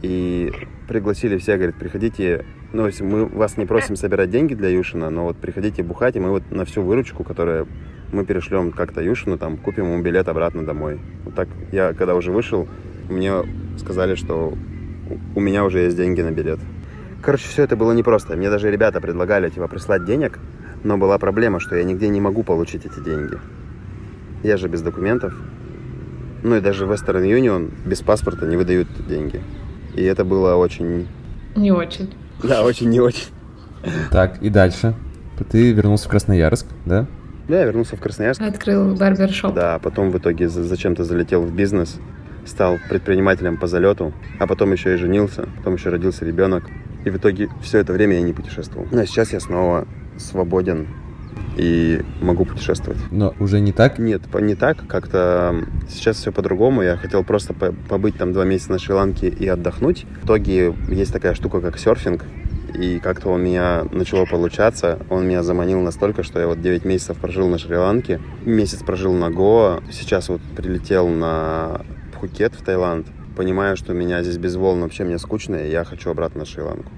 и 0.00 0.52
пригласили 0.88 1.36
всех, 1.36 1.58
говорит, 1.58 1.76
приходите 1.76 2.46
ну, 2.72 2.86
если 2.86 3.02
мы 3.02 3.26
вас 3.26 3.56
не 3.56 3.66
просим 3.66 3.96
собирать 3.96 4.30
деньги 4.30 4.54
для 4.54 4.68
Юшина, 4.68 5.10
но 5.10 5.24
вот 5.24 5.36
приходите 5.36 5.82
бухать, 5.82 6.16
и 6.16 6.20
мы 6.20 6.30
вот 6.30 6.50
на 6.50 6.64
всю 6.64 6.82
выручку, 6.82 7.24
которую 7.24 7.66
мы 8.12 8.24
перешлем 8.24 8.72
как-то 8.72 9.02
Юшину, 9.02 9.38
там, 9.38 9.56
купим 9.56 9.84
ему 9.84 10.02
билет 10.02 10.28
обратно 10.28 10.64
домой. 10.64 11.00
Вот 11.24 11.34
так 11.34 11.48
я, 11.72 11.92
когда 11.92 12.14
уже 12.14 12.30
вышел, 12.30 12.68
мне 13.08 13.32
сказали, 13.78 14.14
что 14.14 14.54
у 15.34 15.40
меня 15.40 15.64
уже 15.64 15.80
есть 15.80 15.96
деньги 15.96 16.20
на 16.20 16.30
билет. 16.30 16.60
Короче, 17.22 17.48
все 17.48 17.64
это 17.64 17.76
было 17.76 17.92
непросто. 17.92 18.36
Мне 18.36 18.50
даже 18.50 18.70
ребята 18.70 19.00
предлагали, 19.00 19.50
типа, 19.50 19.68
прислать 19.68 20.04
денег, 20.04 20.38
но 20.84 20.96
была 20.96 21.18
проблема, 21.18 21.60
что 21.60 21.76
я 21.76 21.84
нигде 21.84 22.08
не 22.08 22.20
могу 22.20 22.42
получить 22.42 22.86
эти 22.86 23.00
деньги. 23.00 23.38
Я 24.42 24.56
же 24.56 24.68
без 24.68 24.80
документов. 24.80 25.34
Ну 26.42 26.56
и 26.56 26.60
даже 26.60 26.86
Western 26.86 27.22
Union 27.22 27.70
без 27.84 28.00
паспорта 28.00 28.46
не 28.46 28.56
выдают 28.56 28.88
деньги. 29.06 29.42
И 29.94 30.02
это 30.02 30.24
было 30.24 30.54
очень 30.54 31.08
Не 31.56 31.72
очень. 31.72 32.10
Да, 32.42 32.62
очень 32.64 32.88
не 32.90 33.00
очень. 33.00 33.28
Так, 34.10 34.42
и 34.42 34.50
дальше. 34.50 34.94
Ты 35.50 35.72
вернулся 35.72 36.06
в 36.06 36.10
Красноярск, 36.10 36.66
да? 36.84 37.06
Да, 37.48 37.58
я 37.60 37.64
вернулся 37.64 37.96
в 37.96 38.00
Красноярск. 38.00 38.40
Открыл 38.42 38.94
барбершоп. 38.94 39.54
Да, 39.54 39.78
потом 39.78 40.10
в 40.10 40.18
итоге 40.18 40.48
за- 40.48 40.62
зачем-то 40.64 41.04
залетел 41.04 41.42
в 41.42 41.52
бизнес, 41.54 41.98
стал 42.46 42.78
предпринимателем 42.88 43.56
по 43.56 43.66
залету, 43.66 44.12
а 44.38 44.46
потом 44.46 44.72
еще 44.72 44.94
и 44.94 44.96
женился, 44.96 45.48
потом 45.56 45.74
еще 45.74 45.88
родился 45.88 46.24
ребенок. 46.24 46.64
И 47.04 47.10
в 47.10 47.16
итоге 47.16 47.48
все 47.62 47.78
это 47.78 47.92
время 47.94 48.16
я 48.16 48.22
не 48.22 48.32
путешествовал. 48.34 48.86
Но 48.92 49.04
сейчас 49.06 49.32
я 49.32 49.40
снова 49.40 49.88
свободен 50.18 50.86
и 51.56 52.02
могу 52.20 52.44
путешествовать. 52.44 52.98
Но 53.10 53.34
уже 53.40 53.60
не 53.60 53.72
так? 53.72 53.98
Нет, 53.98 54.22
не 54.40 54.54
так. 54.54 54.86
Как-то 54.86 55.64
сейчас 55.88 56.16
все 56.16 56.32
по-другому. 56.32 56.82
Я 56.82 56.96
хотел 56.96 57.24
просто 57.24 57.54
по- 57.54 57.72
побыть 57.72 58.16
там 58.16 58.32
два 58.32 58.44
месяца 58.44 58.72
на 58.72 58.78
Шри-Ланке 58.78 59.28
и 59.28 59.46
отдохнуть. 59.46 60.06
В 60.22 60.26
итоге 60.26 60.74
есть 60.88 61.12
такая 61.12 61.34
штука, 61.34 61.60
как 61.60 61.78
серфинг. 61.78 62.24
И 62.74 63.00
как-то 63.00 63.30
у 63.30 63.36
меня 63.36 63.84
начало 63.90 64.26
получаться. 64.26 65.00
Он 65.10 65.26
меня 65.26 65.42
заманил 65.42 65.80
настолько, 65.80 66.22
что 66.22 66.38
я 66.38 66.46
вот 66.46 66.60
9 66.62 66.84
месяцев 66.84 67.16
прожил 67.16 67.48
на 67.48 67.58
Шри-Ланке. 67.58 68.20
Месяц 68.44 68.82
прожил 68.82 69.12
на 69.12 69.30
Гоа. 69.30 69.82
Сейчас 69.90 70.28
вот 70.28 70.40
прилетел 70.56 71.08
на 71.08 71.82
Пхукет 72.14 72.54
в 72.54 72.62
Таиланд. 72.62 73.06
Понимаю, 73.36 73.76
что 73.76 73.92
меня 73.92 74.22
здесь 74.22 74.38
без 74.38 74.54
волн 74.56 74.82
вообще 74.82 75.04
мне 75.04 75.18
скучно, 75.18 75.56
и 75.56 75.70
я 75.70 75.84
хочу 75.84 76.10
обратно 76.10 76.40
на 76.40 76.46
Шри-Ланку. 76.46 76.92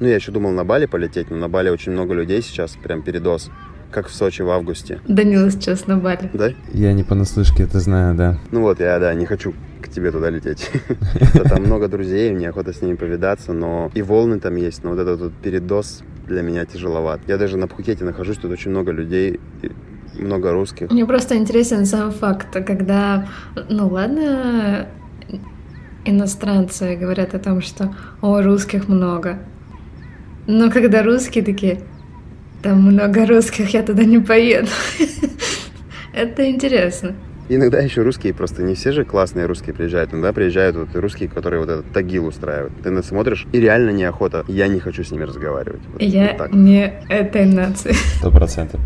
Ну, 0.00 0.08
я 0.08 0.16
еще 0.16 0.32
думал 0.32 0.50
на 0.50 0.64
Бали 0.64 0.86
полететь, 0.86 1.30
но 1.30 1.36
на 1.36 1.48
Бали 1.48 1.68
очень 1.68 1.92
много 1.92 2.14
людей 2.14 2.42
сейчас, 2.42 2.76
прям 2.82 3.02
передоз. 3.02 3.50
Как 3.92 4.08
в 4.08 4.14
Сочи 4.14 4.40
в 4.40 4.48
августе. 4.48 5.00
Данила 5.06 5.50
сейчас 5.50 5.86
на 5.86 5.98
Бали. 5.98 6.30
Да? 6.32 6.50
Я 6.72 6.94
не 6.94 7.04
понаслышке 7.04 7.64
это 7.64 7.78
знаю, 7.78 8.14
да. 8.14 8.38
Ну 8.50 8.62
вот, 8.62 8.80
я, 8.80 8.98
да, 8.98 9.12
не 9.12 9.26
хочу 9.26 9.54
к 9.82 9.88
тебе 9.88 10.10
туда 10.10 10.30
лететь. 10.30 10.70
Там 11.48 11.64
много 11.64 11.88
друзей, 11.88 12.32
мне 12.32 12.48
охота 12.48 12.72
с 12.72 12.80
ними 12.80 12.96
повидаться, 12.96 13.52
но 13.52 13.90
и 13.94 14.00
волны 14.00 14.40
там 14.40 14.56
есть, 14.56 14.82
но 14.82 14.90
вот 14.90 14.98
этот 14.98 15.20
вот 15.20 15.32
передоз 15.42 16.02
для 16.26 16.40
меня 16.40 16.64
тяжеловат. 16.64 17.20
Я 17.26 17.36
даже 17.36 17.58
на 17.58 17.68
Пхукете 17.68 18.04
нахожусь, 18.04 18.38
тут 18.38 18.50
очень 18.50 18.70
много 18.70 18.92
людей, 18.92 19.40
много 20.14 20.52
русских. 20.52 20.90
Мне 20.90 21.04
просто 21.04 21.36
интересен 21.36 21.84
сам 21.84 22.12
факт, 22.12 22.48
когда, 22.64 23.28
ну 23.68 23.88
ладно, 23.88 24.88
иностранцы 26.06 26.96
говорят 26.96 27.34
о 27.34 27.38
том, 27.38 27.60
что 27.60 27.94
о, 28.22 28.40
русских 28.40 28.88
много. 28.88 29.38
Но 30.46 30.70
когда 30.70 31.02
русские 31.02 31.44
такие, 31.44 31.82
там 32.62 32.82
много 32.82 33.26
русских, 33.26 33.70
я 33.74 33.82
туда 33.82 34.04
не 34.04 34.18
поеду. 34.18 34.68
Это 36.14 36.48
интересно. 36.50 37.14
Иногда 37.48 37.80
еще 37.80 38.02
русские, 38.02 38.32
просто 38.32 38.62
не 38.62 38.74
все 38.74 38.92
же 38.92 39.04
классные 39.04 39.46
русские 39.46 39.74
приезжают. 39.74 40.12
Иногда 40.12 40.32
приезжают 40.32 40.76
вот 40.76 40.94
русские, 40.94 41.28
которые 41.28 41.60
вот 41.60 41.68
этот 41.68 41.92
тагил 41.92 42.26
устраивают. 42.26 42.72
Ты 42.82 42.90
на 42.90 43.02
смотришь, 43.02 43.46
и 43.52 43.60
реально 43.60 43.90
неохота. 43.90 44.44
Я 44.48 44.68
не 44.68 44.78
хочу 44.80 45.02
с 45.04 45.10
ними 45.10 45.24
разговаривать. 45.24 45.80
Вот- 45.92 46.00
Я 46.00 46.28
вот 46.28 46.36
так. 46.38 46.52
не 46.54 46.94
этой 47.08 47.44
нации. 47.46 47.92
Сто 48.18 48.30
процентов. 48.30 48.80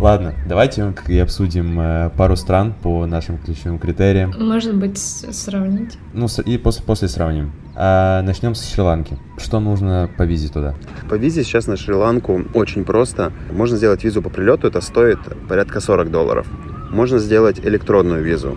Ладно, 0.00 0.32
давайте 0.48 0.94
и 1.08 1.18
обсудим 1.18 1.78
э, 1.78 2.10
пару 2.16 2.34
стран 2.34 2.72
по 2.82 3.04
нашим 3.04 3.36
ключевым 3.36 3.78
критериям. 3.78 4.32
Может 4.38 4.74
быть, 4.74 4.96
сравнить? 4.96 5.98
Ну, 6.14 6.26
и 6.46 6.56
после, 6.56 6.82
после 6.84 7.06
сравним. 7.08 7.52
А, 7.76 8.22
начнем 8.22 8.54
с 8.54 8.66
Шри-Ланки. 8.66 9.18
Что 9.36 9.60
нужно 9.60 10.08
по 10.16 10.22
визе 10.22 10.48
туда? 10.48 10.74
По 11.10 11.16
визе 11.16 11.44
сейчас 11.44 11.66
на 11.66 11.76
Шри-Ланку 11.76 12.44
очень 12.54 12.84
просто. 12.84 13.30
Можно 13.52 13.76
сделать 13.76 14.02
визу 14.02 14.22
по 14.22 14.30
прилету, 14.30 14.68
это 14.68 14.80
стоит 14.80 15.18
порядка 15.46 15.80
40 15.80 16.10
долларов. 16.10 16.46
Можно 16.90 17.18
сделать 17.18 17.60
электронную 17.60 18.24
визу, 18.24 18.56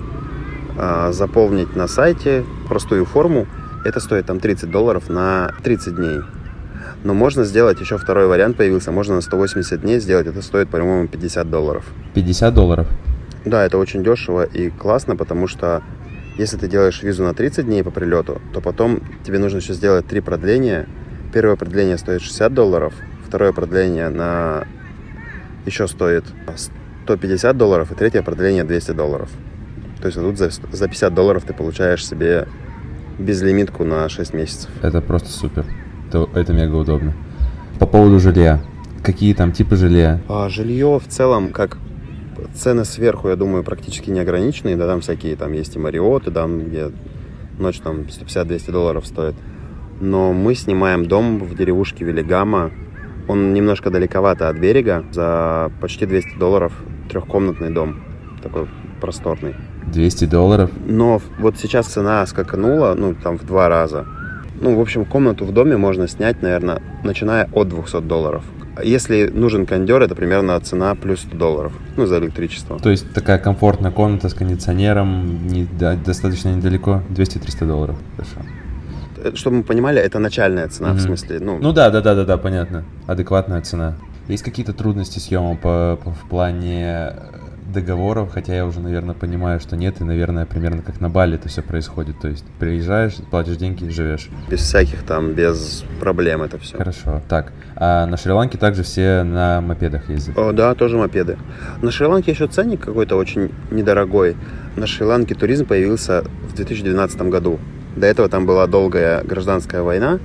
а, 0.77 1.11
заполнить 1.11 1.75
на 1.75 1.89
сайте 1.89 2.45
простую 2.69 3.03
форму. 3.03 3.47
Это 3.83 3.99
стоит 3.99 4.27
там 4.27 4.39
30 4.39 4.71
долларов 4.71 5.09
на 5.09 5.51
30 5.61 5.93
дней. 5.97 6.21
Но 7.03 7.13
можно 7.13 7.43
сделать, 7.43 7.81
еще 7.81 7.97
второй 7.97 8.27
вариант 8.27 8.55
появился, 8.55 8.91
можно 8.91 9.15
на 9.15 9.21
180 9.21 9.81
дней 9.81 9.99
сделать, 9.99 10.25
это 10.25 10.41
стоит, 10.41 10.69
по-моему, 10.69 11.07
50 11.07 11.49
долларов. 11.49 11.85
50 12.13 12.53
долларов. 12.53 12.87
Да, 13.45 13.65
это 13.65 13.77
очень 13.77 14.03
дешево 14.03 14.43
и 14.43 14.69
классно, 14.69 15.17
потому 15.17 15.47
что 15.47 15.83
если 16.37 16.57
ты 16.57 16.67
делаешь 16.67 17.03
визу 17.03 17.23
на 17.23 17.33
30 17.33 17.65
дней 17.65 17.83
по 17.83 17.91
прилету, 17.91 18.41
то 18.53 18.61
потом 18.61 19.01
тебе 19.23 19.37
нужно 19.37 19.57
еще 19.57 19.73
сделать 19.73 20.07
три 20.07 20.21
продления. 20.21 20.87
Первое 21.33 21.57
продление 21.57 21.97
стоит 21.97 22.21
60 22.21 22.53
долларов, 22.53 22.93
второе 23.27 23.51
продление 23.51 24.07
на 24.09 24.65
еще 25.65 25.87
стоит 25.87 26.23
150 27.03 27.57
долларов, 27.57 27.91
и 27.91 27.95
третье 27.95 28.21
продление 28.21 28.63
200 28.63 28.91
долларов. 28.91 29.29
То 30.01 30.07
есть 30.07 30.17
тут 30.17 30.37
за, 30.37 30.49
за 30.49 30.87
50 30.87 31.13
долларов 31.13 31.43
ты 31.45 31.53
получаешь 31.53 32.05
себе 32.05 32.47
безлимитку 33.19 33.83
на 33.83 34.07
6 34.07 34.33
месяцев. 34.33 34.69
Это 34.81 35.01
просто 35.01 35.29
супер. 35.29 35.65
Это, 36.13 36.29
это 36.35 36.53
мега 36.53 36.75
удобно. 36.75 37.13
По 37.79 37.87
поводу 37.87 38.19
жилья. 38.19 38.61
Какие 39.01 39.33
там 39.33 39.51
типы 39.51 39.75
жилья? 39.75 40.21
А 40.29 40.47
жилье 40.47 40.99
в 40.99 41.07
целом, 41.07 41.49
как 41.49 41.79
цены 42.53 42.85
сверху, 42.85 43.29
я 43.29 43.35
думаю, 43.35 43.63
практически 43.63 44.11
не 44.11 44.19
ограниченные. 44.19 44.75
Да, 44.75 44.85
там 44.85 45.01
всякие, 45.01 45.35
там 45.35 45.53
есть 45.53 45.75
и 45.75 45.79
Мариоты, 45.79 46.29
там, 46.29 46.59
где 46.59 46.91
ночь 47.57 47.79
там 47.79 48.01
150-200 48.01 48.71
долларов 48.71 49.07
стоит. 49.07 49.33
Но 50.01 50.33
мы 50.33 50.53
снимаем 50.53 51.07
дом 51.07 51.39
в 51.39 51.55
деревушке 51.55 52.05
Велигама. 52.05 52.69
Он 53.27 53.51
немножко 53.55 53.89
далековато 53.89 54.49
от 54.49 54.57
берега. 54.57 55.03
За 55.11 55.71
почти 55.81 56.05
200 56.05 56.37
долларов 56.37 56.73
трехкомнатный 57.09 57.71
дом. 57.71 58.03
Такой 58.43 58.67
просторный. 59.01 59.55
200 59.91 60.25
долларов? 60.25 60.69
Но 60.85 61.19
вот 61.39 61.57
сейчас 61.57 61.87
цена 61.87 62.23
скаканула, 62.27 62.93
ну, 62.95 63.15
там 63.15 63.39
в 63.39 63.45
два 63.45 63.67
раза. 63.67 64.05
Ну, 64.63 64.77
в 64.77 64.79
общем, 64.79 65.03
комнату 65.03 65.43
в 65.45 65.51
доме 65.51 65.75
можно 65.75 66.07
снять, 66.07 66.41
наверное, 66.41 66.81
начиная 67.03 67.49
от 67.51 67.67
200 67.67 67.99
долларов. 68.01 68.45
Если 68.81 69.27
нужен 69.27 69.65
кондер, 69.65 70.01
это 70.01 70.15
примерно 70.15 70.57
цена 70.61 70.95
плюс 70.95 71.19
100 71.19 71.35
долларов, 71.37 71.73
ну, 71.97 72.05
за 72.05 72.17
электричество. 72.19 72.79
То 72.79 72.89
есть 72.89 73.13
такая 73.13 73.39
комфортная 73.39 73.91
комната 73.91 74.29
с 74.29 74.33
кондиционером, 74.33 75.47
не, 75.47 75.65
да, 75.65 75.95
достаточно 75.97 76.55
недалеко, 76.55 77.01
200-300 77.09 77.67
долларов. 77.67 77.97
Хорошо. 78.15 78.35
Э, 79.23 79.31
Чтобы 79.35 79.57
мы 79.57 79.63
понимали, 79.63 79.99
это 80.01 80.17
начальная 80.19 80.69
цена, 80.69 80.89
Мгм. 80.89 80.97
в 80.97 81.01
смысле, 81.01 81.39
ну, 81.41 81.59
Ну 81.61 81.73
да, 81.73 81.89
да, 81.89 81.99
да, 82.01 82.15
да, 82.15 82.23
да, 82.23 82.37
понятно. 82.37 82.83
Адекватная 83.05 83.61
цена. 83.61 83.95
Есть 84.29 84.43
какие-то 84.43 84.71
трудности 84.71 85.19
съема 85.19 85.57
по, 85.57 85.99
по- 86.01 86.11
в 86.11 86.29
плане 86.29 87.11
э, 87.11 87.13
договоров, 87.73 88.31
хотя 88.33 88.55
я 88.55 88.65
уже, 88.65 88.79
наверное, 88.79 89.15
понимаю, 89.15 89.59
что 89.59 89.75
нет, 89.75 89.99
и, 89.99 90.03
наверное, 90.03 90.45
примерно 90.45 90.81
как 90.81 91.01
на 91.01 91.09
Бали 91.09 91.35
это 91.35 91.49
все 91.49 91.61
происходит. 91.61 92.19
То 92.19 92.27
есть 92.29 92.45
приезжаешь, 92.59 93.15
платишь 93.29 93.57
деньги 93.57 93.85
и 93.85 93.89
живешь. 93.89 94.29
без 94.49 94.61
всяких 94.61 95.03
там, 95.03 95.33
без 95.33 95.83
проблем 95.99 96.43
это 96.43 96.57
все. 96.57 96.77
Хорошо. 96.77 97.21
Так, 97.27 97.51
а 97.75 98.05
на 98.05 98.17
Шри-Ланке 98.17 98.57
также 98.57 98.83
все 98.83 99.23
на 99.23 99.59
мопедах 99.61 100.09
ездят. 100.09 100.37
О, 100.37 100.53
да, 100.53 100.73
тоже 100.75 100.97
мопеды. 100.97 101.37
На 101.81 101.91
Шри-Ланке 101.91 102.31
еще 102.31 102.47
ценник 102.47 102.81
какой-то 102.81 103.15
очень 103.15 103.51
недорогой. 103.71 104.37
На 104.75 104.87
Шри-Ланке 104.87 105.35
туризм 105.35 105.65
появился 105.65 106.23
в 106.47 106.55
2012 106.55 107.21
году. 107.23 107.59
До 107.95 108.07
этого 108.07 108.29
там 108.29 108.45
была 108.45 108.67
долгая 108.67 109.23
гражданская 109.23 109.81
война, 109.81 110.19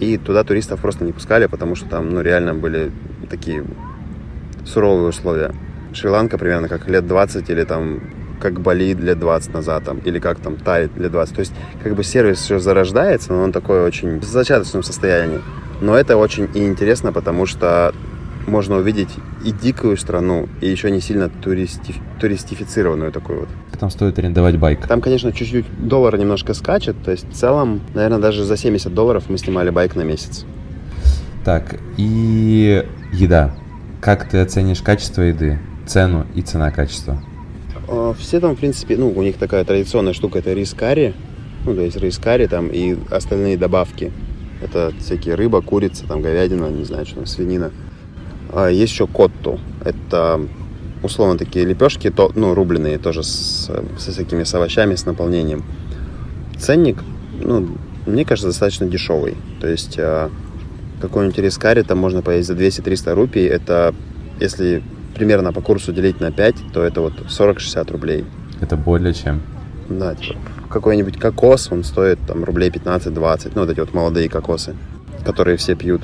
и 0.00 0.16
туда 0.16 0.44
туристов 0.44 0.80
просто 0.80 1.04
не 1.04 1.12
пускали, 1.12 1.46
потому 1.46 1.74
что 1.74 1.88
там, 1.88 2.10
ну, 2.10 2.20
реально 2.20 2.54
были 2.54 2.90
такие 3.28 3.64
суровые 4.64 5.08
условия. 5.08 5.52
Шри-Ланка 5.94 6.38
примерно 6.38 6.68
как 6.68 6.88
лет 6.88 7.06
20 7.06 7.48
или 7.50 7.64
там 7.64 8.00
как 8.40 8.60
Бали 8.60 8.92
лет 8.92 9.18
20 9.18 9.54
назад, 9.54 9.84
там, 9.84 9.98
или 9.98 10.18
как 10.18 10.38
там 10.38 10.56
Тай 10.56 10.90
лет 10.96 11.10
20. 11.10 11.34
То 11.34 11.40
есть, 11.40 11.52
как 11.82 11.94
бы 11.94 12.04
сервис 12.04 12.38
все 12.38 12.58
зарождается, 12.58 13.32
но 13.32 13.42
он 13.42 13.52
такой 13.52 13.82
очень 13.82 14.18
в 14.18 14.24
зачаточном 14.24 14.82
состоянии. 14.82 15.40
Но 15.80 15.96
это 15.96 16.16
очень 16.16 16.48
и 16.52 16.64
интересно, 16.66 17.12
потому 17.12 17.46
что 17.46 17.94
можно 18.46 18.76
увидеть 18.76 19.08
и 19.44 19.50
дикую 19.50 19.96
страну, 19.96 20.48
и 20.60 20.68
еще 20.68 20.90
не 20.90 21.00
сильно 21.00 21.30
туристи- 21.42 22.00
туристифицированную 22.20 23.12
такую 23.12 23.40
вот. 23.40 23.48
Там 23.78 23.90
стоит 23.90 24.18
арендовать 24.18 24.58
байк. 24.58 24.86
Там, 24.86 25.00
конечно, 25.00 25.32
чуть-чуть 25.32 25.66
доллар 25.78 26.18
немножко 26.18 26.54
скачет, 26.54 26.96
то 27.04 27.10
есть 27.10 27.26
в 27.30 27.34
целом, 27.34 27.80
наверное, 27.94 28.18
даже 28.18 28.44
за 28.44 28.56
70 28.56 28.92
долларов 28.92 29.24
мы 29.28 29.38
снимали 29.38 29.70
байк 29.70 29.96
на 29.96 30.02
месяц. 30.02 30.44
Так, 31.44 31.76
и 31.96 32.84
еда. 33.12 33.54
Как 34.00 34.28
ты 34.28 34.38
оценишь 34.38 34.82
качество 34.82 35.22
еды, 35.22 35.58
цену 35.86 36.26
и 36.34 36.42
цена-качество? 36.42 37.22
А, 37.88 38.14
Все 38.18 38.40
там, 38.40 38.56
в 38.56 38.58
принципе, 38.58 38.96
ну, 38.96 39.10
у 39.10 39.22
них 39.22 39.36
такая 39.36 39.64
традиционная 39.64 40.12
штука, 40.12 40.38
это 40.38 40.52
рис 40.52 40.74
карри, 40.74 41.14
ну, 41.64 41.74
то 41.74 41.80
есть 41.80 41.96
рис 41.96 42.18
карри 42.18 42.46
там 42.46 42.68
и 42.68 42.96
остальные 43.10 43.56
добавки. 43.56 44.12
Это 44.62 44.92
всякие 44.98 45.34
рыба, 45.34 45.60
курица, 45.60 46.06
там 46.06 46.22
говядина, 46.22 46.68
не 46.68 46.84
знаю, 46.84 47.06
что 47.06 47.16
там, 47.16 47.26
свинина. 47.26 47.70
А 48.52 48.68
есть 48.68 48.92
еще 48.92 49.06
котту. 49.06 49.58
Это 49.84 50.40
условно 51.02 51.36
такие 51.36 51.64
лепешки, 51.64 52.10
то, 52.10 52.32
ну, 52.34 52.54
рубленые 52.54 52.98
тоже 52.98 53.22
с, 53.22 53.70
со 53.98 54.12
всякими 54.12 54.44
с 54.44 54.54
овощами, 54.54 54.94
с 54.94 55.04
наполнением. 55.04 55.64
Ценник, 56.58 56.98
ну, 57.42 57.68
мне 58.06 58.24
кажется, 58.24 58.48
достаточно 58.48 58.86
дешевый. 58.86 59.36
То 59.60 59.68
есть 59.68 59.98
а, 59.98 60.30
какой-нибудь 61.00 61.38
рис 61.38 61.58
карри 61.58 61.82
там 61.82 61.98
можно 61.98 62.22
поесть 62.22 62.48
за 62.48 62.54
200-300 62.54 63.14
рупий. 63.14 63.44
Это, 63.44 63.94
если 64.40 64.82
примерно 65.14 65.52
по 65.52 65.60
курсу 65.60 65.92
делить 65.92 66.20
на 66.20 66.30
5, 66.32 66.56
то 66.72 66.82
это 66.82 67.00
вот 67.00 67.14
40-60 67.26 67.92
рублей. 67.92 68.24
Это 68.60 68.76
более 68.76 69.14
чем. 69.14 69.40
Да, 69.88 70.14
типа 70.14 70.38
какой-нибудь 70.74 71.18
кокос, 71.18 71.70
он 71.70 71.84
стоит 71.84 72.18
там 72.26 72.42
рублей 72.42 72.68
15-20. 72.68 73.52
Ну, 73.54 73.60
вот 73.60 73.70
эти 73.70 73.78
вот 73.78 73.94
молодые 73.94 74.28
кокосы, 74.28 74.74
которые 75.24 75.56
все 75.56 75.76
пьют. 75.76 76.02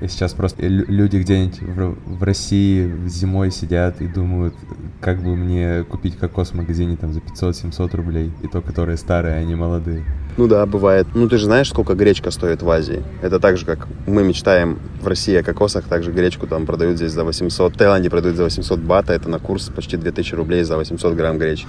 И 0.00 0.08
сейчас 0.08 0.32
просто 0.32 0.66
люди 0.66 1.16
где-нибудь 1.16 1.60
в, 1.60 2.18
в 2.18 2.22
России 2.22 2.90
зимой 3.06 3.50
сидят 3.50 4.00
и 4.00 4.06
думают, 4.06 4.54
как 5.00 5.20
бы 5.20 5.36
мне 5.36 5.84
купить 5.84 6.16
кокос 6.16 6.50
в 6.50 6.54
магазине 6.54 6.96
там 6.96 7.12
за 7.12 7.20
500-700 7.20 7.96
рублей, 7.96 8.32
и 8.42 8.46
то, 8.46 8.62
которые 8.62 8.96
старые, 8.96 9.36
а 9.36 9.44
не 9.44 9.56
молодые. 9.56 10.04
Ну 10.38 10.46
да, 10.46 10.64
бывает. 10.66 11.08
Ну 11.14 11.28
ты 11.28 11.36
же 11.36 11.46
знаешь, 11.46 11.68
сколько 11.68 11.94
гречка 11.94 12.30
стоит 12.30 12.62
в 12.62 12.70
Азии. 12.70 13.02
Это 13.22 13.40
так 13.40 13.56
же, 13.56 13.66
как 13.66 13.88
мы 14.06 14.22
мечтаем 14.22 14.78
в 15.02 15.08
России 15.08 15.34
о 15.34 15.42
кокосах, 15.42 15.86
также 15.86 16.12
гречку 16.12 16.46
там 16.46 16.64
продают 16.64 16.96
здесь 16.96 17.10
за 17.10 17.24
800. 17.24 17.74
В 17.74 17.76
Таиланде 17.76 18.08
продают 18.08 18.36
за 18.36 18.44
800 18.44 18.78
бата, 18.78 19.12
это 19.12 19.28
на 19.28 19.40
курс 19.40 19.68
почти 19.74 19.96
2000 19.96 20.36
рублей 20.36 20.62
за 20.62 20.76
800 20.76 21.14
грамм 21.14 21.38
гречки. 21.38 21.66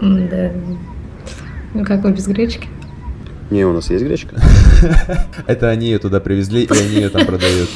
Да. 0.00 0.50
Ну 1.72 1.84
как 1.84 2.02
вы 2.02 2.10
без 2.10 2.26
гречки? 2.26 2.66
Не, 3.48 3.64
у 3.64 3.72
нас 3.72 3.90
есть 3.90 4.04
гречка. 4.04 4.36
Это 5.46 5.70
они 5.70 5.86
ее 5.86 5.98
туда 5.98 6.20
привезли, 6.20 6.62
и 6.62 6.72
они 6.72 6.94
ее 6.94 7.08
там 7.08 7.26
продают. 7.26 7.68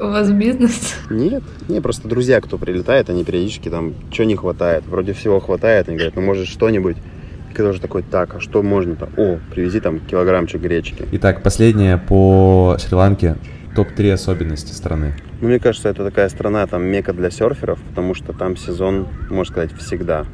У 0.00 0.06
вас 0.06 0.30
бизнес? 0.30 0.96
Нет, 1.08 1.42
не, 1.68 1.80
просто 1.80 2.08
друзья, 2.08 2.40
кто 2.40 2.58
прилетает, 2.58 3.10
они 3.10 3.24
периодически 3.24 3.68
там, 3.68 3.94
что 4.12 4.24
не 4.24 4.34
хватает, 4.34 4.84
вроде 4.86 5.12
всего 5.12 5.38
хватает, 5.38 5.88
они 5.88 5.96
говорят, 5.96 6.16
ну 6.16 6.22
может 6.22 6.48
что-нибудь. 6.48 6.96
Когда 7.54 7.70
уже 7.70 7.80
такой, 7.80 8.02
так, 8.02 8.34
а 8.34 8.40
что 8.40 8.64
можно-то? 8.64 9.08
О, 9.16 9.38
привези 9.52 9.78
там 9.78 10.00
килограммчик 10.00 10.60
гречки. 10.60 11.06
Итак, 11.12 11.42
последнее 11.42 11.98
по 11.98 12.76
Шри-Ланке. 12.80 13.36
Топ-3 13.76 14.12
особенности 14.12 14.72
страны. 14.72 15.14
Ну, 15.40 15.48
мне 15.48 15.58
кажется, 15.58 15.88
это 15.88 16.04
такая 16.04 16.28
страна, 16.28 16.66
там, 16.66 16.84
мека 16.84 17.12
для 17.12 17.30
серферов, 17.30 17.80
потому 17.88 18.14
что 18.14 18.32
там 18.32 18.56
сезон, 18.56 19.06
можно 19.30 19.52
сказать, 19.52 19.72
всегда. 19.72 20.26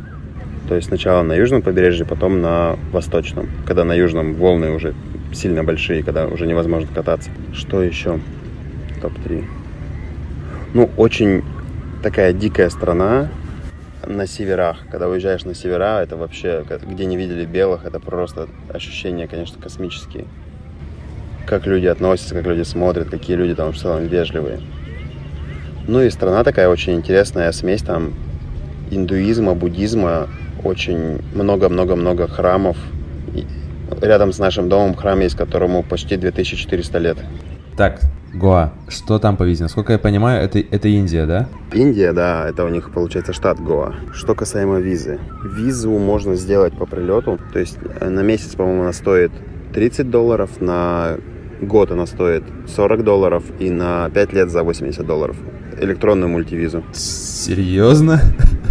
То 0.69 0.75
есть 0.77 0.89
сначала 0.89 1.23
на 1.23 1.35
южном 1.35 1.63
побережье, 1.63 2.07
потом 2.07 2.41
на 2.41 2.77
восточном. 2.93 3.49
Когда 3.67 3.85
на 3.85 3.93
южном 3.93 4.35
волны 4.35 4.71
уже 4.71 4.95
сильно 5.33 5.63
большие, 5.63 6.03
когда 6.03 6.27
уже 6.27 6.47
невозможно 6.47 6.89
кататься. 6.95 7.31
Что 7.53 7.83
еще? 7.83 8.19
Топ-3. 9.03 9.45
Ну, 10.73 10.91
очень 10.97 11.43
такая 12.03 12.33
дикая 12.33 12.71
страна 12.71 13.29
на 14.07 14.27
северах. 14.27 14.79
Когда 14.91 15.09
уезжаешь 15.09 15.45
на 15.45 15.55
севера, 15.55 16.03
это 16.03 16.17
вообще, 16.17 16.65
где 16.83 17.05
не 17.05 17.17
видели 17.17 17.45
белых, 17.45 17.85
это 17.85 18.01
просто 18.01 18.49
ощущения, 18.73 19.27
конечно, 19.27 19.61
космические. 19.61 20.25
Как 21.47 21.67
люди 21.67 21.87
относятся, 21.87 22.35
как 22.35 22.47
люди 22.47 22.63
смотрят, 22.63 23.11
какие 23.11 23.37
люди 23.37 23.55
там 23.55 23.73
в 23.73 23.77
целом 23.79 24.07
вежливые. 24.07 24.61
Ну 25.89 26.03
и 26.03 26.11
страна 26.11 26.45
такая 26.45 26.69
очень 26.69 26.95
интересная, 26.95 27.51
смесь 27.53 27.83
там 27.83 28.15
индуизма, 28.91 29.55
буддизма, 29.55 30.29
очень 30.63 31.21
много-много-много 31.35 32.29
храмов. 32.29 32.77
И 33.35 33.45
рядом 34.01 34.33
с 34.33 34.39
нашим 34.39 34.69
домом 34.69 34.95
храм 34.95 35.19
есть, 35.21 35.37
которому 35.37 35.83
почти 35.83 36.17
2400 36.17 36.99
лет. 36.99 37.19
Так, 37.77 38.01
Гоа, 38.33 38.73
что 38.89 39.19
там 39.19 39.37
по 39.37 39.43
визе? 39.43 39.65
Насколько 39.65 39.93
я 39.95 39.99
понимаю, 39.99 40.43
это, 40.43 40.61
это 40.61 40.89
Индия, 40.89 41.27
да? 41.27 41.49
Индия, 41.73 42.13
да, 42.13 42.49
это 42.49 42.65
у 42.65 42.69
них 42.69 42.93
получается 42.93 43.33
штат 43.33 43.61
Гоа. 43.61 43.95
Что 44.13 44.35
касаемо 44.35 44.79
визы. 44.79 45.19
Визу 45.45 45.91
можно 45.91 46.37
сделать 46.37 46.73
по 46.75 46.87
прилету, 46.87 47.39
то 47.53 47.59
есть 47.59 47.79
э, 48.01 48.09
на 48.09 48.21
месяц, 48.21 48.55
по-моему, 48.55 48.83
она 48.83 48.93
стоит 48.93 49.33
30 49.75 50.11
долларов, 50.11 50.61
на 50.61 51.17
год 51.61 51.91
она 51.91 52.07
стоит 52.07 52.45
40 52.69 53.05
долларов 53.05 53.45
и 53.59 53.71
на 53.71 54.09
5 54.11 54.33
лет 54.33 54.51
за 54.51 54.63
80 54.63 55.05
долларов. 55.05 55.37
Электронную 55.81 56.29
мультивизу. 56.29 56.85
Серьезно? 56.93 58.21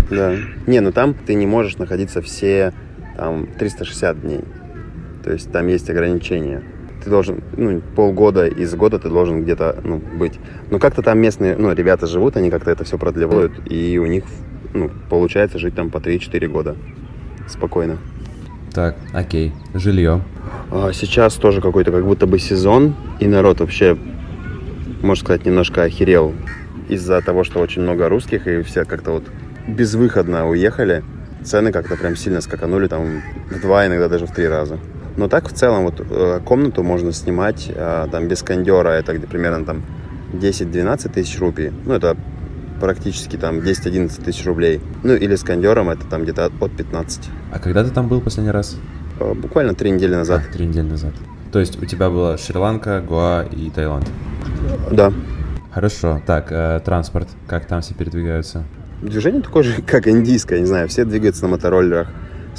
Да. 0.10 0.36
Не, 0.66 0.80
ну 0.80 0.92
там 0.92 1.14
ты 1.14 1.36
не 1.36 1.46
можешь 1.46 1.78
находиться 1.78 2.24
все 2.24 2.74
там 3.16 3.46
360 3.60 4.22
дней. 4.22 4.44
То 5.24 5.32
есть 5.32 5.52
там 5.52 5.68
есть 5.68 5.88
ограничения. 5.88 6.64
Ты 7.04 7.10
должен, 7.10 7.42
ну, 7.56 7.82
полгода 7.96 8.46
из 8.48 8.76
года 8.76 9.00
ты 9.00 9.10
должен 9.10 9.44
где-то, 9.44 9.80
ну, 9.84 9.98
быть. 9.98 10.40
Но 10.70 10.80
как-то 10.80 11.02
там 11.02 11.20
местные, 11.20 11.56
ну, 11.56 11.72
ребята 11.72 12.08
живут, 12.08 12.36
они 12.36 12.50
как-то 12.50 12.72
это 12.72 12.84
все 12.84 12.98
продлевают, 12.98 13.54
и 13.70 13.98
у 13.98 14.06
них, 14.06 14.24
ну, 14.74 14.92
получается 15.10 15.60
жить 15.60 15.76
там 15.76 15.90
по 15.90 15.98
3-4 15.98 16.48
года 16.48 16.76
спокойно. 17.48 17.98
Так, 18.74 18.96
окей. 19.14 19.54
Жилье. 19.74 20.22
А 20.72 20.92
сейчас 20.94 21.36
тоже 21.36 21.62
какой-то 21.62 21.92
как 21.92 22.06
будто 22.06 22.28
бы 22.28 22.38
сезон, 22.38 22.96
и 23.20 23.28
народ 23.28 23.62
вообще, 23.62 23.98
можно 25.02 25.24
сказать, 25.24 25.46
немножко 25.46 25.84
охерел 25.84 26.34
из-за 26.90 27.22
того, 27.22 27.44
что 27.44 27.60
очень 27.60 27.82
много 27.82 28.10
русских, 28.10 28.48
и 28.48 28.62
все 28.64 28.86
как-то 28.86 29.12
вот 29.12 29.24
безвыходно 29.68 30.50
уехали. 30.50 31.04
Цены 31.44 31.72
как-то 31.72 31.96
прям 31.96 32.16
сильно 32.16 32.42
скаканули, 32.42 32.88
там 32.88 33.22
в 33.50 33.62
два, 33.62 33.88
иногда 33.88 34.10
даже 34.10 34.26
в 34.26 34.32
три 34.32 34.48
раза. 34.48 34.78
Но 35.20 35.28
так 35.28 35.50
в 35.50 35.54
целом 35.54 35.84
вот 35.84 36.00
э, 36.00 36.40
комнату 36.46 36.82
можно 36.82 37.12
снимать 37.12 37.66
э, 37.68 38.08
там 38.10 38.30
без 38.30 38.42
кондера, 38.42 38.88
это 38.88 39.12
где 39.14 39.28
примерно 39.28 39.66
там 39.66 39.82
10-12 40.32 41.12
тысяч 41.12 41.38
рупий. 41.40 41.74
Ну, 41.86 41.94
это 41.94 42.16
практически 42.80 43.36
там 43.36 43.60
10-11 43.60 44.24
тысяч 44.24 44.46
рублей. 44.46 44.80
Ну, 45.04 45.16
или 45.16 45.36
с 45.36 45.44
кондером 45.44 45.90
это 45.90 46.06
там 46.06 46.24
где-то 46.24 46.46
от 46.62 46.72
15. 46.72 47.30
А 47.52 47.60
когда 47.60 47.84
ты 47.84 47.90
там 47.90 48.08
был 48.08 48.22
последний 48.22 48.52
раз? 48.52 48.78
Э, 49.20 49.34
буквально 49.34 49.76
три 49.76 49.92
недели 49.92 50.16
назад. 50.16 50.42
А, 50.50 50.54
три 50.54 50.66
недели 50.66 50.88
назад. 50.88 51.12
То 51.52 51.60
есть 51.60 51.84
у 51.84 51.86
тебя 51.86 52.10
была 52.10 52.38
Шри-Ланка, 52.38 53.02
Гоа 53.02 53.44
и 53.44 53.70
Таиланд? 53.72 54.10
Да. 54.90 55.12
Хорошо. 55.74 56.22
Так, 56.26 56.48
э, 56.52 56.80
транспорт. 56.86 57.28
Как 57.46 57.66
там 57.66 57.82
все 57.82 57.94
передвигаются? 57.94 58.64
Движение 59.02 59.42
такое 59.42 59.64
же, 59.64 59.82
как 59.86 60.08
индийское, 60.08 60.62
не 60.62 60.66
знаю, 60.66 60.88
все 60.88 61.04
двигаются 61.04 61.44
на 61.44 61.50
мотороллерах. 61.50 62.08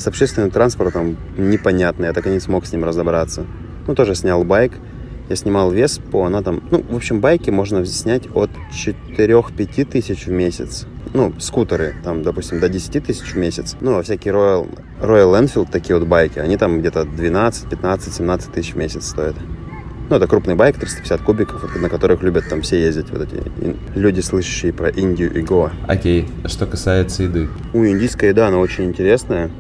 С 0.01 0.07
общественным 0.07 0.51
транспортом 0.51 1.19
непонятно, 1.37 2.07
я 2.07 2.15
так 2.15 2.27
и 2.27 2.31
не 2.31 2.41
смог 2.41 2.65
с 2.65 2.73
ним 2.73 2.85
разобраться. 2.85 3.45
Ну, 3.87 3.95
тоже 3.95 4.15
снял 4.15 4.43
байк. 4.45 4.73
Я 5.29 5.37
снимал 5.37 5.71
вес 5.71 6.01
по, 6.11 6.25
она 6.25 6.41
там... 6.41 6.63
Ну, 6.71 6.83
в 6.89 6.97
общем, 6.97 7.21
байки 7.21 7.51
можно 7.51 7.85
снять 7.85 8.23
от 8.35 8.49
4-5 8.73 9.85
тысяч 9.85 10.25
в 10.25 10.31
месяц. 10.31 10.87
Ну, 11.13 11.35
скутеры, 11.39 11.97
там, 12.03 12.23
допустим, 12.23 12.61
до 12.61 12.71
10 12.71 13.05
тысяч 13.05 13.35
в 13.35 13.37
месяц. 13.37 13.77
Ну, 13.83 13.99
а 13.99 14.03
всякие 14.03 14.33
Royal, 14.33 14.69
Royal 15.03 15.39
Enfield, 15.39 15.69
такие 15.71 15.99
вот 15.99 16.09
байки, 16.09 16.39
они 16.39 16.57
там 16.57 16.81
где-то 16.81 17.05
12, 17.05 17.69
15, 17.69 18.15
17 18.15 18.53
тысяч 18.53 18.73
в 18.73 18.77
месяц 18.79 19.07
стоят. 19.07 19.37
Ну, 20.09 20.17
это 20.17 20.27
крупный 20.27 20.55
байк, 20.55 20.79
350 20.79 21.21
кубиков, 21.21 21.77
на 21.77 21.91
которых 21.91 22.23
любят 22.23 22.49
там 22.49 22.63
все 22.63 22.81
ездить, 22.81 23.11
вот 23.11 23.21
эти 23.21 23.43
люди, 23.95 24.21
слышащие 24.21 24.73
про 24.73 24.89
Индию 24.89 25.31
и 25.35 25.43
Гоа. 25.43 25.73
Окей, 25.87 26.27
что 26.47 26.65
касается 26.65 27.25
еды. 27.25 27.51
У, 27.75 27.85
индийская 27.85 28.29
еда, 28.29 28.49
она 28.49 28.57
очень 28.57 28.85
интересная. 28.87 29.51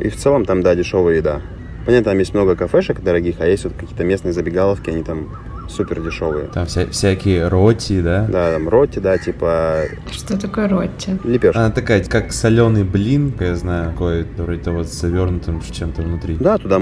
И 0.00 0.08
в 0.08 0.16
целом 0.16 0.44
там, 0.44 0.62
да, 0.62 0.74
дешевая 0.74 1.16
еда. 1.16 1.40
Понятно, 1.86 2.10
там 2.10 2.18
есть 2.18 2.34
много 2.34 2.56
кафешек 2.56 3.00
дорогих, 3.00 3.36
а 3.40 3.46
есть 3.46 3.64
вот 3.64 3.72
какие-то 3.72 4.04
местные 4.04 4.32
забегаловки, 4.32 4.90
они 4.90 5.02
там 5.02 5.28
супер 5.70 6.00
дешевые. 6.02 6.48
Там 6.48 6.66
вся, 6.66 6.86
всякие 6.86 7.48
роти, 7.48 8.00
да? 8.00 8.26
Да, 8.28 8.52
там 8.52 8.68
роти, 8.68 8.98
да, 8.98 9.16
типа... 9.16 9.84
Что 10.10 10.38
такое 10.38 10.68
роти? 10.68 11.18
Лепешка. 11.24 11.58
Она 11.58 11.70
такая, 11.70 12.04
как 12.04 12.32
соленый 12.32 12.84
блин, 12.84 13.32
я 13.40 13.54
знаю, 13.54 13.92
какой 13.92 14.24
вроде 14.36 14.60
того 14.60 14.84
с 14.84 14.92
завернутым 14.92 15.62
чем-то 15.62 16.02
внутри. 16.02 16.36
Да, 16.38 16.58
туда 16.58 16.80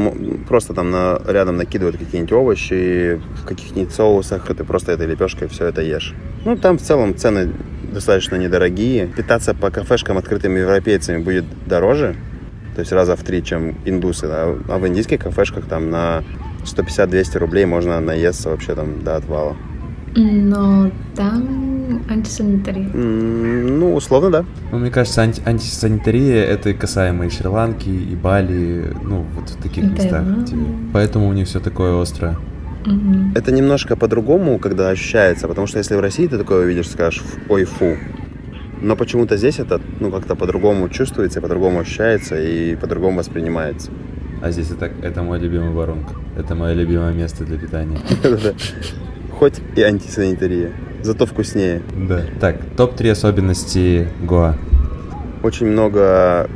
просто 0.49 0.75
там 0.75 0.91
на, 0.91 1.21
рядом 1.27 1.57
накидывают 1.59 1.97
какие-нибудь 1.97 2.33
овощи, 2.33 3.21
в 3.43 3.47
каких-нибудь 3.47 3.93
соусах, 3.93 4.51
и 4.51 4.55
ты 4.55 4.65
просто 4.65 4.93
этой 4.93 5.07
лепешкой 5.07 5.49
все 5.49 5.67
это 5.67 5.83
ешь. 5.83 6.15
Ну, 6.45 6.57
там 6.57 6.79
в 6.79 6.83
целом 6.83 7.17
цены 7.17 7.53
достаточно 7.93 8.37
недорогие. 8.37 9.07
Питаться 9.07 9.55
по 9.55 9.71
кафешкам 9.71 10.19
открытыми 10.19 10.59
европейцами 10.61 11.23
будет 11.23 11.45
дороже, 11.67 12.17
то 12.79 12.83
есть 12.83 12.93
раза 12.93 13.17
в 13.17 13.25
три, 13.25 13.43
чем 13.43 13.75
индусы. 13.87 14.29
А, 14.31 14.57
а 14.69 14.79
в 14.79 14.87
индийских 14.87 15.19
кафешках 15.19 15.65
там 15.65 15.91
на 15.91 16.23
150-200 16.63 17.39
рублей 17.39 17.65
можно 17.65 17.99
наесться 17.99 18.51
вообще 18.51 18.77
там 18.77 19.03
до 19.03 19.17
отвала. 19.17 19.57
Но 20.15 20.89
там 21.17 22.05
антисанитария. 22.09 22.89
Ну, 22.95 23.97
условно, 23.97 24.31
да. 24.31 24.45
Ну, 24.71 24.79
мне 24.79 24.93
кажется, 24.93 25.23
анти 25.23 25.43
антисанитария 25.45 26.45
это 26.45 26.73
касаемо 26.73 27.27
и 27.27 27.31
Шри-Ланки, 27.31 27.89
и 27.89 28.15
Бали, 28.15 28.95
ну, 29.03 29.27
вот 29.35 29.51
в 29.51 29.61
таких 29.61 29.83
Да. 29.83 29.91
местах. 29.97 30.45
Типа. 30.47 30.63
Поэтому 30.93 31.29
у 31.29 31.33
них 31.33 31.49
все 31.49 31.59
такое 31.59 32.01
острое. 32.01 32.37
Это 33.35 33.51
немножко 33.51 33.97
по-другому, 33.97 34.61
когда 34.61 34.91
ощущается, 34.91 35.49
потому 35.49 35.67
что 35.67 35.79
если 35.79 35.97
в 35.97 36.01
России 36.01 36.29
ты 36.29 36.39
такое 36.39 36.65
увидишь, 36.65 36.89
скажешь, 36.89 37.25
ой, 37.49 37.65
фу. 37.65 37.97
Но 38.81 38.97
почему-то 38.97 39.37
здесь 39.37 39.59
это, 39.59 39.81
ну, 40.01 40.11
как-то 40.11 40.37
по-другому 40.37 40.89
чувствуется, 40.89 41.41
по-другому 41.41 41.81
ощущается 41.81 42.41
и 42.41 42.77
по-другому 42.77 43.19
воспринимается. 43.19 43.91
А 44.41 44.51
здесь 44.51 44.71
это, 44.71 44.91
это 45.03 45.23
мой 45.23 45.39
любимый 45.41 45.71
воронка. 45.71 46.15
Это 46.37 46.55
мое 46.55 46.75
любимое 46.75 47.13
место 47.13 47.45
для 47.45 47.59
питания. 47.59 47.99
Хоть 49.33 49.61
и 49.77 49.83
антисанитария, 49.83 50.73
зато 51.03 51.27
вкуснее. 51.27 51.83
Да. 52.09 52.25
Так, 52.41 52.57
топ-3 52.77 53.11
особенности 53.11 54.09
Гоа. 54.23 54.57
Очень 55.43 55.67
много 55.67 56.49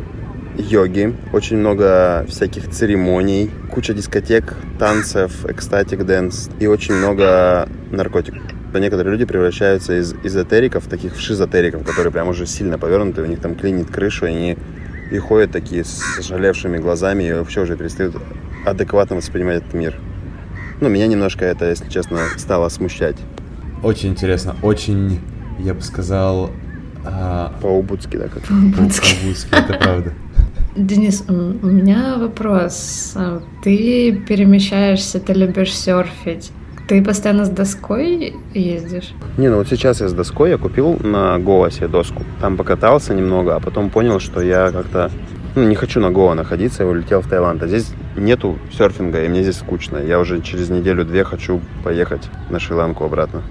йоги, 0.57 1.14
очень 1.33 1.57
много 1.59 2.25
всяких 2.29 2.70
церемоний, 2.70 3.51
куча 3.70 3.95
дискотек, 3.95 4.55
танцев, 4.79 5.47
ecstatic 5.47 6.05
dance 6.05 6.51
и 6.61 6.66
очень 6.66 6.95
много 6.95 7.68
наркотиков. 7.91 8.43
Некоторые 8.75 9.12
люди 9.12 9.25
превращаются 9.25 9.99
из 9.99 10.14
эзотериков, 10.23 10.87
таких 10.87 11.14
в 11.14 11.20
шизотериков, 11.20 11.85
которые 11.85 12.12
прям 12.12 12.29
уже 12.29 12.47
сильно 12.47 12.79
повернуты, 12.79 13.23
у 13.23 13.27
них 13.27 13.41
там 13.41 13.55
клинит 13.55 13.91
крышу, 13.91 14.27
и 14.27 14.31
они 14.31 14.59
и 15.11 15.18
ходят 15.18 15.53
такие 15.53 15.85
с 15.85 16.18
ожалевшими 16.18 16.79
глазами 16.79 17.25
и 17.25 17.33
вообще 17.33 17.61
уже 17.61 17.77
перестают 17.77 18.16
адекватно 18.64 19.16
воспринимать 19.16 19.59
этот 19.59 19.75
мир. 19.75 19.95
Ну, 20.81 20.89
меня 20.89 21.07
немножко 21.07 21.45
это, 21.45 21.68
если 21.68 21.89
честно, 21.89 22.20
стало 22.39 22.68
смущать. 22.70 23.16
Очень 23.83 24.11
интересно, 24.11 24.57
очень, 24.62 25.20
я 25.59 25.75
бы 25.75 25.83
сказал... 25.83 26.51
А... 27.05 27.53
По-убудски, 27.61 28.16
да, 28.16 28.29
как? 28.29 28.43
По-убудски. 28.45 29.14
По-убудски, 29.14 29.49
это 29.53 29.75
правда. 29.75 30.12
Денис, 30.77 31.25
у 31.29 31.66
меня 31.66 32.16
вопрос. 32.16 33.12
А 33.16 33.43
ты 33.62 34.12
перемещаешься, 34.12 35.20
ты 35.20 35.35
любишь 35.35 35.75
серфить. 35.77 36.53
Ты 36.89 37.03
постоянно 37.03 37.45
с 37.45 37.49
доской 37.49 38.35
ездишь? 38.55 39.14
Не, 39.39 39.49
ну 39.49 39.59
вот 39.59 39.68
сейчас 39.68 40.01
я 40.01 40.09
с 40.09 40.12
доской, 40.12 40.51
я 40.51 40.59
купил 40.59 40.99
на 40.99 41.39
Гоа 41.39 41.70
себе 41.70 41.89
доску. 41.89 42.22
Там 42.41 42.57
покатался 42.57 43.14
немного, 43.14 43.55
а 43.55 43.61
потом 43.61 43.89
понял, 43.89 44.18
что 44.18 44.41
я 44.41 44.70
как-то 44.72 45.11
ну, 45.55 45.68
не 45.68 45.74
хочу 45.74 46.01
на 46.01 46.11
Гоа 46.11 46.35
находиться, 46.35 46.83
я 46.83 46.89
улетел 46.89 47.20
в 47.20 47.28
Таиланд. 47.28 47.62
А 47.62 47.68
здесь 47.68 47.93
нету 48.16 48.59
серфинга, 48.72 49.24
и 49.24 49.28
мне 49.28 49.43
здесь 49.43 49.59
скучно. 49.59 49.99
Я 49.99 50.18
уже 50.18 50.41
через 50.41 50.70
неделю-две 50.70 51.24
хочу 51.24 51.61
поехать 51.85 52.28
на 52.51 52.59
Шри-Ланку 52.59 53.05
обратно. 53.05 53.43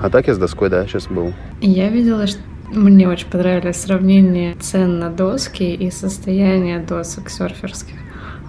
А 0.00 0.08
так 0.08 0.28
я 0.28 0.34
с 0.34 0.38
доской, 0.38 0.70
да, 0.70 0.86
сейчас 0.86 1.08
был. 1.08 1.34
Я 1.60 1.90
видела, 1.90 2.26
что 2.26 2.40
мне 2.72 3.08
очень 3.08 3.28
понравилось 3.28 3.80
сравнение 3.82 4.54
цен 4.54 4.98
на 4.98 5.10
доски 5.10 5.74
и 5.74 5.90
состояние 5.90 6.78
досок 6.78 7.28
серферских 7.28 7.96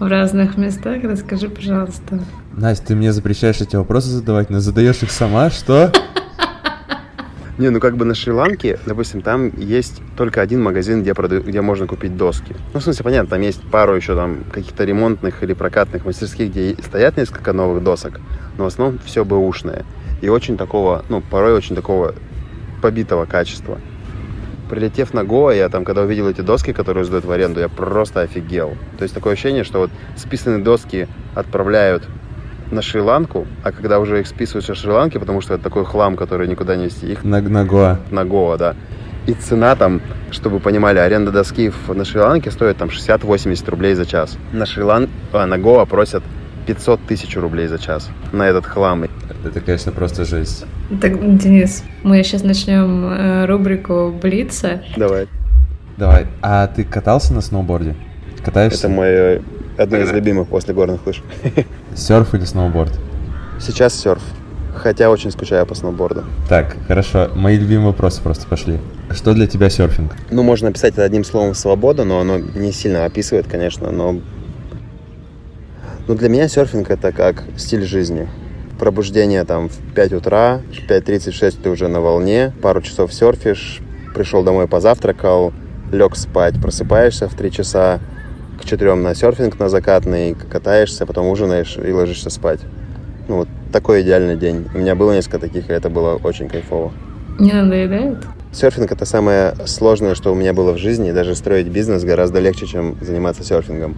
в 0.01 0.07
разных 0.07 0.57
местах. 0.57 1.03
Расскажи, 1.03 1.47
пожалуйста. 1.47 2.19
Настя, 2.53 2.87
ты 2.87 2.95
мне 2.95 3.13
запрещаешь 3.13 3.61
эти 3.61 3.75
вопросы 3.75 4.09
задавать, 4.09 4.49
но 4.49 4.59
задаешь 4.59 5.03
их 5.03 5.11
сама, 5.11 5.51
что? 5.51 5.91
Не, 7.59 7.69
ну 7.69 7.79
как 7.79 7.97
бы 7.97 8.05
на 8.05 8.15
Шри-Ланке, 8.15 8.79
допустим, 8.87 9.21
там 9.21 9.51
есть 9.55 10.01
только 10.17 10.41
один 10.41 10.63
магазин, 10.63 11.03
где, 11.03 11.13
продают, 11.13 11.45
где 11.45 11.61
можно 11.61 11.85
купить 11.85 12.17
доски. 12.17 12.55
Ну, 12.73 12.79
в 12.79 12.83
смысле, 12.83 13.03
понятно, 13.03 13.29
там 13.29 13.41
есть 13.41 13.61
пару 13.69 13.95
еще 13.95 14.15
там 14.15 14.43
каких-то 14.51 14.83
ремонтных 14.83 15.43
или 15.43 15.53
прокатных 15.53 16.03
мастерских, 16.03 16.49
где 16.49 16.75
стоят 16.83 17.17
несколько 17.17 17.53
новых 17.53 17.83
досок, 17.83 18.19
но 18.57 18.63
в 18.63 18.67
основном 18.67 18.99
все 19.05 19.23
бэушное. 19.23 19.85
И 20.21 20.29
очень 20.29 20.57
такого, 20.57 21.05
ну, 21.09 21.21
порой 21.21 21.53
очень 21.53 21.75
такого 21.75 22.15
побитого 22.81 23.25
качества. 23.25 23.77
Прилетев 24.71 25.13
на 25.13 25.25
Гоа, 25.25 25.51
я 25.51 25.67
там, 25.67 25.83
когда 25.83 26.03
увидел 26.03 26.29
эти 26.29 26.39
доски, 26.39 26.71
которые 26.71 27.03
сдают 27.03 27.25
в 27.25 27.31
аренду, 27.31 27.59
я 27.59 27.67
просто 27.67 28.21
офигел. 28.21 28.77
То 28.97 29.03
есть 29.03 29.13
такое 29.13 29.33
ощущение, 29.33 29.65
что 29.65 29.79
вот 29.79 29.91
списанные 30.15 30.63
доски 30.63 31.09
отправляют 31.35 32.07
на 32.71 32.81
Шри-Ланку, 32.81 33.47
а 33.63 33.73
когда 33.73 33.99
уже 33.99 34.21
их 34.21 34.27
списывают 34.27 34.65
со 34.65 34.73
Шри-Ланки, 34.73 35.17
потому 35.17 35.41
что 35.41 35.55
это 35.55 35.63
такой 35.65 35.83
хлам, 35.83 36.15
который 36.15 36.47
никуда 36.47 36.77
не 36.77 36.85
вести, 36.85 37.11
их 37.11 37.25
на, 37.25 37.41
на 37.41 37.65
Гоа. 37.65 37.99
На 38.11 38.23
Гоа, 38.23 38.55
да. 38.55 38.75
И 39.27 39.33
цена 39.33 39.75
там, 39.75 39.99
чтобы 40.31 40.55
вы 40.55 40.61
понимали, 40.61 40.99
аренда 40.99 41.33
доски 41.33 41.73
на 41.89 42.05
Шри-Ланке 42.05 42.49
стоит 42.49 42.77
там 42.77 42.87
60-80 42.87 43.69
рублей 43.69 43.93
за 43.95 44.05
час. 44.05 44.37
На 44.53 44.65
Шри-Лан... 44.65 45.09
а, 45.33 45.47
на 45.47 45.57
Гоа 45.57 45.83
просят 45.83 46.23
500 46.65 47.01
тысяч 47.07 47.35
рублей 47.35 47.67
за 47.67 47.77
час 47.77 48.09
на 48.31 48.47
этот 48.47 48.65
хлам. 48.65 49.03
Это, 49.43 49.59
конечно, 49.59 49.91
просто 49.91 50.23
жесть. 50.23 50.65
Так, 51.01 51.37
Денис, 51.37 51.83
мы 52.03 52.21
сейчас 52.23 52.43
начнем 52.43 53.05
э, 53.05 53.45
рубрику 53.45 54.13
Блица. 54.21 54.83
Давай. 54.95 55.27
Давай. 55.97 56.27
А 56.41 56.67
ты 56.67 56.83
катался 56.83 57.33
на 57.33 57.41
сноуборде? 57.41 57.95
Катаешься? 58.43 58.87
Это 58.87 58.89
мой 58.89 59.41
одно 59.77 59.97
из 59.97 60.11
любимых 60.11 60.47
после 60.47 60.73
горных 60.73 61.05
лыж. 61.05 61.23
Серф 61.95 62.33
или 62.33 62.45
сноуборд? 62.45 62.91
Сейчас 63.59 63.93
серф. 63.95 64.21
Хотя 64.75 65.09
очень 65.09 65.31
скучаю 65.31 65.65
по 65.65 65.75
сноуборду. 65.75 66.23
Так, 66.47 66.77
хорошо. 66.87 67.29
Мои 67.35 67.57
любимые 67.57 67.87
вопросы 67.87 68.21
просто 68.21 68.47
пошли. 68.47 68.79
Что 69.11 69.33
для 69.33 69.45
тебя 69.47 69.69
серфинг? 69.69 70.13
Ну, 70.29 70.43
можно 70.43 70.69
описать 70.69 70.93
это 70.93 71.03
одним 71.03 71.23
словом 71.23 71.53
«свобода», 71.53 72.05
но 72.05 72.19
оно 72.19 72.37
не 72.37 72.71
сильно 72.71 73.05
описывает, 73.05 73.47
конечно, 73.47 73.91
но... 73.91 74.21
Но 76.07 76.15
для 76.15 76.29
меня 76.29 76.47
серфинг– 76.47 76.89
это 76.89 77.11
как 77.11 77.43
стиль 77.57 77.85
жизни. 77.85 78.29
Пробуждение 78.81 79.43
там 79.43 79.69
в 79.69 79.77
5 79.93 80.13
утра, 80.13 80.61
в 80.73 80.89
5.36 80.89 81.61
ты 81.61 81.69
уже 81.69 81.87
на 81.87 82.01
волне, 82.01 82.51
пару 82.63 82.81
часов 82.81 83.13
серфишь, 83.13 83.79
пришел 84.15 84.41
домой, 84.41 84.67
позавтракал, 84.67 85.53
лег 85.91 86.15
спать, 86.15 86.59
просыпаешься 86.59 87.29
в 87.29 87.35
3 87.35 87.51
часа, 87.51 87.99
к 88.59 88.65
четырем 88.65 89.03
на 89.03 89.13
серфинг 89.13 89.59
на 89.59 89.69
закатный, 89.69 90.33
катаешься, 90.33 91.05
потом 91.05 91.27
ужинаешь 91.27 91.77
и 91.77 91.91
ложишься 91.91 92.31
спать. 92.31 92.61
Ну, 93.27 93.35
вот 93.35 93.47
такой 93.71 94.01
идеальный 94.01 94.35
день. 94.35 94.65
У 94.73 94.79
меня 94.79 94.95
было 94.95 95.11
несколько 95.11 95.37
таких, 95.37 95.69
и 95.69 95.73
это 95.73 95.91
было 95.91 96.15
очень 96.15 96.49
кайфово. 96.49 96.91
Не 97.37 97.53
надоедает? 97.53 98.17
Серфинг– 98.51 98.91
это 98.93 99.05
самое 99.05 99.53
сложное, 99.67 100.15
что 100.15 100.31
у 100.31 100.35
меня 100.35 100.53
было 100.53 100.71
в 100.71 100.79
жизни. 100.79 101.11
Даже 101.11 101.35
строить 101.35 101.67
бизнес 101.67 102.03
гораздо 102.03 102.39
легче, 102.39 102.65
чем 102.65 102.97
заниматься 102.99 103.43
серфингом. 103.43 103.95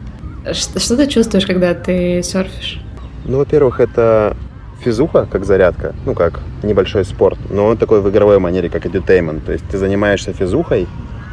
Что, 0.51 0.77
что 0.77 0.97
ты 0.97 1.07
чувствуешь, 1.07 1.45
когда 1.45 1.73
ты 1.73 2.21
серфишь? 2.21 2.81
Ну, 3.23 3.37
во-первых, 3.37 3.79
это 3.79 4.35
физуха, 4.83 5.27
как 5.29 5.45
зарядка, 5.45 5.93
ну, 6.05 6.13
как 6.13 6.41
небольшой 6.61 7.05
спорт, 7.05 7.39
но 7.49 7.65
он 7.65 7.77
такой 7.77 8.01
в 8.01 8.09
игровой 8.09 8.39
манере, 8.39 8.69
как 8.69 8.85
edutainment. 8.85 9.41
То 9.45 9.53
есть 9.53 9.65
ты 9.69 9.77
занимаешься 9.77 10.33
физухой, 10.33 10.87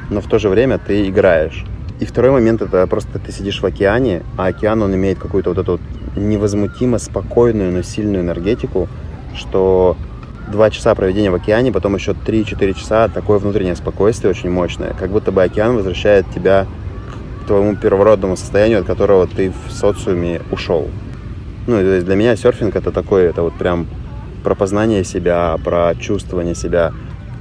но 0.08 0.20
в 0.20 0.26
то 0.26 0.38
же 0.38 0.48
время 0.48 0.78
ты 0.78 1.08
играешь. 1.08 1.64
И 2.00 2.06
второй 2.06 2.30
момент 2.30 2.62
это 2.62 2.86
просто 2.86 3.18
ты 3.18 3.30
сидишь 3.30 3.60
в 3.60 3.66
океане, 3.66 4.22
а 4.38 4.46
океан 4.46 4.80
он 4.82 4.94
имеет 4.94 5.18
какую-то 5.18 5.50
вот 5.50 5.58
эту 5.58 5.72
вот 5.72 5.80
невозмутимо 6.16 6.98
спокойную, 6.98 7.72
но 7.72 7.82
сильную 7.82 8.22
энергетику, 8.22 8.88
что 9.34 9.96
два 10.50 10.70
часа 10.70 10.94
проведения 10.94 11.30
в 11.30 11.34
океане, 11.34 11.72
потом 11.72 11.94
еще 11.94 12.12
3-4 12.12 12.74
часа 12.74 13.08
такое 13.08 13.38
внутреннее 13.38 13.76
спокойствие 13.76 14.30
очень 14.30 14.50
мощное. 14.50 14.94
Как 14.98 15.10
будто 15.10 15.30
бы 15.30 15.42
океан 15.42 15.76
возвращает 15.76 16.26
тебя 16.34 16.66
к 17.42 17.46
твоему 17.46 17.76
первородному 17.76 18.36
состоянию, 18.36 18.80
от 18.80 18.86
которого 18.86 19.26
ты 19.26 19.52
в 19.66 19.70
социуме 19.70 20.40
ушел. 20.50 20.88
Ну, 21.66 21.74
то 21.74 21.94
есть 21.94 22.06
для 22.06 22.16
меня 22.16 22.36
серфинг 22.36 22.76
это 22.76 22.90
такое, 22.90 23.28
это 23.28 23.42
вот 23.42 23.54
прям 23.54 23.86
про 24.42 24.54
познание 24.54 25.04
себя, 25.04 25.56
про 25.62 25.94
чувствование 25.94 26.54
себя. 26.54 26.92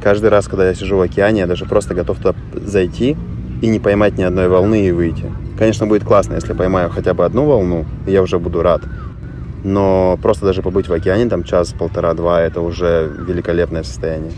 Каждый 0.03 0.29
раз, 0.29 0.47
когда 0.47 0.67
я 0.67 0.73
сижу 0.73 0.97
в 0.97 1.01
океане, 1.01 1.41
я 1.41 1.47
даже 1.47 1.65
просто 1.65 1.93
готов 1.93 2.17
туда 2.17 2.35
зайти, 2.53 3.17
и 3.61 3.67
не 3.67 3.79
поймать 3.79 4.17
ни 4.17 4.23
одной 4.23 4.47
волны 4.47 4.87
и 4.87 4.91
выйти. 4.91 5.25
Конечно, 5.57 5.87
будет 5.87 6.03
классно, 6.03 6.35
если 6.35 6.53
поймаю 6.53 6.89
хотя 6.89 7.13
бы 7.13 7.25
одну 7.25 7.45
волну, 7.45 7.85
и 8.07 8.11
я 8.11 8.21
уже 8.21 8.39
буду 8.39 8.61
рад. 8.61 8.81
Но 9.63 10.17
просто 10.21 10.45
даже 10.45 10.61
побыть 10.61 10.87
в 10.87 10.93
океане 10.93 11.27
там 11.27 11.43
час, 11.43 11.73
полтора, 11.77 12.13
два, 12.13 12.41
это 12.41 12.61
уже 12.61 13.11
великолепное 13.27 13.83
состояние. 13.83 14.31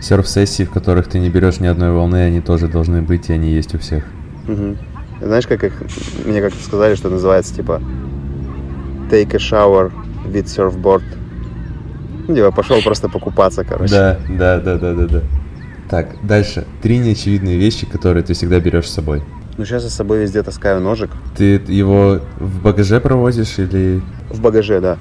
Серф-сессии, 0.00 0.64
в 0.64 0.70
которых 0.70 1.06
ты 1.06 1.20
не 1.20 1.30
берешь 1.30 1.60
ни 1.60 1.66
одной 1.66 1.92
волны, 1.92 2.16
они 2.16 2.40
тоже 2.40 2.66
должны 2.66 3.00
быть, 3.00 3.30
и 3.30 3.32
они 3.32 3.50
есть 3.50 3.74
у 3.74 3.78
всех. 3.78 4.04
Угу. 4.48 4.76
Знаешь, 5.22 5.46
как 5.46 5.64
их, 5.64 5.72
мне 6.26 6.42
как-то 6.42 6.62
сказали, 6.62 6.96
что 6.96 7.08
называется, 7.08 7.54
типа, 7.54 7.80
take 9.10 9.34
a 9.34 9.38
shower 9.38 9.92
with 10.26 10.46
surfboard. 10.46 11.02
Ну, 12.28 12.34
типа, 12.34 12.50
пошел 12.50 12.82
просто 12.82 13.08
покупаться, 13.08 13.64
короче. 13.64 13.94
Да, 13.94 14.18
да, 14.28 14.58
да, 14.58 14.78
да, 14.78 14.94
да, 14.94 15.06
да. 15.06 15.22
Так, 15.88 16.16
дальше. 16.22 16.64
Три 16.82 16.98
неочевидные 16.98 17.56
вещи, 17.56 17.86
которые 17.86 18.24
ты 18.24 18.34
всегда 18.34 18.58
берешь 18.58 18.88
с 18.88 18.94
собой. 18.94 19.22
Ну, 19.56 19.64
сейчас 19.64 19.84
я 19.84 19.88
с 19.88 19.94
собой 19.94 20.18
везде 20.18 20.42
таскаю 20.42 20.80
ножик. 20.80 21.10
Ты 21.36 21.62
его 21.68 22.20
в 22.38 22.62
багаже 22.62 23.00
провозишь 23.00 23.58
или... 23.58 24.02
В 24.28 24.40
багаже, 24.40 24.80
да. 24.80 24.98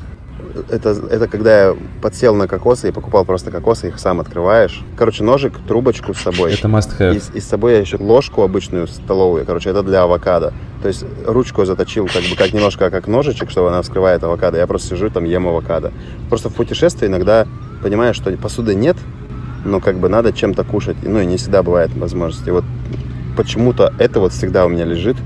Это, 0.69 0.89
это 0.89 1.27
когда 1.27 1.65
я 1.65 1.75
подсел 2.01 2.35
на 2.35 2.47
кокосы 2.47 2.89
и 2.89 2.91
покупал 2.91 3.25
просто 3.25 3.51
кокосы, 3.51 3.89
их 3.89 3.99
сам 3.99 4.19
открываешь. 4.19 4.83
Короче, 4.97 5.23
ножик, 5.23 5.53
трубочку 5.67 6.13
с 6.13 6.19
собой. 6.19 6.53
Это 6.53 6.67
must 6.67 6.97
have. 6.97 7.15
И, 7.33 7.37
и 7.37 7.41
с 7.41 7.45
собой 7.45 7.73
я 7.73 7.79
еще 7.79 7.97
ложку 7.97 8.41
обычную 8.41 8.87
столовую, 8.87 9.45
короче, 9.45 9.69
это 9.69 9.83
для 9.83 10.03
авокадо. 10.03 10.53
То 10.81 10.87
есть 10.87 11.03
ручку 11.25 11.65
заточил 11.65 12.07
как 12.07 12.23
бы 12.23 12.35
как 12.37 12.53
немножко 12.53 12.89
как 12.89 13.07
ножичек, 13.07 13.49
чтобы 13.49 13.69
она 13.69 13.81
вскрывает 13.81 14.23
авокадо. 14.23 14.57
Я 14.57 14.67
просто 14.67 14.89
сижу 14.89 15.09
там, 15.09 15.23
ем 15.25 15.47
авокадо. 15.47 15.91
Просто 16.29 16.49
в 16.49 16.53
путешествии 16.53 17.07
иногда 17.07 17.47
понимаешь, 17.81 18.15
что 18.15 18.31
посуды 18.37 18.75
нет, 18.75 18.97
но 19.65 19.79
как 19.79 19.97
бы 19.97 20.09
надо 20.09 20.31
чем-то 20.31 20.63
кушать. 20.63 20.97
Ну 21.03 21.19
и 21.19 21.25
не 21.25 21.37
всегда 21.37 21.63
бывает 21.63 21.95
возможности. 21.95 22.49
Вот 22.49 22.63
почему-то 23.35 23.93
это 23.97 24.19
вот 24.19 24.31
всегда 24.31 24.65
у 24.65 24.69
меня 24.69 24.85
лежит. 24.85 25.17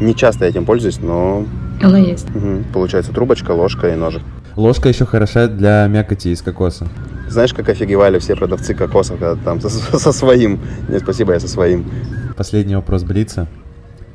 Не 0.00 0.14
часто 0.14 0.44
я 0.44 0.50
этим 0.50 0.64
пользуюсь, 0.64 0.98
но... 1.00 1.46
Она 1.82 1.98
есть. 1.98 2.28
Угу. 2.34 2.64
Получается 2.72 3.12
трубочка, 3.12 3.52
ложка 3.52 3.88
и 3.88 3.94
ножик. 3.94 4.22
Ложка 4.56 4.88
еще 4.88 5.04
хороша 5.04 5.48
для 5.48 5.86
мякоти 5.88 6.28
из 6.28 6.40
кокоса. 6.40 6.86
Знаешь, 7.28 7.52
как 7.52 7.68
офигевали 7.68 8.18
все 8.18 8.36
продавцы 8.36 8.74
кокосов, 8.74 9.18
когда 9.18 9.34
там 9.36 9.60
со, 9.60 9.68
со 9.98 10.12
своим. 10.12 10.60
Нет, 10.88 11.02
спасибо, 11.02 11.32
я 11.32 11.40
со 11.40 11.48
своим. 11.48 11.90
Последний 12.36 12.76
вопрос 12.76 13.02
Блица. 13.02 13.48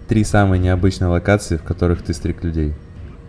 Три 0.07 0.23
самые 0.23 0.59
необычные 0.59 1.09
локации, 1.09 1.57
в 1.57 1.63
которых 1.63 2.01
ты 2.01 2.13
стриг 2.13 2.43
людей. 2.43 2.73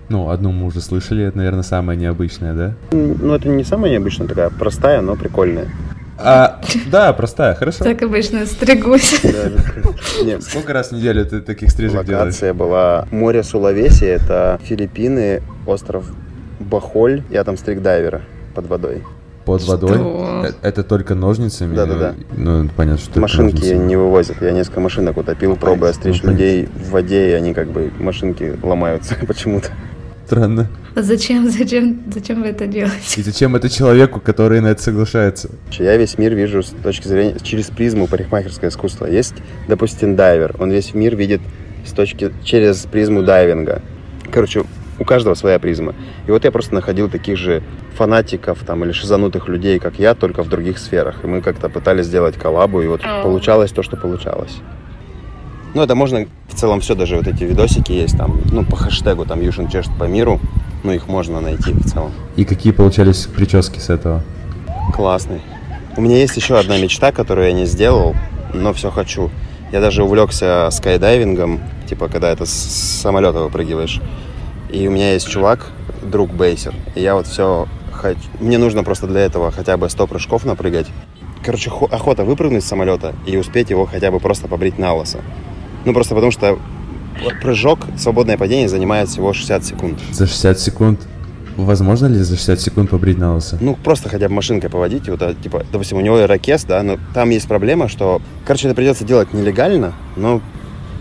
Ну, 0.08 0.30
одну 0.30 0.50
мы 0.50 0.66
уже 0.66 0.80
слышали, 0.80 1.24
это, 1.24 1.36
наверное, 1.36 1.62
самая 1.62 1.96
необычная, 1.96 2.54
да? 2.54 2.74
Ну, 2.90 3.34
это 3.34 3.48
не 3.48 3.64
самая 3.64 3.92
необычная, 3.92 4.26
такая 4.26 4.50
простая, 4.50 5.00
но 5.02 5.14
прикольная. 5.14 5.68
А, 6.18 6.60
да, 6.90 7.12
простая, 7.12 7.54
хорошо. 7.54 7.84
Так 7.84 8.02
обычно 8.02 8.44
стригусь. 8.46 9.22
Нет. 10.22 10.42
Сколько 10.42 10.72
раз 10.72 10.88
в 10.88 10.92
неделю 10.92 11.24
ты 11.24 11.40
таких 11.40 11.70
стрижек 11.70 12.04
делаешь? 12.04 12.26
Локация 12.26 12.54
была 12.54 13.06
море 13.10 13.42
Сулавеси, 13.42 14.04
это 14.04 14.60
Филиппины, 14.64 15.42
остров 15.66 16.04
Бахоль. 16.60 17.22
Я 17.30 17.42
там 17.44 17.56
стриг 17.56 17.82
дайвера 17.82 18.22
под 18.54 18.66
водой. 18.66 19.02
Под 19.44 19.62
Что? 19.62 19.72
водой? 19.72 19.98
Э, 20.46 20.52
Это 20.62 20.84
только 20.84 21.14
ножницами? 21.14 21.74
Да-да-да. 21.74 22.14
Ну, 22.36 22.68
понятно, 22.76 22.98
что 23.02 23.18
Машинки 23.20 23.54
ножницами. 23.54 23.86
не 23.86 23.96
вывозят. 23.96 24.36
Я 24.42 24.52
несколько 24.52 24.80
машинок 24.80 25.16
утопил, 25.16 25.56
пробуя 25.56 25.92
стричь 25.92 26.22
Ну, 26.22 26.30
людей 26.32 26.66
в 26.66 26.90
воде, 26.90 27.30
и 27.30 27.32
они 27.32 27.54
как 27.54 27.68
бы, 27.68 27.90
машинки 27.98 28.54
ломаются 28.62 29.16
почему-то. 29.26 29.68
Странно. 30.26 30.68
А 30.94 31.02
Зачем, 31.02 31.50
зачем, 31.50 32.02
зачем 32.12 32.42
вы 32.42 32.48
это 32.48 32.66
делаете? 32.66 33.20
И 33.20 33.22
зачем 33.22 33.56
это 33.56 33.68
человеку, 33.68 34.20
который 34.20 34.60
на 34.60 34.68
это 34.68 34.82
соглашается? 34.82 35.48
Я 35.72 35.96
весь 35.96 36.18
мир 36.18 36.34
вижу 36.34 36.62
с 36.62 36.70
точки 36.82 37.08
зрения, 37.08 37.36
через 37.42 37.66
призму 37.66 38.06
парикмахерского 38.06 38.68
искусства. 38.68 39.06
Есть, 39.06 39.34
допустим, 39.66 40.14
дайвер. 40.16 40.54
Он 40.60 40.70
весь 40.70 40.94
мир 40.94 41.16
видит 41.16 41.40
с 41.86 41.92
точки, 41.92 42.30
через 42.44 42.78
призму 42.86 43.22
дайвинга. 43.22 43.82
Короче, 44.30 44.64
у 45.00 45.04
каждого 45.04 45.34
своя 45.34 45.58
призма. 45.58 45.94
И 46.28 46.30
вот 46.30 46.44
я 46.44 46.52
просто 46.52 46.74
находил 46.74 47.08
таких 47.08 47.36
же 47.36 47.62
фанатиков 47.96 48.58
там 48.64 48.84
или 48.84 48.92
шизанутых 48.92 49.48
людей, 49.48 49.78
как 49.80 49.98
я, 49.98 50.14
только 50.14 50.42
в 50.44 50.48
других 50.48 50.78
сферах. 50.78 51.24
И 51.24 51.26
мы 51.26 51.40
как-то 51.40 51.68
пытались 51.68 52.06
сделать 52.06 52.36
коллабу, 52.36 52.82
и 52.82 52.86
вот 52.86 53.00
Ау. 53.02 53.22
получалось 53.24 53.72
то, 53.72 53.82
что 53.82 53.96
получалось. 53.96 54.58
Ну, 55.74 55.82
это 55.82 55.94
можно 55.94 56.26
в 56.48 56.54
целом 56.54 56.80
все, 56.80 56.94
даже 56.94 57.16
вот 57.16 57.26
эти 57.26 57.44
видосики 57.44 57.92
есть 57.92 58.18
там, 58.18 58.40
ну, 58.52 58.64
по 58.64 58.76
хэштегу 58.76 59.24
там 59.24 59.40
Юшин 59.40 59.68
чешет 59.68 59.92
по 59.98 60.04
миру, 60.04 60.38
ну, 60.84 60.92
их 60.92 61.08
можно 61.08 61.40
найти 61.40 61.72
в 61.72 61.84
целом. 61.84 62.12
И 62.36 62.44
какие 62.44 62.72
получались 62.72 63.26
прически 63.26 63.78
с 63.78 63.88
этого? 63.88 64.22
Классный. 64.92 65.40
У 65.96 66.00
меня 66.00 66.18
есть 66.18 66.36
еще 66.36 66.58
одна 66.58 66.78
мечта, 66.78 67.12
которую 67.12 67.46
я 67.46 67.52
не 67.52 67.66
сделал, 67.66 68.14
но 68.52 68.72
все 68.72 68.90
хочу. 68.90 69.30
Я 69.72 69.80
даже 69.80 70.02
увлекся 70.02 70.68
скайдайвингом, 70.72 71.60
типа 71.88 72.08
когда 72.08 72.30
это 72.30 72.44
с 72.44 72.50
самолета 72.50 73.38
выпрыгиваешь. 73.40 74.00
И 74.72 74.86
у 74.88 74.90
меня 74.90 75.12
есть 75.14 75.28
чувак, 75.28 75.66
друг 76.02 76.32
бейсер. 76.32 76.74
И 76.94 77.00
я 77.02 77.14
вот 77.14 77.26
все 77.26 77.66
хочу. 77.92 78.20
Мне 78.38 78.58
нужно 78.58 78.84
просто 78.84 79.06
для 79.06 79.20
этого 79.20 79.50
хотя 79.50 79.76
бы 79.76 79.88
100 79.90 80.06
прыжков 80.06 80.44
напрыгать. 80.44 80.86
Короче, 81.44 81.70
хо- 81.70 81.88
охота 81.90 82.24
выпрыгнуть 82.24 82.64
с 82.64 82.68
самолета 82.68 83.14
и 83.26 83.36
успеть 83.36 83.70
его 83.70 83.86
хотя 83.86 84.10
бы 84.10 84.20
просто 84.20 84.46
побрить 84.48 84.78
на 84.78 84.94
лысо. 84.94 85.18
Ну, 85.84 85.92
просто 85.92 86.14
потому 86.14 86.30
что 86.32 86.58
прыжок, 87.42 87.80
свободное 87.98 88.36
падение 88.38 88.68
занимает 88.68 89.08
всего 89.08 89.32
60 89.32 89.64
секунд. 89.64 89.98
За 90.12 90.26
60 90.26 90.58
секунд? 90.60 91.00
Возможно 91.56 92.06
ли 92.06 92.18
за 92.18 92.36
60 92.36 92.60
секунд 92.60 92.90
побрить 92.90 93.18
на 93.18 93.34
лысо? 93.34 93.58
Ну, 93.60 93.74
просто 93.74 94.08
хотя 94.08 94.28
бы 94.28 94.34
машинкой 94.34 94.70
поводить. 94.70 95.08
Вот, 95.08 95.20
а, 95.22 95.34
типа, 95.34 95.64
допустим, 95.72 95.98
у 95.98 96.00
него 96.00 96.20
ирокез, 96.20 96.64
да, 96.64 96.82
но 96.82 96.98
там 97.14 97.30
есть 97.30 97.48
проблема, 97.48 97.88
что, 97.88 98.22
короче, 98.46 98.68
это 98.68 98.76
придется 98.76 99.04
делать 99.04 99.32
нелегально, 99.34 99.92
но 100.16 100.40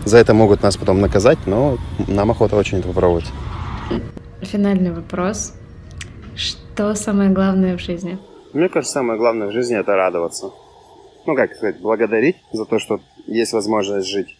за 0.04 0.18
это 0.18 0.34
могут 0.34 0.62
нас 0.62 0.76
потом 0.76 1.00
наказать, 1.00 1.38
но 1.46 1.78
нам 2.08 2.30
охота 2.30 2.56
очень 2.56 2.78
это 2.78 2.88
попробовать. 2.88 3.26
Финальный 4.42 4.90
вопрос. 4.90 5.54
Что 6.34 6.94
самое 6.94 7.30
главное 7.30 7.76
в 7.76 7.80
жизни? 7.80 8.18
Мне 8.54 8.68
кажется, 8.68 8.94
самое 8.94 9.18
главное 9.18 9.48
в 9.48 9.52
жизни 9.52 9.76
это 9.76 9.94
радоваться. 9.94 10.50
Ну, 11.26 11.36
как 11.36 11.54
сказать, 11.54 11.80
благодарить 11.80 12.36
за 12.52 12.64
то, 12.64 12.78
что 12.78 13.00
есть 13.26 13.52
возможность 13.52 14.08
жить, 14.08 14.38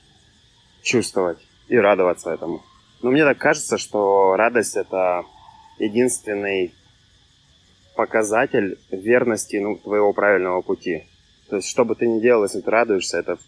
чувствовать 0.82 1.38
и 1.68 1.76
радоваться 1.76 2.30
этому. 2.30 2.62
Но 3.02 3.10
мне 3.10 3.24
так 3.24 3.38
кажется, 3.38 3.76
что 3.76 4.36
радость 4.36 4.76
это 4.76 5.24
единственный 5.78 6.74
показатель 7.94 8.78
верности 8.90 9.56
ну, 9.56 9.76
твоего 9.76 10.14
правильного 10.14 10.62
пути. 10.62 11.04
То 11.50 11.56
есть, 11.56 11.68
что 11.68 11.84
бы 11.84 11.94
ты 11.94 12.06
ни 12.06 12.20
делал, 12.20 12.44
если 12.44 12.60
ты 12.60 12.70
радуешься, 12.70 13.18
это, 13.18 13.38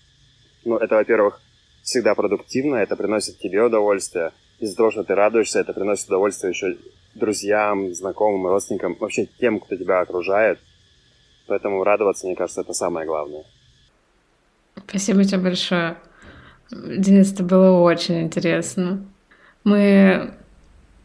ну, 0.64 0.76
это, 0.76 0.96
во-первых, 0.96 1.40
всегда 1.82 2.14
продуктивно, 2.14 2.76
это 2.76 2.96
приносит 2.96 3.38
тебе 3.38 3.62
удовольствие. 3.62 4.32
Из-за 4.62 4.76
того, 4.76 4.92
что 4.92 5.02
ты 5.02 5.16
радуешься, 5.16 5.58
это 5.58 5.72
приносит 5.72 6.06
удовольствие 6.06 6.52
еще 6.52 6.76
друзьям, 7.16 7.92
знакомым, 7.92 8.46
родственникам, 8.46 8.96
вообще 9.00 9.26
тем, 9.40 9.58
кто 9.58 9.74
тебя 9.74 10.00
окружает. 10.00 10.60
Поэтому 11.48 11.82
радоваться, 11.82 12.26
мне 12.26 12.36
кажется, 12.36 12.60
это 12.60 12.72
самое 12.72 13.04
главное. 13.04 13.42
Спасибо 14.88 15.24
тебе 15.24 15.38
большое. 15.38 15.96
Денис, 16.70 17.32
это 17.32 17.42
было 17.42 17.80
очень 17.80 18.22
интересно. 18.22 19.04
Мы... 19.64 20.32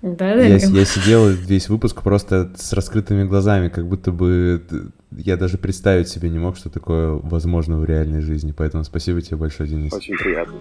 Да, 0.04 0.36
Я, 0.36 0.58
я 0.58 0.86
сидел 0.86 1.28
весь 1.28 1.68
выпуск 1.68 2.04
просто 2.04 2.54
с 2.56 2.72
раскрытыми 2.74 3.24
глазами, 3.24 3.70
как 3.70 3.88
будто 3.88 4.12
бы 4.12 4.64
я 5.10 5.36
даже 5.36 5.58
представить 5.58 6.08
себе 6.08 6.30
не 6.30 6.38
мог, 6.38 6.58
что 6.58 6.70
такое 6.70 7.14
возможно 7.14 7.80
в 7.80 7.86
реальной 7.86 8.22
жизни. 8.22 8.54
Поэтому 8.56 8.84
спасибо 8.84 9.20
тебе 9.24 9.38
большое, 9.38 9.68
Денис. 9.68 9.92
Очень 9.92 10.16
приятно. 10.16 10.60